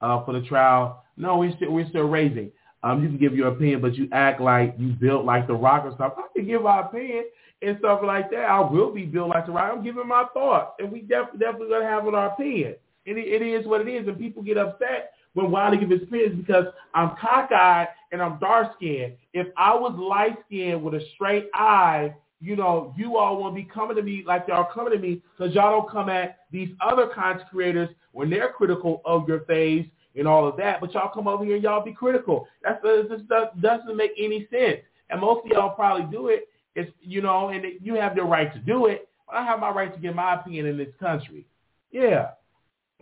uh 0.00 0.24
for 0.24 0.32
the 0.32 0.40
trial? 0.46 1.04
No, 1.18 1.36
we're 1.36 1.54
still 1.56 1.72
we're 1.72 1.88
still 1.90 2.08
raising. 2.08 2.50
Um, 2.82 3.02
you 3.02 3.08
can 3.08 3.18
give 3.18 3.34
your 3.34 3.48
opinion, 3.48 3.82
but 3.82 3.94
you 3.96 4.08
act 4.12 4.40
like 4.40 4.74
you 4.78 4.92
built 4.92 5.26
like 5.26 5.46
the 5.46 5.54
rock 5.54 5.84
or 5.84 5.94
stuff. 5.94 6.14
I 6.16 6.26
can 6.34 6.46
give 6.46 6.62
my 6.62 6.80
opinion 6.80 7.24
and 7.60 7.76
stuff 7.80 8.00
like 8.02 8.30
that. 8.30 8.46
I 8.48 8.60
will 8.60 8.92
be 8.92 9.04
built 9.04 9.28
like 9.28 9.46
the 9.46 9.52
rock. 9.52 9.72
I'm 9.74 9.84
giving 9.84 10.08
my 10.08 10.24
thoughts, 10.32 10.72
and 10.78 10.90
we 10.90 11.00
def- 11.00 11.38
definitely 11.38 11.68
gonna 11.68 11.84
have 11.84 12.06
an 12.06 12.14
opinion. 12.14 12.76
And 13.06 13.18
it, 13.18 13.42
it 13.42 13.42
is 13.42 13.66
what 13.66 13.82
it 13.82 13.88
is, 13.88 14.08
and 14.08 14.18
people 14.18 14.42
get 14.42 14.56
upset 14.56 15.12
when 15.34 15.50
Wiley 15.50 15.76
give 15.76 15.90
his 15.90 16.02
opinions 16.02 16.36
because 16.36 16.64
I'm 16.94 17.10
cockeyed 17.20 17.88
and 18.14 18.22
I'm 18.22 18.38
dark 18.38 18.74
skinned. 18.76 19.14
If 19.32 19.48
I 19.56 19.74
was 19.74 19.92
light 19.98 20.36
skinned 20.46 20.84
with 20.84 20.94
a 20.94 21.00
straight 21.14 21.48
eye, 21.52 22.14
you 22.40 22.54
know, 22.54 22.94
you 22.96 23.16
all 23.16 23.40
won't 23.40 23.56
be 23.56 23.64
coming 23.64 23.96
to 23.96 24.02
me 24.02 24.22
like 24.24 24.44
y'all 24.46 24.68
coming 24.72 24.92
to 24.92 24.98
me 25.00 25.20
because 25.36 25.52
y'all 25.52 25.80
don't 25.80 25.90
come 25.90 26.08
at 26.08 26.38
these 26.52 26.68
other 26.80 27.08
content 27.08 27.48
creators 27.50 27.88
when 28.12 28.30
they're 28.30 28.50
critical 28.50 29.02
of 29.04 29.26
your 29.26 29.40
face 29.40 29.84
and 30.16 30.28
all 30.28 30.46
of 30.46 30.56
that, 30.58 30.80
but 30.80 30.94
y'all 30.94 31.12
come 31.12 31.26
over 31.26 31.44
here 31.44 31.56
and 31.56 31.64
y'all 31.64 31.84
be 31.84 31.92
critical. 31.92 32.46
That's 32.62 32.80
this 32.84 33.20
doesn't 33.60 33.96
make 33.96 34.12
any 34.16 34.46
sense. 34.48 34.80
And 35.10 35.20
most 35.20 35.44
of 35.44 35.50
y'all 35.50 35.74
probably 35.74 36.06
do 36.16 36.28
it. 36.28 36.48
It's 36.76 36.92
you 37.02 37.20
know, 37.20 37.48
and 37.48 37.64
you 37.82 37.94
have 37.94 38.14
the 38.14 38.22
right 38.22 38.52
to 38.54 38.60
do 38.60 38.86
it. 38.86 39.08
But 39.26 39.36
I 39.36 39.44
have 39.44 39.58
my 39.58 39.70
right 39.70 39.92
to 39.92 40.00
give 40.00 40.14
my 40.14 40.36
opinion 40.36 40.66
in 40.66 40.78
this 40.78 40.94
country. 41.00 41.46
Yeah. 41.90 42.28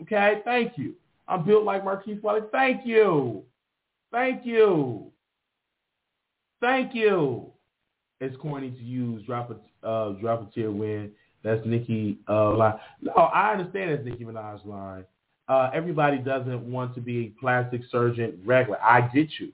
Okay. 0.00 0.40
Thank 0.46 0.78
you. 0.78 0.94
I'm 1.28 1.44
built 1.44 1.64
like 1.64 1.84
Marquise 1.84 2.22
Wiley. 2.22 2.40
Thank 2.50 2.86
you. 2.86 3.44
Thank 4.12 4.46
you. 4.46 5.10
Thank 6.60 6.94
you. 6.94 7.50
It's 8.20 8.36
corny 8.36 8.70
to 8.70 8.82
use 8.84 9.24
drop 9.26 9.50
a 9.50 9.86
uh, 9.86 10.12
drop 10.12 10.48
a 10.48 10.54
tear 10.54 10.70
when 10.70 11.10
that's 11.42 11.64
Nicki 11.66 12.18
uh, 12.28 12.54
line. 12.54 12.74
No, 13.00 13.12
I 13.14 13.52
understand 13.52 13.90
that's 13.90 14.04
Nicki 14.04 14.24
Minaj's 14.24 14.64
line 14.64 15.04
uh, 15.48 15.70
everybody 15.74 16.18
doesn't 16.18 16.70
want 16.70 16.94
to 16.94 17.00
be 17.00 17.26
a 17.26 17.40
plastic 17.40 17.82
surgeon 17.90 18.40
regular. 18.44 18.80
I 18.82 19.02
get 19.02 19.28
you. 19.38 19.52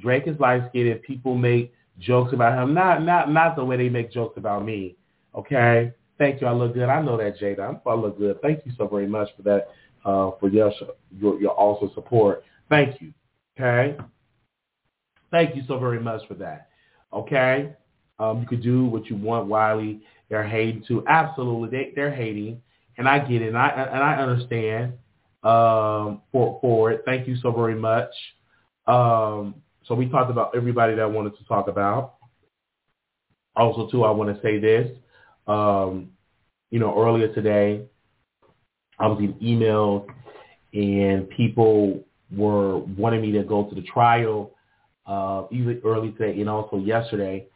Drake 0.00 0.24
is 0.26 0.38
light 0.38 0.62
skinned. 0.68 1.02
People 1.02 1.36
make 1.36 1.72
jokes 1.98 2.32
about 2.32 2.62
him. 2.62 2.74
Not 2.74 3.02
not 3.02 3.30
not 3.30 3.56
the 3.56 3.64
way 3.64 3.76
they 3.76 3.88
make 3.88 4.12
jokes 4.12 4.36
about 4.36 4.64
me. 4.64 4.96
Okay. 5.34 5.92
Thank 6.18 6.40
you. 6.40 6.46
I 6.46 6.52
look 6.52 6.74
good. 6.74 6.88
I 6.88 7.02
know 7.02 7.16
that, 7.16 7.38
Jada. 7.40 7.80
I 7.84 7.94
look 7.94 8.18
good. 8.18 8.40
Thank 8.42 8.64
you 8.66 8.72
so 8.76 8.86
very 8.86 9.06
much 9.06 9.28
for 9.36 9.42
that. 9.42 9.68
Uh, 10.04 10.32
for 10.40 10.48
your, 10.48 10.72
your 11.16 11.40
your 11.40 11.52
also 11.52 11.92
support. 11.94 12.44
Thank 12.68 13.00
you. 13.00 13.12
Okay. 13.58 13.96
Thank 15.30 15.56
you 15.56 15.62
so 15.66 15.78
very 15.78 16.00
much 16.00 16.26
for 16.28 16.34
that. 16.34 16.68
Okay. 17.12 17.74
Um, 18.18 18.40
you 18.40 18.46
could 18.46 18.62
do 18.62 18.84
what 18.84 19.06
you 19.06 19.16
want, 19.16 19.48
Wiley. 19.48 20.02
They're 20.28 20.46
hating 20.46 20.84
too. 20.86 21.04
Absolutely, 21.08 21.68
they 21.70 21.92
they're 21.94 22.14
hating, 22.14 22.62
and 22.96 23.08
I 23.08 23.18
get 23.18 23.42
it, 23.42 23.48
and 23.48 23.58
I 23.58 23.68
and 23.68 24.02
I 24.02 24.14
understand 24.16 24.92
um, 25.42 26.22
for 26.30 26.58
for 26.60 26.92
it. 26.92 27.02
Thank 27.04 27.26
you 27.26 27.36
so 27.36 27.50
very 27.50 27.74
much. 27.74 28.10
Um, 28.86 29.56
so 29.84 29.94
we 29.94 30.08
talked 30.08 30.30
about 30.30 30.54
everybody 30.54 30.94
that 30.94 31.02
I 31.02 31.06
wanted 31.06 31.36
to 31.36 31.44
talk 31.44 31.68
about. 31.68 32.14
Also, 33.56 33.90
too, 33.90 34.04
I 34.04 34.10
want 34.10 34.34
to 34.34 34.40
say 34.42 34.58
this. 34.58 34.90
Um, 35.46 36.10
you 36.70 36.78
know, 36.78 36.98
earlier 36.98 37.32
today, 37.34 37.84
I 38.98 39.06
was 39.08 39.20
getting 39.20 39.36
emails 39.36 40.06
and 40.72 41.28
people 41.30 42.04
were 42.36 42.78
wanting 42.78 43.22
me 43.22 43.32
to 43.32 43.42
go 43.42 43.64
to 43.64 43.74
the 43.74 43.82
trial, 43.82 44.52
uh, 45.06 45.44
even 45.50 45.80
early 45.84 46.12
today 46.12 46.40
and 46.40 46.48
also 46.48 46.78
yesterday. 46.78 47.46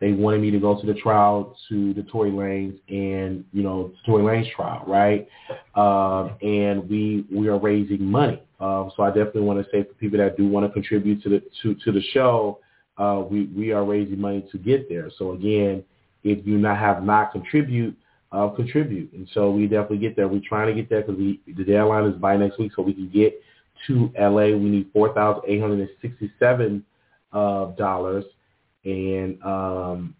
they 0.00 0.12
wanted 0.12 0.40
me 0.40 0.50
to 0.50 0.58
go 0.58 0.80
to 0.80 0.86
the 0.86 0.94
trial 0.94 1.56
to 1.68 1.94
the 1.94 2.02
Tory 2.02 2.30
Lanez 2.30 2.78
and 2.88 3.44
you 3.52 3.62
know 3.62 3.92
Tory 4.04 4.22
Lanez 4.24 4.50
trial, 4.52 4.84
right? 4.86 5.28
Um, 5.76 6.36
and 6.42 6.88
we 6.88 7.24
we 7.30 7.48
are 7.48 7.58
raising 7.58 8.04
money. 8.04 8.42
Um, 8.58 8.90
so 8.96 9.02
I 9.04 9.08
definitely 9.08 9.42
want 9.42 9.64
to 9.64 9.70
say 9.70 9.84
for 9.84 9.94
people 9.94 10.18
that 10.18 10.36
do 10.36 10.48
want 10.48 10.66
to 10.66 10.72
contribute 10.72 11.22
to 11.22 11.28
the 11.28 11.42
to 11.62 11.74
to 11.84 11.92
the 11.92 12.02
show, 12.12 12.58
uh, 12.98 13.22
we 13.30 13.46
we 13.56 13.72
are 13.72 13.84
raising 13.84 14.20
money 14.20 14.44
to 14.50 14.58
get 14.58 14.88
there. 14.88 15.10
So 15.18 15.32
again, 15.32 15.84
if 16.24 16.44
you 16.46 16.58
not 16.58 16.78
have 16.78 17.04
not 17.04 17.32
contribute, 17.32 17.96
uh, 18.32 18.48
contribute. 18.48 19.12
And 19.12 19.28
so 19.34 19.50
we 19.50 19.66
definitely 19.66 19.98
get 19.98 20.16
there. 20.16 20.26
We're 20.26 20.42
trying 20.48 20.68
to 20.68 20.74
get 20.74 20.90
there 20.90 21.02
because 21.02 21.16
the 21.18 21.64
deadline 21.64 22.06
is 22.06 22.16
by 22.16 22.36
next 22.36 22.58
week, 22.58 22.72
so 22.74 22.82
we 22.82 22.94
can 22.94 23.08
get 23.08 23.40
to 23.86 24.12
LA. 24.18 24.46
We 24.56 24.68
need 24.68 24.90
four 24.92 25.14
thousand 25.14 25.42
eight 25.48 25.60
hundred 25.60 25.80
and 25.80 25.88
sixty-seven 26.00 26.84
uh, 27.32 27.66
dollars, 27.72 28.24
and 28.84 29.42
um, 29.42 30.14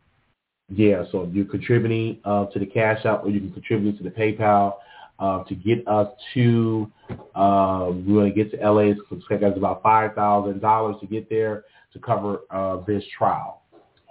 yeah. 0.69 1.05
So 1.13 1.29
you're 1.33 1.45
contributing 1.45 2.21
uh, 2.25 2.47
to 2.47 2.59
the 2.59 2.67
Cash 2.67 3.05
out, 3.05 3.25
or 3.25 3.31
you 3.31 3.41
can 3.41 3.53
contribute 3.53 3.97
to 3.99 4.05
the 4.05 4.11
PayPal. 4.11 4.75
Uh, 5.19 5.45
to 5.45 5.55
get 5.55 5.87
us 5.87 6.09
to, 6.35 6.91
uh, 7.37 7.91
we 7.93 8.13
want 8.13 8.29
to 8.29 8.33
get 8.35 8.51
to 8.51 8.57
LA. 8.57 8.91
It's 8.91 9.01
going 9.09 9.23
to 9.41 9.47
about 9.57 9.81
five 9.83 10.15
thousand 10.15 10.61
dollars 10.61 10.97
to 11.01 11.07
get 11.07 11.31
there 11.31 11.65
to 11.93 11.99
cover 12.01 12.41
uh, 12.51 12.79
this 12.87 13.05
trial. 13.17 13.63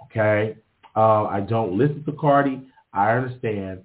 Okay, 0.04 0.56
uh, 0.96 1.24
I 1.24 1.40
don't 1.40 1.76
listen 1.76 2.02
to 2.04 2.12
Cardi. 2.12 2.62
I 2.94 3.12
understand. 3.12 3.82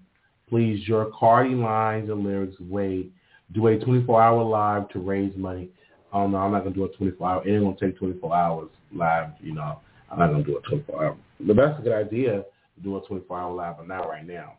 Please, 0.48 0.88
your 0.88 1.12
Cardi 1.20 1.56
lines 1.56 2.10
and 2.10 2.24
lyrics 2.24 2.56
wait. 2.62 3.12
Do 3.54 3.68
a 3.68 3.78
24-hour 3.78 4.44
live 4.44 4.90
to 4.90 5.00
raise 5.00 5.36
money. 5.36 5.70
Oh, 6.14 6.28
no, 6.28 6.38
I'm 6.38 6.52
not 6.52 6.64
to 6.64 6.70
do 6.70 6.86
a 6.86 6.90
24-hour. 6.90 7.48
It 7.48 7.52
ain't 7.52 7.80
to 7.80 7.86
take 7.86 7.98
24 7.98 8.36
hours 8.36 8.70
live, 8.94 9.30
you 9.40 9.54
know. 9.54 9.80
I'm 10.12 10.20
not 10.20 10.38
to 10.38 10.44
do 10.44 10.58
a 10.58 10.62
24-hour. 10.62 11.18
The 11.46 11.54
best 11.54 11.80
a 11.80 11.84
good 11.84 11.94
idea 11.94 12.44
to 12.76 12.84
do 12.84 12.98
a 12.98 13.02
24-hour 13.02 13.54
live, 13.54 13.78
but 13.78 13.88
not 13.88 14.08
right 14.08 14.26
now. 14.26 14.54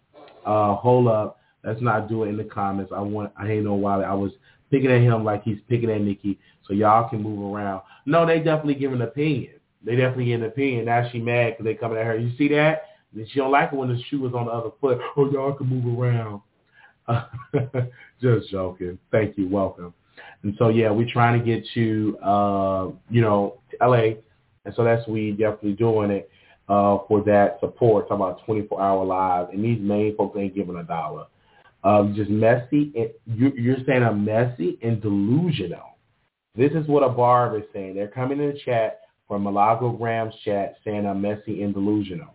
Uh, 0.45 0.75
hold 0.77 1.09
up. 1.09 1.39
Let's 1.65 1.83
not 1.83 2.09
do 2.09 2.25
it 2.25 2.29
in 2.29 2.37
the 2.37 2.45
comments. 2.45 2.93
I 2.95 3.01
want. 3.01 3.33
I 3.37 3.51
ain't 3.51 3.65
know 3.65 3.75
why 3.75 4.03
I 4.03 4.15
was 4.15 4.33
picking 4.71 4.91
at 4.91 5.01
him 5.01 5.25
like 5.25 5.43
he's 5.43 5.59
picking 5.69 5.91
at 5.91 6.01
Nicki, 6.01 6.39
so 6.67 6.73
y'all 6.73 7.09
can 7.09 7.23
move 7.23 7.53
around. 7.53 7.83
No, 8.07 8.25
they 8.25 8.39
definitely 8.39 8.77
give 8.77 8.93
an 8.93 9.03
opinion. 9.03 9.55
They 9.85 9.97
definitely 9.97 10.27
give 10.27 10.41
an 10.41 10.47
opinion. 10.47 10.87
Now 10.87 11.09
she 11.11 11.19
mad 11.19 11.53
because 11.53 11.65
they 11.65 11.75
coming 11.75 11.99
at 11.99 12.07
her. 12.07 12.17
You 12.17 12.37
see 12.37 12.49
that? 12.49 12.83
And 13.15 13.29
she 13.31 13.39
don't 13.39 13.51
like 13.51 13.73
it 13.73 13.77
when 13.77 13.89
the 13.89 14.01
shoe 14.09 14.27
is 14.27 14.35
on 14.35 14.47
the 14.47 14.53
other 14.53 14.71
foot. 14.81 14.99
Oh, 15.17 15.31
y'all 15.31 15.53
can 15.53 15.67
move 15.67 15.99
around. 15.99 16.41
Just 18.23 18.51
joking. 18.51 18.99
Thank 19.11 19.39
you. 19.39 19.49
Welcome. 19.49 19.95
And 20.43 20.55
so, 20.59 20.69
yeah, 20.69 20.91
we're 20.91 21.11
trying 21.11 21.39
to 21.39 21.45
get 21.45 21.65
to, 21.75 22.19
uh, 22.19 22.89
you 23.11 23.21
know, 23.21 23.61
LA. 23.81 24.15
And 24.65 24.75
so 24.75 24.85
that's 24.85 25.07
we 25.09 25.33
definitely 25.33 25.73
doing 25.73 26.11
it 26.11 26.31
uh, 26.69 26.99
for 27.09 27.23
that 27.25 27.59
support. 27.61 28.09
Talking 28.09 28.25
about 28.25 28.47
24-hour 28.47 29.05
live. 29.05 29.51
And 29.51 29.65
these 29.65 29.81
main 29.81 30.17
folks 30.17 30.39
ain't 30.39 30.55
giving 30.55 30.77
a 30.77 30.85
dollar. 30.85 31.27
Um, 31.85 32.15
just 32.15 32.31
messy. 32.31 32.93
And 32.97 33.11
you, 33.27 33.53
you're 33.57 33.85
saying 33.87 34.03
I'm 34.03 34.25
messy 34.25 34.79
and 34.83 35.01
delusional. 35.01 35.97
This 36.57 36.73
is 36.73 36.87
what 36.89 37.05
a 37.05 37.09
barb 37.09 37.57
is 37.57 37.69
saying. 37.73 37.95
They're 37.95 38.09
coming 38.09 38.41
in 38.41 38.49
the 38.49 38.59
chat 38.65 39.03
from 39.29 39.45
Milagro 39.45 39.93
Gramz's 39.93 40.35
chat 40.45 40.77
saying 40.85 41.07
I'm 41.07 41.23
messy 41.23 41.63
and 41.63 41.73
delusional 41.73 42.35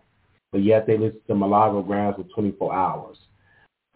but 0.54 0.62
yet 0.62 0.86
they 0.86 0.96
listen 0.96 1.18
to 1.26 1.34
Milagro 1.34 1.82
Gramz 1.82 2.14
for 2.14 2.22
24 2.32 2.72
hours. 2.72 3.18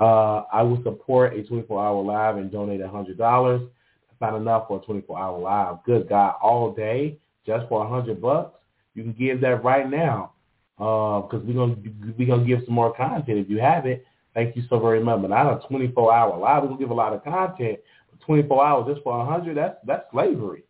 Uh, 0.00 0.44
I 0.52 0.62
will 0.62 0.82
support 0.84 1.34
a 1.34 1.42
24-hour 1.42 2.02
live 2.02 2.36
and 2.36 2.50
donate 2.52 2.80
$100. 2.80 3.16
That's 3.18 4.20
not 4.20 4.36
enough 4.36 4.68
for 4.68 4.78
a 4.78 4.80
24-hour 4.80 5.38
live. 5.38 5.76
Good 5.84 6.08
God, 6.08 6.36
all 6.40 6.72
day 6.72 7.18
just 7.46 7.68
for 7.68 7.80
100 7.80 8.20
bucks. 8.20 8.60
You 8.94 9.02
can 9.02 9.12
give 9.12 9.40
that 9.40 9.64
right 9.64 9.88
now 9.88 10.32
because 10.76 11.34
uh, 11.34 11.44
we're 11.44 11.54
gonna 11.54 11.76
we're 12.16 12.26
gonna 12.28 12.44
give 12.44 12.60
some 12.64 12.74
more 12.74 12.94
content. 12.94 13.38
If 13.38 13.48
you 13.48 13.58
have 13.58 13.86
it, 13.86 14.04
thank 14.34 14.54
you 14.54 14.62
so 14.68 14.78
very 14.78 15.02
much. 15.02 15.20
But 15.22 15.30
not 15.30 15.64
a 15.64 15.66
24-hour 15.68 16.38
live. 16.38 16.62
We're 16.62 16.68
gonna 16.68 16.80
give 16.80 16.90
a 16.90 16.94
lot 16.94 17.12
of 17.12 17.24
content. 17.24 17.78
But 18.10 18.20
24 18.24 18.66
hours 18.66 18.92
just 18.92 19.02
for 19.02 19.18
100, 19.18 19.56
that's 19.56 19.76
that's 19.86 20.04
slavery. 20.12 20.64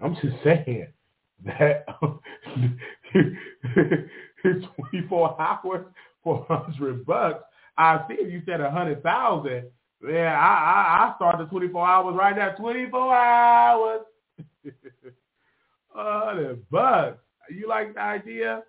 I'm 0.00 0.14
just 0.16 0.36
saying 0.44 0.88
that 1.44 1.86
24 4.42 5.40
hours 5.40 5.86
for 6.22 6.44
100 6.48 7.06
bucks. 7.06 7.44
I 7.76 8.04
see 8.08 8.14
if 8.14 8.32
you 8.32 8.42
said 8.46 8.60
a 8.60 8.64
100,000. 8.64 9.64
Yeah, 10.06 10.38
I, 10.38 10.46
I, 10.46 11.08
I 11.08 11.14
started 11.16 11.48
24 11.50 11.86
hours 11.86 12.14
right 12.16 12.36
now. 12.36 12.50
24 12.50 13.14
hours. 13.14 14.00
100 15.92 16.70
bucks. 16.70 17.18
You 17.50 17.68
like 17.68 17.94
the 17.94 18.00
idea? 18.00 18.62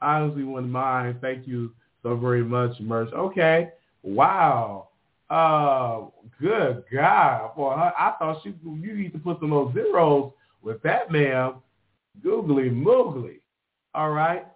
I 0.00 0.16
honestly 0.16 0.44
wouldn't 0.44 0.72
mind. 0.72 1.18
Thank 1.20 1.46
you 1.46 1.72
so 2.02 2.16
very 2.16 2.44
much, 2.44 2.78
Merch. 2.80 3.12
Okay. 3.12 3.70
Wow. 4.02 4.88
Uh, 5.30 6.06
good 6.40 6.84
God. 6.92 7.56
Boy, 7.56 7.70
I 7.72 8.14
thought 8.18 8.42
she, 8.42 8.54
you 8.64 8.94
need 8.94 9.12
to 9.12 9.18
put 9.18 9.40
some 9.40 9.50
more 9.50 9.72
zeros 9.72 10.32
with 10.62 10.82
that, 10.82 11.10
ma'am. 11.10 11.56
Googly 12.22 12.70
moogly. 12.70 13.40
All 13.94 14.10
right 14.10 14.46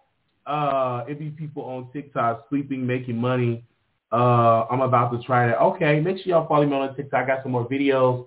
uh, 0.48 1.04
it 1.06 1.18
be 1.18 1.28
people 1.28 1.62
on 1.64 1.90
TikTok 1.92 2.46
sleeping, 2.48 2.86
making 2.86 3.16
money. 3.16 3.62
Uh, 4.10 4.64
I'm 4.70 4.80
about 4.80 5.10
to 5.12 5.22
try 5.22 5.46
that. 5.46 5.60
Okay, 5.60 6.00
make 6.00 6.18
sure 6.18 6.28
y'all 6.28 6.48
follow 6.48 6.66
me 6.66 6.74
on 6.74 6.96
TikTok. 6.96 7.24
I 7.24 7.26
got 7.26 7.42
some 7.42 7.52
more 7.52 7.68
videos 7.68 8.26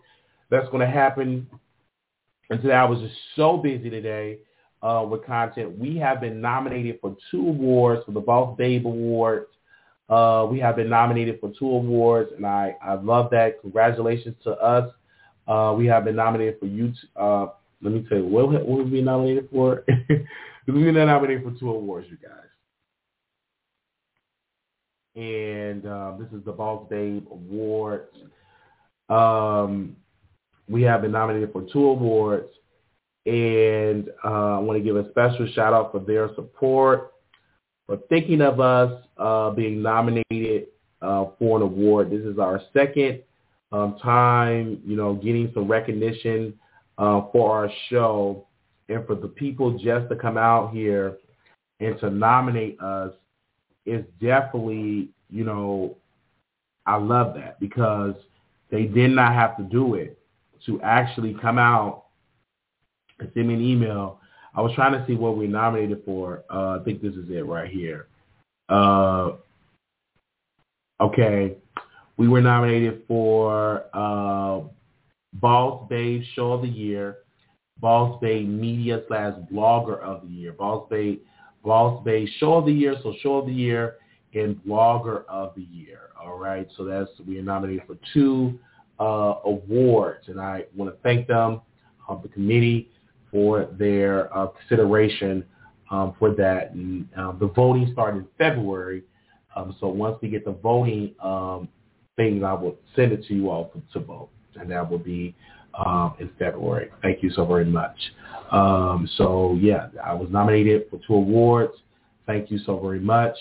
that's 0.50 0.68
going 0.68 0.82
to 0.82 0.92
happen. 0.92 1.48
And 2.50 2.62
today 2.62 2.74
I 2.74 2.86
was 2.86 3.00
just 3.00 3.16
so 3.36 3.58
busy 3.58 3.90
today 3.90 4.40
uh, 4.84 5.06
with 5.10 5.26
content. 5.26 5.78
We 5.78 5.98
have 5.98 6.22
been 6.22 6.42
nominated 6.42 7.00
for 7.02 7.16
two 7.32 7.48
awards 7.48 8.04
for 8.06 8.12
the 8.12 8.20
Boss 8.20 8.56
Babe 8.58 8.86
Awards. 8.86 9.48
Uh, 10.10 10.46
we 10.52 10.60
have 10.60 10.76
been 10.76 10.90
nominated 10.90 11.40
for 11.40 11.54
two 11.58 11.70
awards, 11.70 12.32
and 12.36 12.46
I, 12.46 12.76
I 12.84 12.96
love 12.96 13.30
that. 13.32 13.62
Congratulations 13.62 14.36
to 14.44 14.52
us. 14.52 14.92
Uh, 15.48 15.74
we 15.78 15.86
have 15.88 16.04
been 16.04 16.18
nominated 16.18 16.60
for 16.60 16.66
you. 16.66 16.92
Uh, 17.16 17.48
let 17.82 17.94
me 17.94 18.06
tell 18.08 18.18
you, 18.18 18.28
what, 18.28 18.50
what 18.52 18.68
will 18.68 18.84
we 18.84 18.90
be 18.90 19.02
nominated 19.02 19.48
for? 19.52 19.84
Because 20.66 20.80
we're 20.80 20.92
nominated 20.92 21.44
for 21.44 21.60
two 21.60 21.72
awards, 21.72 22.08
you 22.10 22.18
guys. 22.18 22.51
And 25.16 25.86
uh, 25.86 26.14
this 26.18 26.28
is 26.38 26.44
the 26.46 26.52
Boss 26.52 26.88
Babe 26.90 27.26
Awards. 27.30 28.16
Um, 29.10 29.96
we 30.70 30.84
have 30.84 31.02
been 31.02 31.12
nominated 31.12 31.52
for 31.52 31.64
two 31.72 31.86
awards. 31.90 32.48
And 33.26 34.10
uh, 34.24 34.58
I 34.58 34.60
want 34.60 34.80
to 34.80 34.84
give 34.84 34.96
a 34.96 35.10
special 35.10 35.48
shout 35.54 35.74
out 35.74 35.92
for 35.92 36.00
their 36.00 36.34
support, 36.36 37.14
for 37.86 37.98
thinking 38.10 38.42
of 38.42 38.60
us 38.60 39.04
uh, 39.18 39.52
being 39.52 39.82
nominated 39.82 40.68
uh, 41.02 41.26
for 41.38 41.58
an 41.58 41.64
award. 41.64 42.10
This 42.10 42.22
is 42.22 42.40
our 42.40 42.62
second 42.74 43.22
um, 43.72 43.98
time, 44.02 44.82
you 44.86 44.96
know, 44.96 45.14
getting 45.14 45.52
some 45.54 45.68
recognition 45.68 46.54
uh, 46.98 47.22
for 47.32 47.52
our 47.56 47.72
show 47.90 48.48
and 48.90 49.06
for 49.06 49.16
the 49.16 49.28
people 49.28 49.78
just 49.78 50.10
to 50.10 50.16
come 50.16 50.38
out 50.38 50.74
here 50.74 51.18
and 51.80 52.00
to 52.00 52.10
nominate 52.10 52.80
us 52.80 53.12
is 53.86 54.06
definitely, 54.22 55.10
you 55.30 55.44
know, 55.44 55.96
I 56.86 56.98
love 56.98 57.36
that 57.36 57.60
because 57.60 58.16
they 58.70 58.84
did 58.84 59.12
not 59.12 59.34
have 59.34 59.58
to 59.58 59.64
do 59.64 59.96
it 59.96 60.18
to 60.66 60.82
actually 60.82 61.36
come 61.42 61.58
out 61.58 62.06
and 63.20 63.32
send 63.34 63.48
me 63.48 63.54
an 63.56 63.62
email. 63.62 64.20
I 64.54 64.62
was 64.62 64.74
trying 64.74 64.94
to 64.94 65.06
see 65.08 65.16
what 65.16 65.38
we 65.38 65.48
nominated 65.48 66.02
for. 66.06 66.44
Uh, 66.50 66.80
I 66.80 66.84
think 66.84 67.02
this 67.02 67.14
is 67.14 67.30
it 67.30 67.46
right 67.46 67.70
here. 67.70 68.08
Uh, 68.70 69.34
okay, 71.00 71.56
we 72.18 72.28
were 72.28 72.42
nominated 72.42 73.04
for 73.08 73.86
uh, 73.94 74.62
Boss 75.34 75.88
Babe 75.90 76.22
Show 76.36 76.54
of 76.54 76.62
the 76.62 76.68
Year, 76.68 77.18
Boss 77.80 78.20
Babe 78.22 78.48
Media 78.48 79.02
slash 79.08 79.34
Blogger 79.52 80.00
of 80.00 80.24
the 80.24 80.30
Year. 80.30 80.54
Boss 80.54 80.88
Babe, 80.90 81.20
Boss 81.64 82.04
Babe 82.04 82.28
Show 82.40 82.56
of 82.56 82.66
the 82.66 82.72
Year, 82.72 82.96
so 83.04 83.14
Show 83.22 83.36
of 83.36 83.46
the 83.46 83.54
Year 83.54 83.96
and 84.34 84.56
Blogger 84.64 85.26
of 85.28 85.54
the 85.56 85.64
Year. 85.64 86.10
All 86.20 86.38
right, 86.38 86.68
so 86.78 86.84
that's 86.84 87.10
we 87.28 87.38
are 87.40 87.44
nominated 87.44 87.84
for 87.88 87.98
two 88.14 88.60
uh, 89.00 89.40
awards, 89.46 90.28
and 90.28 90.40
I 90.40 90.66
want 90.76 90.94
to 90.94 91.02
thank 91.02 91.28
them, 91.28 91.62
uh, 92.08 92.16
the 92.22 92.30
committee, 92.30 92.90
for 93.32 93.68
their 93.78 94.36
uh, 94.36 94.48
consideration 94.48 95.44
um, 95.90 96.16
for 96.20 96.34
that. 96.36 96.72
And 96.74 97.08
um, 97.16 97.38
the 97.40 97.48
voting 97.48 97.90
started 97.94 98.20
in 98.20 98.28
February, 98.38 99.04
um, 99.56 99.76
so 99.80 99.88
once 99.88 100.18
we 100.22 100.30
get 100.30 100.46
the 100.46 100.52
voting 100.52 101.16
um, 101.22 101.68
thing, 102.16 102.44
I 102.44 102.54
will 102.54 102.78
send 102.96 103.12
it 103.12 103.26
to 103.26 103.34
you 103.34 103.50
all 103.50 103.74
to 103.94 104.00
vote, 104.00 104.30
and 104.56 104.70
that 104.72 104.90
will 104.90 105.00
be 105.00 105.36
um, 105.74 106.16
in 106.20 106.30
February. 106.38 106.90
Thank 107.02 107.24
you 107.24 107.32
so 107.32 107.46
very 107.46 107.66
much. 107.66 107.98
Um, 108.52 109.08
so 109.18 109.58
yeah, 109.60 109.88
I 110.04 110.14
was 110.14 110.30
nominated 110.30 110.90
for 110.90 111.00
two 111.08 111.16
awards. 111.16 111.74
Thank 112.26 112.52
you 112.52 112.60
so 112.66 112.80
very 112.80 113.00
much 113.00 113.36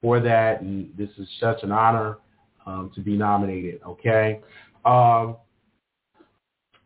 for 0.00 0.20
that. 0.20 0.60
And 0.60 0.90
this 0.96 1.10
is 1.18 1.28
such 1.40 1.62
an 1.62 1.72
honor 1.72 2.18
um, 2.66 2.90
to 2.94 3.00
be 3.00 3.16
nominated. 3.16 3.80
Okay. 3.86 4.40
Um, 4.84 5.36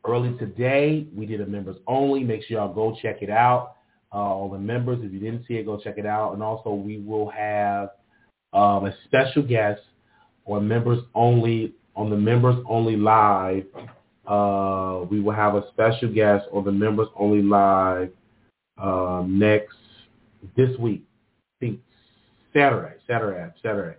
early 0.07 0.36
today, 0.39 1.07
we 1.14 1.26
did 1.26 1.41
a 1.41 1.47
members 1.47 1.76
only. 1.86 2.24
Make 2.24 2.43
sure 2.45 2.59
y'all 2.59 2.72
go 2.72 2.97
check 3.03 3.22
it 3.22 3.30
out. 3.30 3.76
uh, 4.12 4.16
all 4.16 4.49
the 4.49 4.59
members. 4.59 4.99
If 5.03 5.12
you 5.12 5.18
didn't 5.18 5.45
see 5.47 5.55
it, 5.55 5.66
go 5.66 5.78
check 5.78 5.99
it 5.99 6.07
out. 6.07 6.32
And 6.32 6.43
also, 6.43 6.70
we 6.70 6.99
will 6.99 7.28
have 7.30 7.91
um, 8.53 8.86
a 8.86 8.95
special 9.05 9.43
guest 9.43 9.80
on 10.47 10.66
members 10.66 11.01
only 11.14 11.74
on 11.95 12.11
the 12.11 12.16
members 12.16 12.57
only 12.68 12.97
live. 12.97 13.64
Uh, 14.29 15.07
we 15.11 15.20
will 15.20 15.35
have 15.35 15.55
a 15.55 15.66
special 15.70 16.12
guest 16.12 16.45
on 16.53 16.62
the 16.64 16.72
members 16.72 17.09
only 17.16 17.43
live 17.43 18.11
um, 18.76 19.39
next 19.39 19.76
this 20.55 20.76
week. 20.79 21.03
I 21.57 21.66
think 21.66 21.81
Saturday, 22.53 22.97
Saturday, 23.07 23.51
Saturday. 23.62 23.97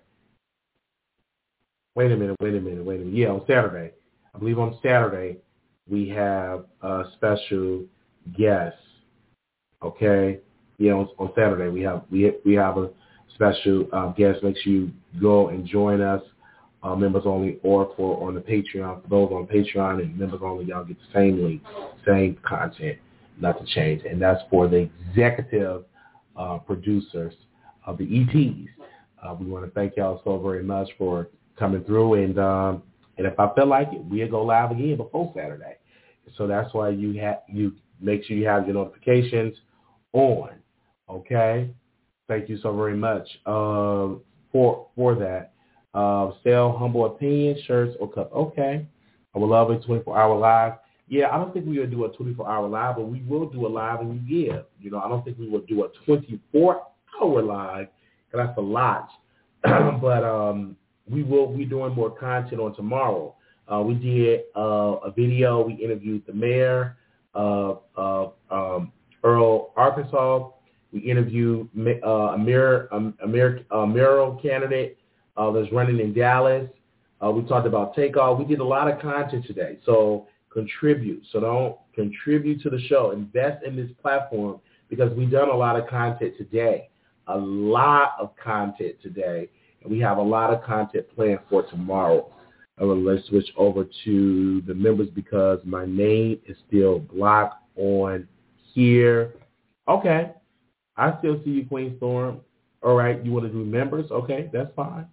Wait 1.96 2.12
a 2.12 2.16
minute, 2.16 2.36
wait 2.40 2.56
a 2.56 2.62
minute, 2.62 2.86
wait 2.86 3.02
a 3.02 3.06
minute. 3.06 3.16
Yeah, 3.16 3.30
on 3.30 3.42
Saturday. 3.48 3.92
I 4.34 4.38
believe 4.38 4.60
on 4.60 4.78
Saturday 4.84 5.38
we 5.90 6.08
have 6.10 6.66
a 6.82 7.06
special 7.16 7.86
guest. 8.38 8.78
Okay, 9.82 10.40
yeah, 10.78 10.92
on, 10.92 11.10
on 11.18 11.32
Saturday 11.36 11.70
we 11.70 11.82
have 11.82 12.04
we 12.12 12.34
we 12.46 12.54
have 12.54 12.78
a 12.78 12.92
special 13.34 13.88
uh, 13.92 14.10
guest. 14.10 14.44
Make 14.44 14.58
sure 14.58 14.74
you 14.74 14.92
go 15.20 15.50
and 15.50 15.66
join 15.66 16.02
us, 16.02 16.22
uh, 16.84 16.96
members 16.96 17.24
only, 17.26 17.60
or 17.64 17.94
for 17.96 18.26
on 18.26 18.36
the 18.36 18.42
Patreon. 18.42 19.04
For 19.04 19.08
those 19.10 19.32
on 19.32 19.48
Patreon 19.48 20.02
and 20.02 20.18
members 20.18 20.42
only, 20.44 20.66
y'all 20.66 20.86
get 20.86 20.98
the 20.98 21.20
same 21.20 21.44
link, 21.44 21.62
same 22.06 22.38
content, 22.48 22.98
nothing 23.40 23.66
changed, 23.68 24.06
and 24.06 24.22
that's 24.22 24.42
for 24.50 24.68
the 24.68 24.90
executive 25.10 25.84
uh, 26.36 26.58
producers 26.60 27.34
of 27.86 27.98
the 27.98 28.06
ETs. 28.06 28.70
Uh, 29.22 29.36
we 29.40 29.46
want 29.46 29.66
to 29.66 29.72
thank 29.72 29.98
y'all 29.98 30.22
so 30.24 30.38
very 30.40 30.64
much 30.64 30.90
for 30.98 31.28
coming 31.58 31.84
through, 31.84 32.16
and 32.16 32.40
um, 32.40 32.84
and 33.18 33.28
if 33.28 33.38
I 33.40 33.54
feel 33.54 33.68
like 33.68 33.90
it, 33.92 34.02
we'll 34.06 34.30
go 34.30 34.44
live 34.44 34.72
again 34.72 34.96
before 34.96 35.32
Saturday. 35.36 35.76
So 36.38 36.48
that's 36.48 36.74
why 36.74 36.90
you 36.90 37.20
have 37.20 37.40
you 37.50 37.74
make 38.00 38.24
sure 38.24 38.38
you 38.38 38.48
have 38.48 38.66
your 38.66 38.76
notifications 38.76 39.56
on. 40.14 40.52
Okay. 41.10 41.70
Thank 42.28 42.48
you 42.48 42.60
so 42.62 42.76
very 42.76 42.96
much 42.96 43.28
uh, 43.46 44.16
for 44.52 44.88
for 44.96 45.16
that. 45.16 45.54
Uh, 45.94 46.32
sell 46.44 46.78
humble 46.78 47.06
opinion 47.06 47.58
shirts 47.66 47.96
or 48.00 48.12
cup. 48.12 48.32
Okay. 48.34 48.86
I 49.36 49.40
would 49.40 49.48
love 49.48 49.72
a 49.72 49.78
24-hour 49.78 50.38
live. 50.38 50.74
Yeah, 51.08 51.30
I 51.32 51.38
don't 51.38 51.52
think 51.54 51.66
we 51.66 51.80
will 51.80 51.88
do 51.88 52.06
a 52.06 52.10
24-hour 52.10 52.68
live, 52.68 52.98
but 52.98 53.06
we 53.08 53.22
will 53.28 53.50
do 53.50 53.66
a 53.66 53.70
live 53.70 54.02
and 54.02 54.14
you 54.30 54.46
give. 54.46 54.66
You 54.80 54.92
know, 54.92 55.00
I 55.00 55.08
don't 55.08 55.26
think 55.26 55.40
we 55.40 55.50
will 55.50 55.62
do 55.62 55.84
a 55.84 55.90
24-hour 56.08 57.42
live 57.42 57.88
because 58.32 58.48
that's 58.48 58.58
a 58.58 58.62
lot. 58.62 59.10
but 59.64 60.24
um, 60.24 60.76
we 61.10 61.24
will 61.24 61.48
be 61.48 61.66
doing 61.66 61.94
more 61.94 62.12
content 62.12 62.62
on 62.62 62.76
tomorrow. 62.76 63.36
Uh, 63.72 63.82
we 63.82 63.96
did 63.96 64.42
uh, 64.56 64.98
a 65.04 65.12
video. 65.12 65.62
We 65.66 65.74
interviewed 65.74 66.24
the 66.28 66.34
mayor 66.34 66.98
of, 67.34 67.82
of 67.96 68.34
um, 68.52 68.92
Earle, 69.24 69.74
Arkansas. 69.76 70.50
We 70.92 71.00
interviewed 71.00 71.70
uh, 72.04 72.10
a 72.10 72.38
mayor, 72.38 72.88
um, 72.92 73.16
a 73.24 73.28
mayor, 73.28 73.66
a 73.72 73.86
mayoral 73.86 74.36
candidate 74.42 74.99
uh, 75.40 75.52
that's 75.52 75.72
running 75.72 76.00
in 76.00 76.14
Dallas. 76.14 76.70
Uh, 77.24 77.32
we 77.32 77.44
talked 77.48 77.66
about 77.66 77.96
takeoff. 77.96 78.38
We 78.38 78.46
did 78.46 78.60
a 78.60 78.64
lot 78.64 78.92
of 78.92 79.02
content 79.02 79.46
today. 79.46 79.80
So 79.86 80.28
contribute. 80.52 81.24
So 81.32 81.40
don't 81.40 81.78
contribute 81.96 82.62
to 82.64 82.70
the 82.70 82.80
show. 82.88 83.12
Invest 83.12 83.64
in 83.66 83.76
this 83.76 83.90
platform 84.02 84.60
because 84.90 85.16
we've 85.16 85.32
done 85.32 85.50
a 85.50 85.56
lot 85.56 85.80
of 85.80 85.88
content 85.88 86.34
today. 86.38 86.90
A 87.28 87.38
lot 87.38 88.14
of 88.20 88.36
content 88.36 88.96
today. 89.02 89.50
And 89.82 89.92
we 89.92 90.00
have 90.00 90.18
a 90.18 90.22
lot 90.22 90.54
of 90.54 90.62
content 90.64 91.06
planned 91.16 91.40
for 91.50 91.64
tomorrow. 91.64 92.30
let's 92.78 93.26
switch 93.28 93.50
over 93.56 93.86
to 94.06 94.62
the 94.68 94.74
members 94.74 95.10
because 95.10 95.60
my 95.64 95.86
name 95.86 96.40
is 96.48 96.58
still 96.68 97.00
blocked 97.00 97.64
on 97.78 98.28
here. 98.74 99.36
Okay. 99.88 100.34
I 100.98 101.18
still 101.20 101.42
see 101.46 101.52
you, 101.52 101.66
Queen 101.66 101.96
Storm. 101.98 102.42
All 102.82 102.96
right, 102.96 103.24
you 103.24 103.32
want 103.32 103.46
to 103.46 103.52
do 103.52 103.64
members? 103.64 104.10
Okay, 104.12 104.50
that's 104.52 104.74
fine. 104.76 105.06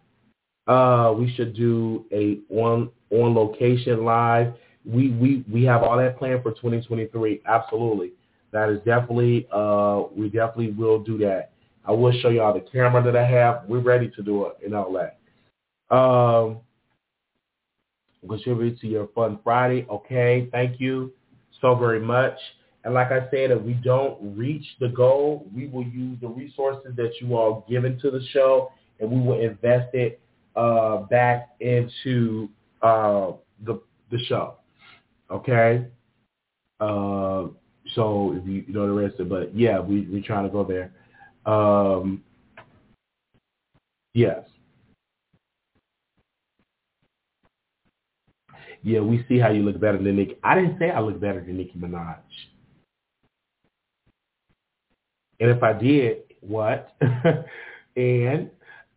Uh, 0.66 1.14
we 1.16 1.32
should 1.34 1.54
do 1.54 2.04
a 2.12 2.40
on 2.50 2.90
on 3.10 3.34
location 3.34 4.04
live. 4.04 4.54
We 4.84 5.10
we 5.12 5.44
we 5.50 5.64
have 5.64 5.82
all 5.82 5.96
that 5.96 6.18
planned 6.18 6.42
for 6.42 6.52
2023. 6.52 7.42
Absolutely, 7.46 8.12
that 8.52 8.68
is 8.68 8.78
definitely. 8.78 9.46
Uh, 9.52 10.04
we 10.14 10.28
definitely 10.28 10.72
will 10.72 10.98
do 10.98 11.18
that. 11.18 11.52
I 11.84 11.92
will 11.92 12.12
show 12.20 12.30
y'all 12.30 12.52
the 12.52 12.60
camera 12.60 13.02
that 13.02 13.16
I 13.16 13.24
have. 13.24 13.62
We're 13.68 13.80
ready 13.80 14.10
to 14.16 14.22
do 14.22 14.46
it 14.46 14.56
and 14.64 14.74
all 14.74 14.92
that. 14.92 15.18
Um, 15.94 16.58
contribute 18.28 18.80
to 18.80 18.88
your 18.88 19.06
fun 19.14 19.38
Friday. 19.44 19.86
Okay, 19.88 20.48
thank 20.50 20.80
you 20.80 21.12
so 21.60 21.76
very 21.76 22.00
much. 22.00 22.36
And 22.84 22.94
like 22.94 23.10
I 23.10 23.28
said, 23.30 23.50
if 23.50 23.62
we 23.62 23.74
don't 23.74 24.36
reach 24.36 24.64
the 24.80 24.88
goal, 24.88 25.46
we 25.54 25.66
will 25.66 25.84
use 25.84 26.18
the 26.20 26.28
resources 26.28 26.92
that 26.96 27.12
you 27.20 27.36
all 27.36 27.64
given 27.68 27.98
to 28.00 28.10
the 28.10 28.20
show, 28.32 28.70
and 29.00 29.10
we 29.10 29.20
will 29.20 29.40
invest 29.40 29.94
it 29.94 30.20
uh, 30.56 30.98
back 31.10 31.50
into 31.60 32.48
uh, 32.82 33.32
the 33.64 33.80
the 34.10 34.18
show. 34.24 34.56
Okay. 35.30 35.86
Uh, 36.80 37.46
so 37.94 38.34
if 38.36 38.46
you, 38.46 38.64
you 38.66 38.72
know 38.74 38.86
the 38.86 39.02
rest 39.02 39.20
of, 39.20 39.26
it, 39.26 39.30
but 39.30 39.56
yeah, 39.56 39.78
we 39.80 40.02
we 40.02 40.20
trying 40.20 40.44
to 40.44 40.50
go 40.50 40.64
there. 40.64 40.92
Um, 41.52 42.22
yes. 44.14 44.40
Yeah, 48.82 49.00
we 49.00 49.24
see 49.28 49.38
how 49.38 49.50
you 49.50 49.62
look 49.62 49.80
better 49.80 49.98
than 49.98 50.16
Nicki. 50.16 50.36
I 50.44 50.54
didn't 50.54 50.78
say 50.78 50.90
I 50.90 51.00
look 51.00 51.20
better 51.20 51.40
than 51.40 51.56
Nicki 51.56 51.76
Minaj. 51.76 52.18
And 55.40 55.50
if 55.50 55.62
I 55.62 55.72
did, 55.72 56.18
what? 56.40 56.94
and 57.96 58.50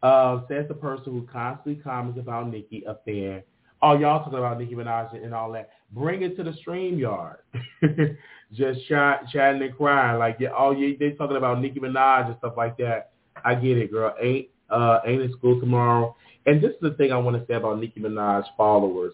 uh, 0.03 0.41
says 0.47 0.65
the 0.67 0.73
person 0.73 1.13
who 1.13 1.27
constantly 1.31 1.81
comments 1.81 2.19
about 2.19 2.49
Nicki, 2.49 2.83
a 2.87 2.95
fan. 3.05 3.43
Oh, 3.81 3.97
y'all 3.97 4.23
talking 4.23 4.39
about 4.39 4.59
Nicki 4.59 4.75
Minaj 4.75 5.13
and 5.23 5.33
all 5.33 5.51
that. 5.53 5.69
Bring 5.91 6.21
it 6.21 6.35
to 6.37 6.43
the 6.43 6.53
stream 6.53 6.97
yard. 6.97 7.37
Just 8.53 8.87
chat, 8.87 9.23
chatting 9.31 9.61
and 9.61 9.75
crying. 9.75 10.19
Like, 10.19 10.37
yeah, 10.39 10.49
oh, 10.57 10.71
yeah, 10.71 10.95
they 10.99 11.11
talking 11.11 11.37
about 11.37 11.61
Nicki 11.61 11.79
Minaj 11.79 12.27
and 12.27 12.37
stuff 12.39 12.53
like 12.57 12.77
that. 12.77 13.11
I 13.45 13.55
get 13.55 13.77
it, 13.77 13.91
girl. 13.91 14.13
Ain't 14.21 14.49
uh, 14.69 14.99
ain't 15.05 15.21
in 15.21 15.31
school 15.33 15.59
tomorrow. 15.59 16.15
And 16.45 16.61
this 16.61 16.71
is 16.71 16.81
the 16.81 16.91
thing 16.91 17.11
I 17.11 17.17
want 17.17 17.37
to 17.37 17.45
say 17.47 17.55
about 17.55 17.79
Nicki 17.79 17.99
Minaj 17.99 18.43
followers. 18.57 19.13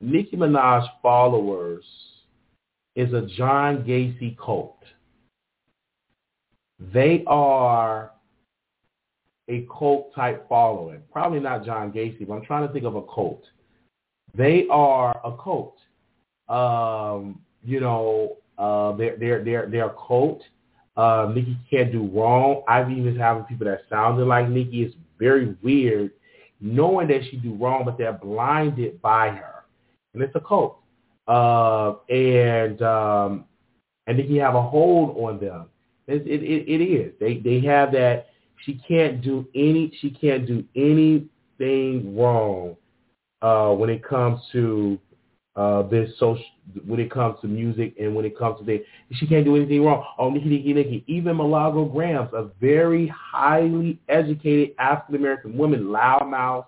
Nicki 0.00 0.36
Minaj 0.36 0.86
followers 1.02 1.84
is 2.96 3.12
a 3.12 3.26
John 3.36 3.84
Gacy 3.84 4.36
cult. 4.38 4.78
They 6.78 7.24
are 7.26 8.12
a 9.50 9.66
cult 9.76 10.14
type 10.14 10.48
following. 10.48 11.02
Probably 11.12 11.40
not 11.40 11.64
John 11.64 11.92
Gacy, 11.92 12.26
but 12.26 12.34
I'm 12.34 12.44
trying 12.44 12.66
to 12.66 12.72
think 12.72 12.84
of 12.84 12.94
a 12.94 13.02
cult. 13.02 13.44
They 14.34 14.66
are 14.70 15.20
a 15.24 15.36
cult. 15.36 15.76
Um, 16.48 17.40
you 17.64 17.80
know, 17.80 18.36
uh, 18.58 18.92
they're 18.92 19.16
they're 19.16 19.44
they're 19.44 19.66
they're 19.68 19.86
a 19.86 19.96
cult. 20.06 20.42
Uh, 20.96 21.32
Nicki 21.34 21.56
can't 21.68 21.90
do 21.90 22.06
wrong. 22.08 22.62
I've 22.68 22.90
even 22.90 23.16
having 23.16 23.44
people 23.44 23.66
that 23.66 23.82
sounded 23.88 24.26
like 24.26 24.48
Nicki. 24.48 24.84
It's 24.84 24.94
very 25.18 25.56
weird 25.62 26.12
knowing 26.60 27.08
that 27.08 27.22
she 27.30 27.36
do 27.36 27.54
wrong, 27.54 27.84
but 27.84 27.98
they're 27.98 28.12
blinded 28.12 29.00
by 29.00 29.30
her, 29.30 29.64
and 30.14 30.22
it's 30.22 30.34
a 30.36 30.40
cult. 30.40 30.78
Uh, 31.26 31.94
and 32.08 32.80
um, 32.82 33.44
and 34.06 34.18
Nicki 34.18 34.38
have 34.38 34.54
a 34.54 34.62
hold 34.62 35.16
on 35.16 35.40
them. 35.40 35.66
It, 36.06 36.26
it, 36.26 36.42
it 36.42 36.84
is. 36.84 37.12
They 37.18 37.38
they 37.38 37.60
have 37.66 37.92
that. 37.92 38.29
She 38.64 38.80
can't 38.86 39.22
do 39.22 39.46
any. 39.54 39.92
She 40.00 40.10
can't 40.10 40.46
do 40.46 40.64
anything 40.74 42.16
wrong 42.16 42.76
uh, 43.42 43.72
when 43.72 43.90
it 43.90 44.04
comes 44.04 44.40
to 44.52 44.98
uh, 45.56 45.82
this 45.82 46.10
social. 46.18 46.44
When 46.86 47.00
it 47.00 47.10
comes 47.10 47.36
to 47.40 47.48
music 47.48 47.94
and 48.00 48.14
when 48.14 48.24
it 48.24 48.38
comes 48.38 48.58
to 48.60 48.64
this, 48.64 48.80
she 49.14 49.26
can't 49.26 49.44
do 49.44 49.56
anything 49.56 49.84
wrong. 49.84 50.04
Oh, 50.18 50.30
Nicki, 50.30 50.48
Nicki, 50.48 50.72
Nicki. 50.72 51.04
Even 51.08 51.36
Milagro 51.36 51.84
Gramz, 51.84 52.32
a 52.32 52.50
very 52.60 53.08
highly 53.08 53.98
educated 54.08 54.76
African 54.78 55.16
American 55.16 55.56
woman, 55.56 55.84
loudmouth 55.84 56.66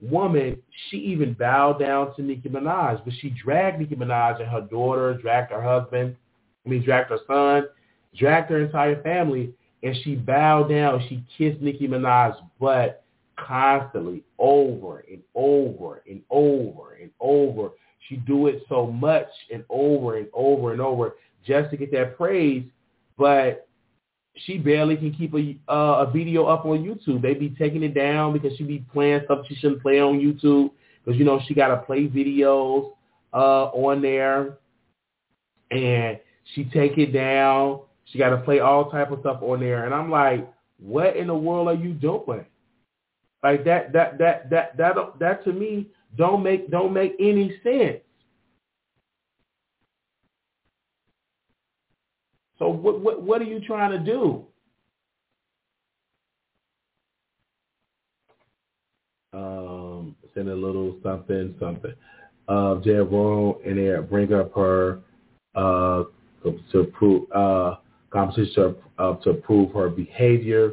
woman, 0.00 0.60
she 0.88 0.98
even 0.98 1.32
bowed 1.34 1.78
down 1.80 2.14
to 2.16 2.22
Nicki 2.22 2.48
Minaj, 2.48 3.02
but 3.04 3.14
she 3.20 3.30
dragged 3.30 3.80
Nicki 3.80 3.96
Minaj 3.96 4.40
and 4.40 4.48
her 4.48 4.60
daughter, 4.60 5.14
dragged 5.14 5.50
her 5.50 5.62
husband, 5.62 6.16
I 6.64 6.68
mean, 6.68 6.84
dragged 6.84 7.10
her 7.10 7.18
son, 7.26 7.68
dragged 8.16 8.50
her 8.50 8.60
entire 8.60 9.02
family, 9.02 9.52
and 9.84 9.94
she 10.02 10.16
bowed 10.16 10.70
down. 10.70 11.04
She 11.08 11.22
kissed 11.36 11.60
Nicki 11.60 11.86
Minaj's 11.86 12.40
butt 12.58 13.04
constantly, 13.38 14.24
over 14.38 15.04
and 15.10 15.22
over 15.34 16.02
and 16.08 16.22
over 16.30 16.94
and 16.94 17.10
over. 17.20 17.70
She 18.08 18.16
do 18.16 18.46
it 18.46 18.62
so 18.68 18.86
much 18.86 19.28
and 19.52 19.62
over 19.68 20.16
and 20.16 20.28
over 20.32 20.72
and 20.72 20.80
over 20.80 21.16
just 21.46 21.70
to 21.70 21.76
get 21.76 21.92
that 21.92 22.16
praise, 22.16 22.64
but 23.18 23.68
she 24.36 24.58
barely 24.58 24.96
can 24.96 25.12
keep 25.12 25.34
a 25.34 25.56
uh, 25.70 26.06
a 26.06 26.10
video 26.10 26.46
up 26.46 26.64
on 26.64 26.82
YouTube. 26.82 27.20
They 27.20 27.34
be 27.34 27.50
taking 27.50 27.82
it 27.82 27.94
down 27.94 28.32
because 28.32 28.56
she 28.56 28.64
be 28.64 28.84
playing 28.92 29.20
stuff 29.26 29.46
she 29.48 29.54
shouldn't 29.54 29.82
play 29.82 30.00
on 30.00 30.18
YouTube 30.18 30.70
because 31.04 31.18
you 31.18 31.24
know 31.24 31.40
she 31.46 31.54
got 31.54 31.68
to 31.68 31.76
play 31.76 32.08
videos 32.08 32.92
uh, 33.34 33.66
on 33.66 34.00
there, 34.00 34.58
and 35.70 36.18
she 36.54 36.64
take 36.64 36.96
it 36.96 37.12
down 37.12 37.80
She 38.06 38.18
got 38.18 38.30
to 38.30 38.38
play 38.38 38.60
all 38.60 38.90
type 38.90 39.10
of 39.10 39.20
stuff 39.20 39.42
on 39.42 39.60
there, 39.60 39.86
and 39.86 39.94
I'm 39.94 40.10
like, 40.10 40.48
what 40.78 41.16
in 41.16 41.28
the 41.28 41.34
world 41.34 41.68
are 41.68 41.74
you 41.74 41.92
doing? 41.92 42.44
Like 43.42 43.64
that 43.64 43.92
that 43.92 44.18
that 44.18 44.50
that 44.50 44.76
that 44.76 44.94
that 45.18 45.44
to 45.44 45.52
me 45.52 45.88
don't 46.16 46.42
make 46.42 46.70
don't 46.70 46.92
make 46.92 47.14
any 47.20 47.58
sense. 47.62 48.00
So 52.58 52.68
what 52.68 53.00
what 53.00 53.22
what 53.22 53.42
are 53.42 53.46
you 53.46 53.60
trying 53.60 53.90
to 53.90 53.98
do? 53.98 54.46
Um, 59.32 60.14
send 60.32 60.48
a 60.48 60.54
little 60.54 60.96
something 61.02 61.54
something. 61.60 61.92
Uh, 62.48 62.76
Jerome 62.76 63.56
and 63.66 63.78
there 63.78 64.02
bring 64.02 64.32
up 64.32 64.54
her 64.54 65.00
uh 65.54 66.04
to 66.44 66.84
prove 66.92 67.30
uh 67.32 67.76
competition 68.14 68.76
uh, 68.98 69.16
to 69.16 69.34
prove 69.34 69.72
her 69.72 69.90
behavior. 69.90 70.70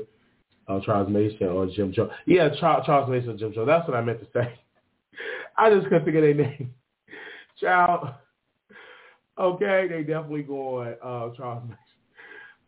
Uh, 0.67 0.79
Charles 0.85 1.09
Mason 1.09 1.47
or 1.47 1.65
Jim 1.65 1.91
Jones. 1.91 2.11
Yeah, 2.25 2.49
Charles, 2.59 2.85
Charles 2.85 3.09
Mason 3.09 3.31
or 3.31 3.37
Jim 3.37 3.51
Jones. 3.51 3.67
That's 3.67 3.85
what 3.87 3.97
I 3.97 4.01
meant 4.01 4.21
to 4.21 4.27
say. 4.31 4.57
I 5.57 5.69
just 5.69 5.85
couldn't 5.85 6.05
think 6.05 6.15
of 6.15 6.21
their 6.21 6.33
name. 6.33 6.73
Child. 7.59 8.09
Okay, 9.37 9.87
they 9.89 10.03
definitely 10.03 10.43
going 10.43 10.95
uh, 11.03 11.29
Charles 11.35 11.63
Mason. 11.63 11.77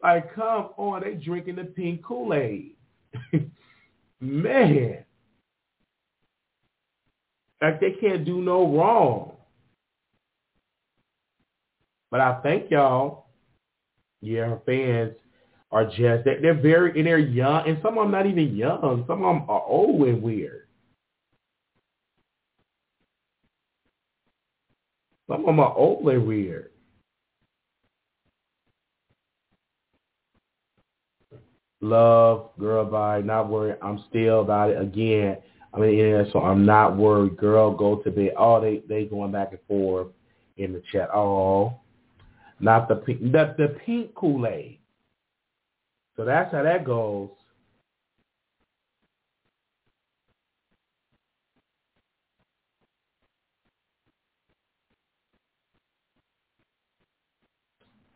Like, 0.02 0.36
come 0.36 0.70
on, 0.76 1.02
they 1.02 1.14
drinking 1.14 1.56
the 1.56 1.64
pink 1.64 2.04
Kool-Aid. 2.04 2.76
Man. 4.20 5.06
Like, 7.62 7.80
they 7.80 7.92
can't 7.92 8.26
do 8.26 8.42
no 8.42 8.76
wrong. 8.76 9.34
But 12.12 12.20
I 12.20 12.42
thank 12.42 12.70
y'all. 12.70 13.23
Yeah, 14.24 14.46
her 14.46 14.62
fans 14.66 15.14
are 15.72 15.86
just, 15.86 16.26
they're, 16.26 16.42
they're 16.42 16.62
very, 16.62 16.98
and 16.98 17.08
they're 17.08 17.18
young, 17.18 17.68
and 17.68 17.78
some 17.82 17.98
of 17.98 18.06
them 18.06 18.12
not 18.12 18.26
even 18.26 18.56
young. 18.56 19.04
Some 19.08 19.24
of 19.24 19.36
them 19.36 19.50
are 19.50 19.64
old 19.64 20.08
and 20.08 20.22
weird. 20.22 20.68
Some 25.28 25.42
of 25.42 25.46
them 25.46 25.60
are 25.60 25.74
old 25.76 26.08
and 26.08 26.26
weird. 26.26 26.70
love, 31.84 32.50
girl, 32.58 32.86
bye, 32.86 33.22
not 33.22 33.50
worried. 33.50 33.78
I'm 33.82 34.04
still 34.10 34.42
about 34.42 34.72
it. 34.72 34.82
Again, 34.82 35.38
I 35.74 35.80
mean, 35.80 35.98
yeah, 35.98 36.24
so 36.32 36.40
I'm 36.40 36.66
not 36.66 36.98
worried. 36.98 37.38
Girl, 37.38 37.76
go 37.76 37.98
to 37.98 38.12
bed. 38.12 38.34
Oh, 38.38 38.62
they 38.62 38.82
they 38.88 39.06
going 39.06 39.32
back 39.32 39.52
and 39.52 39.60
forth 39.68 40.08
in 40.58 40.72
the 40.74 40.82
chat. 40.92 41.10
Oh, 41.14 41.80
not 42.64 42.88
the 42.88 42.95
pink, 42.95 43.22
the 43.22 43.53
the 43.57 43.76
pink 43.86 44.16
Kool 44.16 44.47
Aid. 44.47 44.80
So 46.16 46.26
that's 46.26 46.51
how 46.51 46.64
that 46.64 46.86
goes. 46.86 47.30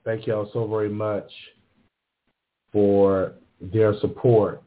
Thank 0.06 0.26
y'all 0.26 0.50
so 0.54 0.66
very 0.66 0.88
much 0.88 1.30
for 2.72 3.34
their 3.60 4.00
support. 4.00 4.64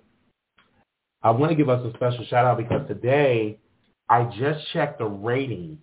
I 1.23 1.31
want 1.31 1.51
to 1.51 1.57
give 1.57 1.71
us 1.71 1.83
a 1.87 1.97
special 1.97 2.27
shout 2.27 2.45
out 2.45 2.59
because 2.59 2.87
today 2.87 3.59
I 4.11 4.25
just 4.39 4.61
checked 4.73 4.99
the 4.99 5.07
ratings 5.07 5.79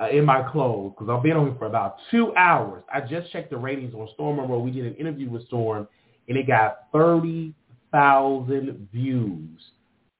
uh, 0.00 0.08
in 0.08 0.24
my 0.24 0.42
clothes 0.50 0.94
because 0.96 1.10
I've 1.10 1.22
been 1.22 1.36
on 1.36 1.46
here 1.46 1.56
for 1.58 1.66
about 1.66 1.96
two 2.10 2.34
hours. 2.36 2.82
I 2.92 3.00
just 3.00 3.30
checked 3.32 3.50
the 3.50 3.56
ratings 3.56 3.94
on 3.94 4.08
Storm 4.14 4.36
Monroe. 4.36 4.58
We 4.58 4.70
did 4.70 4.86
an 4.86 4.94
interview 4.94 5.30
with 5.30 5.46
Storm 5.46 5.88
and 6.28 6.38
it 6.38 6.46
got 6.46 6.86
30,000 6.92 8.88
views. 8.92 9.60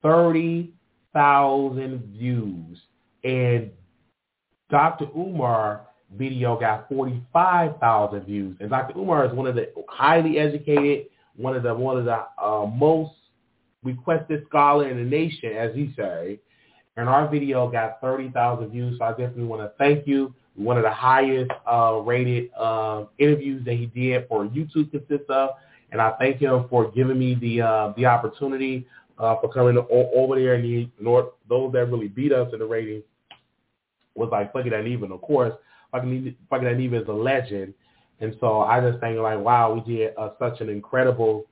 30,000 0.02 2.12
views. 2.12 2.78
And 3.24 3.70
Dr. 4.70 5.06
Umar 5.16 5.86
video 6.12 6.58
got 6.58 6.88
45,000 6.88 8.24
views. 8.24 8.56
And 8.60 8.70
Dr. 8.70 8.98
Umar 8.98 9.26
is 9.26 9.32
one 9.32 9.46
of 9.46 9.54
the 9.54 9.72
highly 9.88 10.38
educated 10.38 11.06
one 11.36 11.56
of 11.56 11.62
the 11.62 11.74
one 11.74 11.98
of 11.98 12.04
the 12.04 12.24
uh, 12.40 12.66
most 12.66 13.12
requested 13.82 14.44
scholar 14.48 14.88
in 14.88 14.96
the 14.96 15.04
nation, 15.04 15.52
as 15.52 15.74
he 15.74 15.92
say. 15.96 16.40
And 16.96 17.08
our 17.08 17.28
video 17.28 17.68
got 17.68 18.00
30,000 18.00 18.70
views, 18.70 18.98
so 18.98 19.04
I 19.04 19.10
definitely 19.10 19.44
want 19.44 19.62
to 19.62 19.72
thank 19.78 20.06
you. 20.06 20.34
One 20.54 20.76
of 20.76 20.84
the 20.84 20.92
highest 20.92 21.50
uh, 21.66 22.00
rated 22.04 22.50
uh, 22.56 23.06
interviews 23.18 23.64
that 23.64 23.74
he 23.74 23.86
did 23.86 24.28
for 24.28 24.46
YouTube 24.46 24.92
consists 24.92 25.28
of, 25.28 25.50
and 25.90 26.00
I 26.00 26.12
thank 26.18 26.38
him 26.38 26.66
for 26.70 26.92
giving 26.92 27.18
me 27.18 27.34
the 27.34 27.62
uh, 27.62 27.92
the 27.96 28.06
opportunity 28.06 28.86
uh, 29.18 29.34
for 29.40 29.52
coming 29.52 29.76
over 29.90 30.36
there. 30.36 30.54
And 30.54 30.64
he, 30.64 30.92
North, 31.00 31.30
those 31.48 31.72
that 31.72 31.86
really 31.86 32.06
beat 32.06 32.32
us 32.32 32.52
in 32.52 32.60
the 32.60 32.66
ratings 32.66 33.02
was 34.14 34.28
like 34.30 34.52
Funky 34.52 34.70
Dineva, 34.70 35.12
of 35.12 35.20
course. 35.22 35.54
Fucking 35.90 36.36
Funky 36.48 36.66
Dineva 36.66 37.02
is 37.02 37.08
a 37.08 37.12
legend, 37.12 37.74
and 38.20 38.36
so 38.38 38.60
I 38.60 38.80
just 38.80 39.00
think 39.00 39.18
like, 39.18 39.40
wow, 39.40 39.74
we 39.74 39.80
did 39.80 40.14
uh, 40.16 40.30
such 40.38 40.60
an 40.60 40.68
incredible 40.68 41.46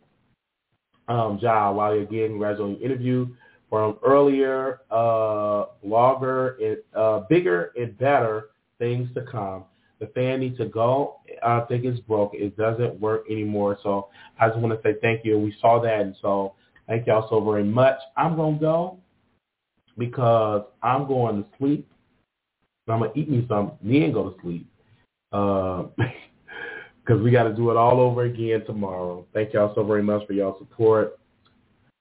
um, 1.09 1.40
job 1.40 1.74
while 1.74 1.93
you're 1.95 2.05
getting 2.05 2.38
graduating 2.38 2.80
interview 2.80 3.26
from 3.73 3.97
earlier, 4.05 4.81
uh, 4.91 5.64
longer, 5.83 6.59
and, 6.62 6.77
uh, 6.95 7.20
bigger 7.31 7.73
and 7.75 7.97
better 7.97 8.51
things 8.79 9.09
to 9.14 9.23
come. 9.23 9.64
The 9.99 10.09
fan 10.09 10.41
needs 10.41 10.59
to 10.59 10.66
go. 10.66 11.20
I 11.43 11.61
think 11.61 11.87
it's 11.87 11.99
broke. 12.01 12.35
It 12.35 12.55
doesn't 12.59 13.01
work 13.01 13.25
anymore. 13.31 13.79
So 13.83 14.09
I 14.39 14.49
just 14.49 14.61
want 14.61 14.75
to 14.79 14.83
say 14.87 14.99
thank 15.01 15.25
you. 15.25 15.39
We 15.39 15.57
saw 15.59 15.81
that, 15.81 16.03
and 16.03 16.14
so 16.20 16.55
thank 16.87 17.07
y'all 17.07 17.27
so 17.31 17.41
very 17.41 17.64
much. 17.64 17.97
I'm 18.14 18.37
gonna 18.37 18.59
go 18.59 18.99
because 19.97 20.64
I'm 20.83 21.07
going 21.07 21.43
to 21.43 21.49
sleep. 21.57 21.91
I'm 22.89 22.99
gonna 22.99 23.12
eat 23.14 23.31
me 23.31 23.47
some, 23.49 23.73
then 23.81 24.12
go 24.12 24.29
to 24.29 24.41
sleep. 24.43 24.66
Uh, 25.33 25.85
because 27.03 27.23
we 27.23 27.31
got 27.31 27.45
to 27.45 27.55
do 27.55 27.70
it 27.70 27.79
all 27.79 28.01
over 28.01 28.25
again 28.25 28.66
tomorrow. 28.66 29.27
Thank 29.33 29.55
y'all 29.55 29.75
so 29.75 29.83
very 29.83 30.03
much 30.03 30.27
for 30.27 30.35
y'all 30.35 30.59
support. 30.59 31.18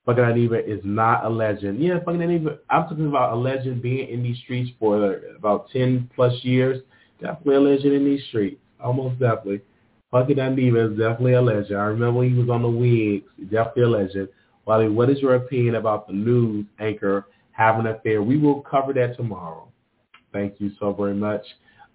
Funky 0.05 0.21
Dineva 0.21 0.67
is 0.67 0.81
not 0.83 1.25
a 1.25 1.29
legend. 1.29 1.81
Yeah, 1.81 1.99
Funky 2.03 2.25
Dineva, 2.25 2.57
I'm 2.69 2.83
talking 2.83 3.07
about 3.07 3.33
a 3.33 3.35
legend 3.35 3.81
being 3.81 4.09
in 4.09 4.23
these 4.23 4.37
streets 4.39 4.71
for 4.79 5.21
about 5.37 5.69
10 5.71 6.09
plus 6.15 6.33
years. 6.43 6.81
Definitely 7.21 7.55
a 7.55 7.59
legend 7.59 7.93
in 7.93 8.05
these 8.05 8.23
streets. 8.29 8.59
Almost 8.83 9.19
definitely. 9.19 9.61
Funky 10.09 10.33
Dineva 10.33 10.91
is 10.91 10.97
definitely 10.97 11.33
a 11.33 11.41
legend. 11.41 11.77
I 11.77 11.83
remember 11.83 12.19
when 12.19 12.33
he 12.33 12.39
was 12.39 12.49
on 12.49 12.63
the 12.63 12.69
wigs. 12.69 13.29
Definitely 13.51 13.83
a 13.83 13.89
legend. 13.89 14.29
Wally, 14.65 14.89
what 14.89 15.09
is 15.09 15.19
your 15.19 15.35
opinion 15.35 15.75
about 15.75 16.07
the 16.07 16.13
news 16.13 16.65
anchor 16.79 17.27
having 17.51 17.85
an 17.85 17.93
affair? 17.95 18.23
We 18.23 18.37
will 18.37 18.61
cover 18.61 18.93
that 18.93 19.15
tomorrow. 19.17 19.67
Thank 20.33 20.59
you 20.59 20.71
so 20.79 20.93
very 20.93 21.13
much. 21.13 21.43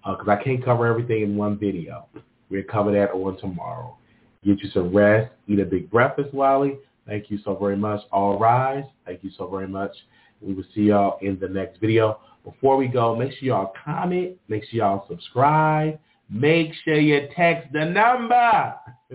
Because 0.05 0.29
uh, 0.29 0.33
I 0.33 0.43
can't 0.43 0.65
cover 0.65 0.87
everything 0.87 1.23
in 1.23 1.37
one 1.37 1.59
video. 1.59 2.07
We'll 2.51 2.63
cover 2.71 2.93
that 2.93 3.11
on 3.11 3.37
tomorrow. 3.39 3.97
Get 4.45 4.61
you 4.61 4.71
some 4.71 4.95
rest. 4.95 5.33
Eat 5.49 5.59
a 5.59 5.65
big 5.65 5.91
breakfast, 5.91 6.33
Wally. 6.33 6.79
Thank 7.07 7.31
you 7.31 7.39
so 7.45 7.55
very 7.55 7.77
much. 7.77 8.01
All 8.11 8.39
rise. 8.39 8.85
Thank 9.05 9.23
you 9.23 9.31
so 9.37 9.47
very 9.47 9.69
much. 9.69 9.93
We 10.41 10.55
will 10.55 10.65
see 10.75 10.83
y'all 10.83 11.19
in 11.23 11.39
the 11.39 11.49
next 11.49 11.81
video. 11.81 12.21
Before 12.45 12.77
we 12.77 12.89
go, 12.89 13.15
make 13.17 13.33
sure 13.33 13.49
y'all 13.49 13.73
comment. 13.85 14.37
Make 14.49 14.65
sure 14.65 14.79
y'all 14.79 15.07
subscribe. 15.09 15.99
Make 16.29 16.73
sure 16.85 16.99
you 16.99 17.29
text 17.35 17.73
the 17.73 17.85
number. 17.85 18.75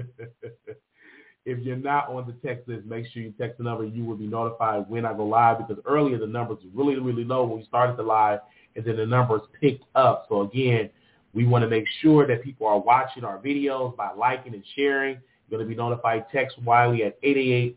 if 1.45 1.59
you're 1.59 1.75
not 1.75 2.07
on 2.09 2.25
the 2.27 2.47
text 2.47 2.67
list, 2.67 2.85
make 2.85 3.05
sure 3.11 3.21
you 3.21 3.33
text 3.37 3.57
the 3.57 3.63
number. 3.65 3.85
You 3.85 4.05
will 4.05 4.15
be 4.15 4.27
notified 4.27 4.89
when 4.89 5.05
I 5.05 5.13
go 5.13 5.25
live 5.25 5.57
because 5.59 5.83
earlier 5.85 6.17
the 6.17 6.27
numbers 6.27 6.59
were 6.63 6.85
really, 6.85 6.99
really 6.99 7.23
low 7.23 7.45
when 7.45 7.59
we 7.59 7.65
started 7.65 7.97
the 7.97 8.03
live 8.03 8.39
and 8.75 8.85
then 8.85 8.95
the 8.97 9.05
numbers 9.05 9.41
picked 9.59 9.83
up. 9.95 10.25
So 10.29 10.41
again, 10.41 10.89
we 11.33 11.45
want 11.45 11.63
to 11.63 11.69
make 11.69 11.85
sure 12.01 12.27
that 12.27 12.43
people 12.43 12.67
are 12.67 12.79
watching 12.79 13.23
our 13.23 13.37
videos 13.37 13.95
by 13.95 14.11
liking 14.13 14.53
and 14.53 14.63
sharing. 14.75 15.17
You're 15.51 15.59
going 15.59 15.69
to 15.69 15.75
be 15.75 15.77
notified. 15.77 16.25
Text 16.31 16.57
Wiley 16.63 17.03
at 17.03 17.21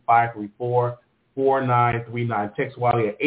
888-534-4939. 0.06 2.54
Text 2.54 2.78
Wiley 2.78 3.08
at 3.08 3.18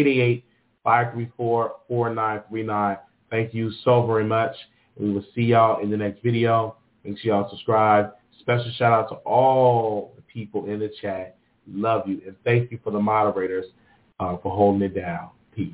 888-534-4939. 0.86 3.00
Thank 3.30 3.54
you 3.54 3.70
so 3.84 4.08
very 4.08 4.24
much. 4.24 4.56
We 4.96 5.12
will 5.12 5.26
see 5.36 5.42
y'all 5.42 5.84
in 5.84 5.92
the 5.92 5.98
next 5.98 6.24
video. 6.24 6.78
Make 7.04 7.20
sure 7.20 7.36
y'all 7.36 7.50
subscribe. 7.50 8.14
Special 8.40 8.72
shout 8.78 8.94
out 8.94 9.10
to 9.10 9.16
all 9.16 10.14
the 10.16 10.22
people 10.22 10.68
in 10.68 10.80
the 10.80 10.90
chat. 11.02 11.36
Love 11.70 12.08
you. 12.08 12.22
And 12.26 12.38
thank 12.46 12.72
you 12.72 12.80
for 12.82 12.92
the 12.92 13.00
moderators 13.00 13.66
uh, 14.22 14.38
for 14.38 14.56
holding 14.56 14.82
it 14.82 14.96
down. 14.96 15.32
Peace. 15.54 15.74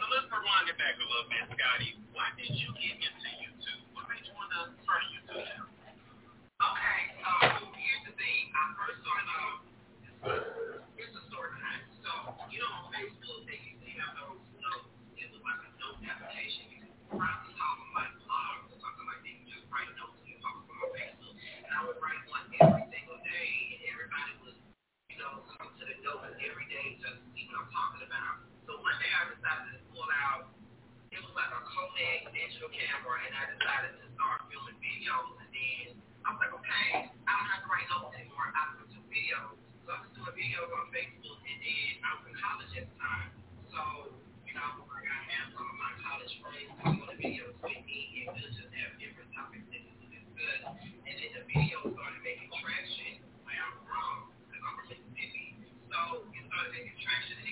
So 0.00 0.08
let's 0.08 0.32
rewind 0.32 0.64
it 0.72 0.80
back 0.80 0.96
a 0.96 1.04
little 1.04 1.28
bit, 1.28 1.44
Scotty. 1.52 1.92
Why 2.16 2.32
did 2.32 2.48
you 2.56 2.72
get 2.80 2.96
into 3.04 3.30
YouTube? 3.36 3.84
What 3.92 4.08
made 4.08 4.24
you 4.24 4.32
want 4.32 4.48
to 4.56 4.72
start 4.80 5.04
YouTube 5.12 5.44
channel? 5.44 5.68
Okay, 6.56 7.00
so 7.20 7.68
here's 7.76 8.04
the 8.08 8.16
thing. 8.16 8.48
I 8.48 8.62
first 8.80 8.96
started 9.04 9.28
off, 9.28 9.60
here's 10.96 11.12
the 11.12 11.20
story 11.28 11.52
behind 11.52 11.84
it. 11.84 11.92
So, 12.00 12.32
you 12.48 12.64
know, 12.64 12.72
on 12.80 12.88
Facebook, 12.96 13.44
they 13.44 13.60
used 13.60 13.84
to 13.84 13.92
have 14.00 14.16
those 14.24 14.40
notes. 14.64 14.88
It 15.20 15.28
was 15.36 15.44
like 15.44 15.68
a 15.68 15.70
note 15.76 16.00
application. 16.00 16.64
You 16.72 16.80
could 16.88 17.20
write 17.20 17.44
the 17.44 17.52
top 17.60 17.76
of 17.84 17.88
my 17.92 18.08
blog 18.24 18.72
or 18.72 18.80
something 18.80 19.04
like 19.04 19.20
that. 19.20 19.36
You 19.36 19.44
just 19.52 19.68
write 19.68 19.84
notes 20.00 20.16
and 20.16 20.32
you 20.32 20.40
talk 20.40 20.64
on 20.64 20.80
my 20.80 20.96
Facebook. 20.96 21.36
And 21.36 21.72
I 21.76 21.80
would 21.84 22.00
write 22.00 22.24
one 22.32 22.48
every 22.56 22.88
single 22.88 23.20
day, 23.20 23.52
and 23.76 23.80
everybody 23.92 24.32
was, 24.48 24.56
you 25.12 25.20
know, 25.20 25.44
come 25.60 25.76
to 25.76 25.84
the 25.84 25.96
notes 26.00 26.40
every 26.40 26.64
day 26.72 26.96
just, 27.04 27.20
I'm 27.20 27.68
talking 27.68 28.08
about. 28.08 28.48
So 28.64 28.80
one 28.80 28.96
day 28.96 29.12
I 29.12 29.28
decided 29.34 29.76
to 29.76 29.79
cloud. 30.10 30.50
It 31.14 31.22
was 31.22 31.30
like 31.38 31.54
a 31.54 31.62
Kodak 31.62 32.34
digital 32.34 32.70
camera, 32.74 33.22
and 33.22 33.34
I 33.38 33.46
decided 33.54 33.94
to 34.02 34.06
start 34.18 34.50
filming 34.50 34.78
videos. 34.82 35.38
And 35.38 35.50
then 35.54 35.86
I 36.26 36.34
was 36.34 36.38
like, 36.42 36.50
okay, 36.50 37.14
I 37.14 37.30
don't 37.30 37.46
have 37.46 37.62
to 37.62 37.68
write 37.70 37.86
notes 37.94 38.18
anymore. 38.18 38.50
I 38.50 38.74
can 38.74 38.90
do 38.90 38.98
videos. 39.06 39.54
So 39.86 39.88
I 39.94 40.02
was 40.02 40.10
doing 40.18 40.34
videos 40.34 40.66
on 40.66 40.90
Facebook, 40.90 41.38
and 41.46 41.58
then 41.62 41.94
I 42.02 42.10
was 42.18 42.26
in 42.26 42.34
college 42.42 42.72
at 42.74 42.86
the 42.90 42.96
time. 42.98 43.30
So, 43.70 43.82
you 44.46 44.54
know, 44.58 44.82
I 44.82 44.98
got 44.98 45.14
to 45.14 45.30
have 45.30 45.46
some 45.54 45.66
of 45.70 45.76
my 45.78 45.94
college 46.02 46.34
friends 46.42 46.74
to 46.74 46.82
do 46.90 47.02
the 47.06 47.16
videos 47.22 47.54
with 47.62 47.82
me, 47.86 48.26
and 48.26 48.34
we 48.34 48.50
just 48.50 48.70
have 48.74 48.98
different 48.98 49.30
topics 49.30 49.66
that 49.70 49.82
we 49.86 49.94
could 49.94 50.26
good. 50.34 50.60
And 51.06 51.14
then 51.14 51.30
the 51.38 51.42
videos 51.46 51.90
started 51.94 52.22
making 52.26 52.50
traction 52.58 53.22
where 53.46 53.58
I'm 53.58 53.78
from, 53.86 54.30
because 54.46 54.62
I'm 54.62 54.74
from 54.78 54.86
Mississippi. 54.90 55.58
So 55.90 56.22
it 56.34 56.42
started 56.50 56.70
making 56.70 56.98
traction, 56.98 57.34
and 57.42 57.49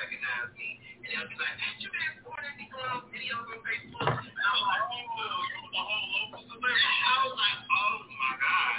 recognize 0.00 0.48
me. 0.56 0.80
And 1.04 1.08
they'll 1.12 1.28
be 1.28 1.36
like, 1.36 1.56
ain't 1.60 1.80
you 1.84 1.92
been 1.92 2.24
born 2.24 2.40
in 2.40 2.54
these 2.56 2.72
little 2.72 3.04
um, 3.04 3.12
videos 3.12 3.44
on 3.44 3.60
Facebook? 3.60 4.08
And 4.08 4.32
I'm 4.32 4.60
like, 4.64 4.84
oh, 4.88 4.96
you 4.96 5.68
the 5.76 5.82
whole 5.84 6.06
local 6.16 6.40
celebrity. 6.48 6.80
I 6.80 7.14
was 7.28 7.36
like, 7.36 7.58
oh 7.68 7.96
my 8.16 8.34
God. 8.40 8.76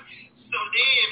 So 0.50 0.60
then, 0.74 1.08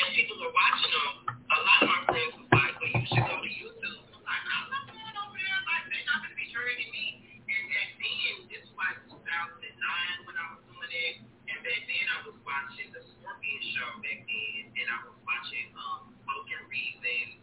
as 0.00 0.08
people 0.16 0.36
were 0.40 0.52
watching 0.52 0.92
them, 0.96 1.12
a 1.28 1.58
lot 1.60 1.78
of 1.84 1.88
my 1.92 2.00
friends 2.08 2.32
was 2.40 2.48
like, 2.56 2.72
well, 2.80 2.92
you 2.96 3.04
should 3.04 3.24
go 3.24 3.36
to 3.36 3.50
YouTube. 3.52 4.00
I'm 4.16 4.24
like, 4.24 4.44
I'm 4.48 4.66
not 4.72 4.84
going 4.88 5.16
over 5.20 5.36
there. 5.36 5.60
Like, 5.68 5.84
they're 5.92 6.08
not 6.08 6.18
going 6.24 6.32
to 6.32 6.40
be 6.40 6.48
training 6.48 6.90
me. 6.92 7.06
And 7.46 7.62
back 7.68 7.90
then, 8.00 8.32
this 8.48 8.64
was 8.64 8.76
like 8.80 8.96
2009 9.12 10.24
when 10.24 10.36
I 10.40 10.44
was 10.56 10.60
doing 10.72 10.92
it. 10.92 11.14
And 11.52 11.58
back 11.62 11.82
then, 11.84 12.04
I 12.16 12.18
was 12.24 12.36
watching 12.48 12.88
The 12.96 13.00
Scorpion 13.16 13.60
Show 13.76 13.88
back 14.00 14.20
then. 14.24 14.60
And 14.72 14.86
I 14.88 14.98
was 15.04 15.16
watching 15.22 15.68
um, 15.76 16.10
Smoke 16.24 16.48
and 16.48 16.64
Reason 16.68 17.35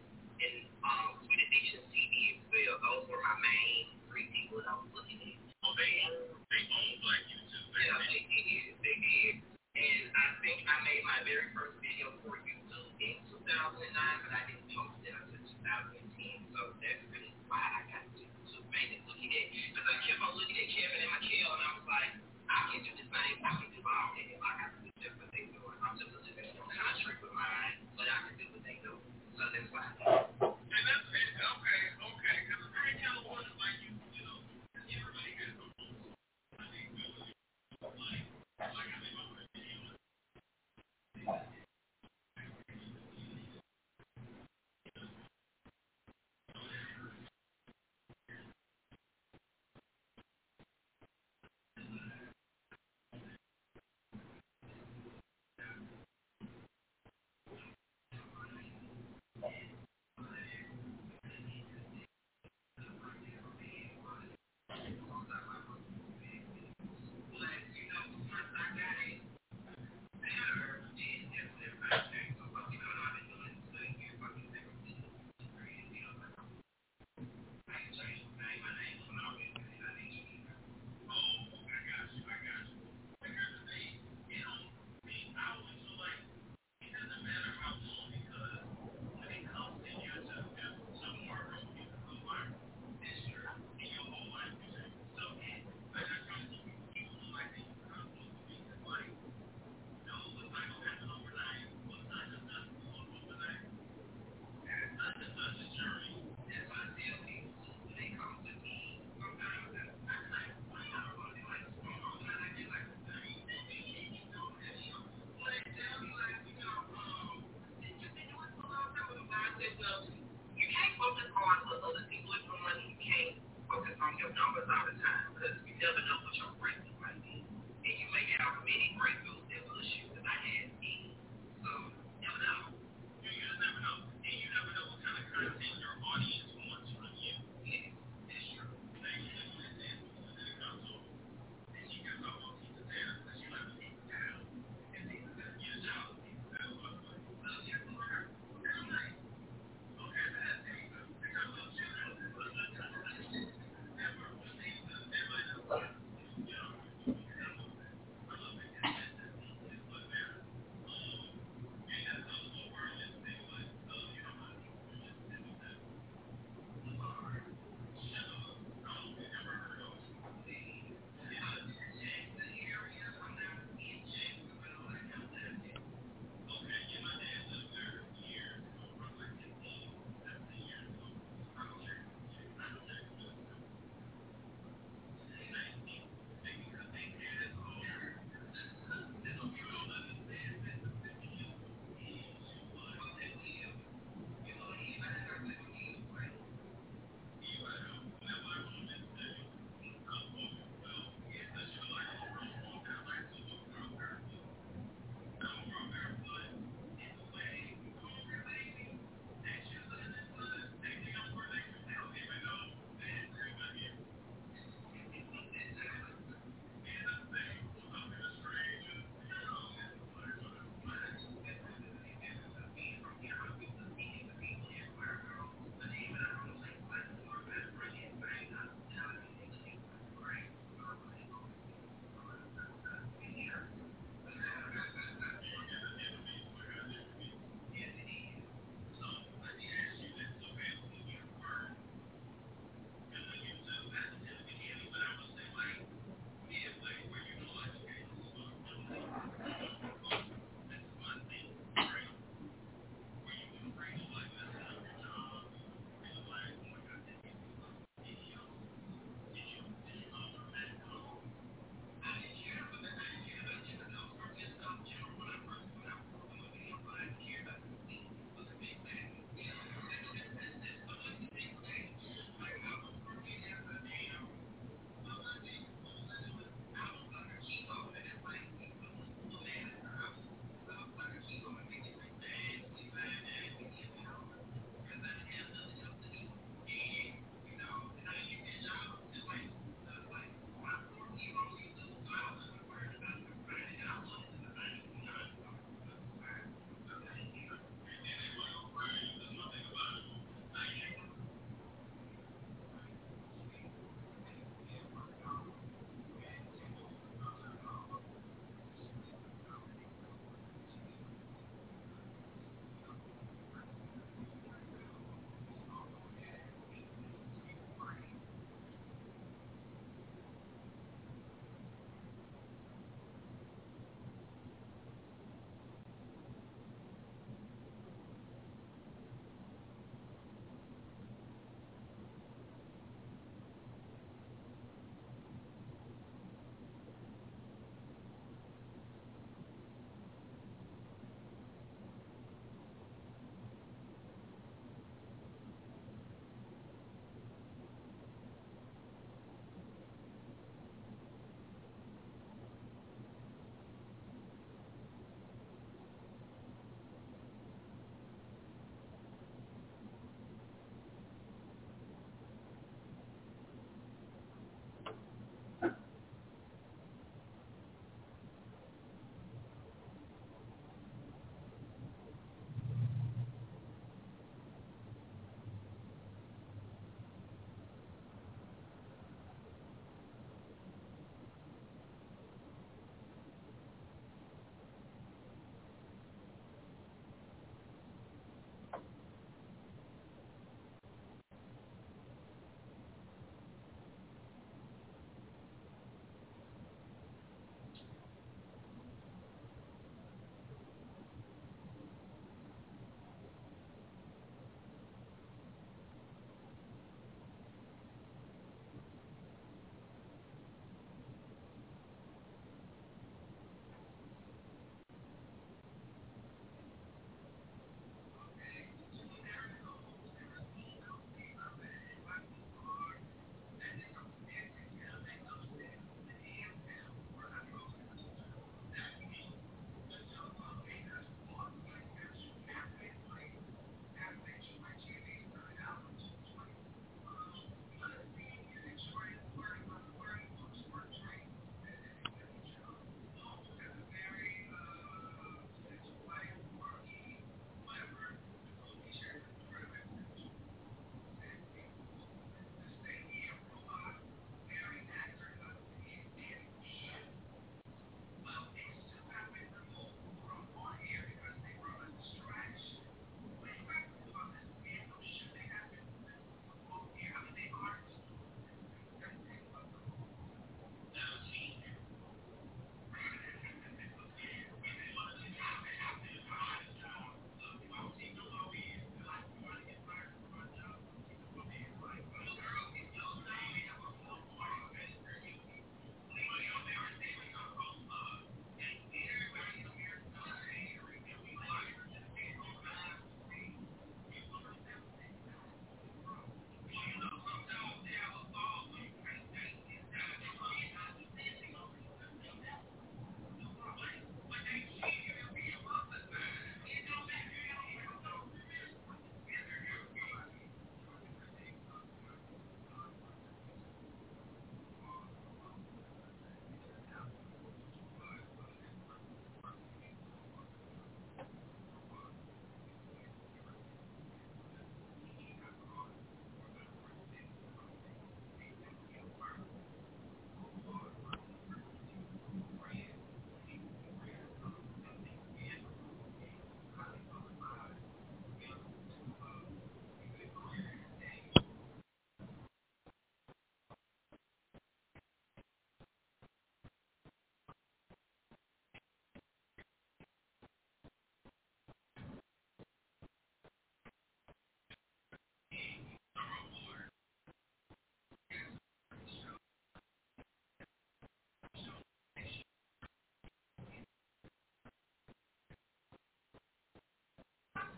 um, 0.83 1.23
with 1.23 1.39
Addiction 1.39 1.81
TV 1.89 2.37
as 2.37 2.41
well. 2.51 2.75
Those 2.83 3.03
were 3.07 3.21
my 3.23 3.35
main 3.39 3.95
three 4.11 4.27
people 4.35 4.59
that 4.59 4.67
I 4.67 4.75
was 4.83 4.91
looking 4.91 5.19
at. 5.23 5.35
Well, 5.63 5.75
they 5.79 5.91
they 6.51 6.63
own 6.69 7.01
Black 7.01 7.23
YouTube. 7.25 7.65
Yeah, 7.73 7.97
they 8.03 8.23
did. 8.27 8.77
They 8.83 8.97
did. 8.99 9.33
And 9.73 10.03
I 10.13 10.37
think 10.45 10.61
I 10.69 10.75
made 10.85 11.01
my 11.01 11.25
very 11.25 11.49
first 11.57 11.81
video 11.81 12.13
for 12.21 12.37
YouTube 12.45 12.93
in 13.01 13.17
2009, 13.25 13.89
but 14.21 14.31
I 14.37 14.41
didn't 14.45 14.69
post 14.69 15.01
it 15.01 15.17
until 15.17 15.41
2010. 15.65 16.53
So 16.53 16.77
that's 16.77 17.01
really 17.09 17.33
why 17.49 17.57
I 17.57 17.81
got 17.89 18.05
to 18.05 18.21
YouTube, 18.21 18.69
mainly 18.69 19.01
looking 19.09 19.33
at, 19.33 19.49
because 19.49 19.87
I 19.89 19.95
kept 20.05 20.21
on 20.21 20.37
looking 20.37 20.61
at 20.61 20.69
Kevin 20.69 21.01
and 21.01 21.09
Michael, 21.09 21.57
and 21.57 21.63
I 21.65 21.71
was 21.73 21.87
like, 21.89 22.11
I 22.53 22.59
can 22.69 22.85
do 22.85 22.91
the 22.93 23.07
same. 23.09 23.35
I 23.41 23.51
can 23.57 23.69
do 23.73 23.79
my 23.81 23.95
own 23.97 24.11
thing. 24.13 24.37
Like, 24.37 24.59
I 24.61 24.67
can 24.77 24.81
do 24.85 24.91
just 25.01 25.15
what 25.17 25.29
they 25.33 25.49
do 25.49 25.57
doing. 25.57 25.79
I'm 25.81 25.95
just 25.97 26.13
a 26.13 26.19
little 26.21 26.37
bit 26.37 26.53
more 26.53 26.69
contrary 26.69 27.17
with 27.17 27.33
mine, 27.33 27.75
but 27.97 28.05
I 28.05 28.17
can 28.29 28.35
do 28.37 28.45
what 28.53 28.61
they 28.61 28.77
do. 28.85 28.93
So 29.33 29.41
that's 29.49 29.69
why 29.73 29.81
I 29.81 29.91
did 29.97 30.05
it. 30.05 30.32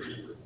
it. 0.00 0.45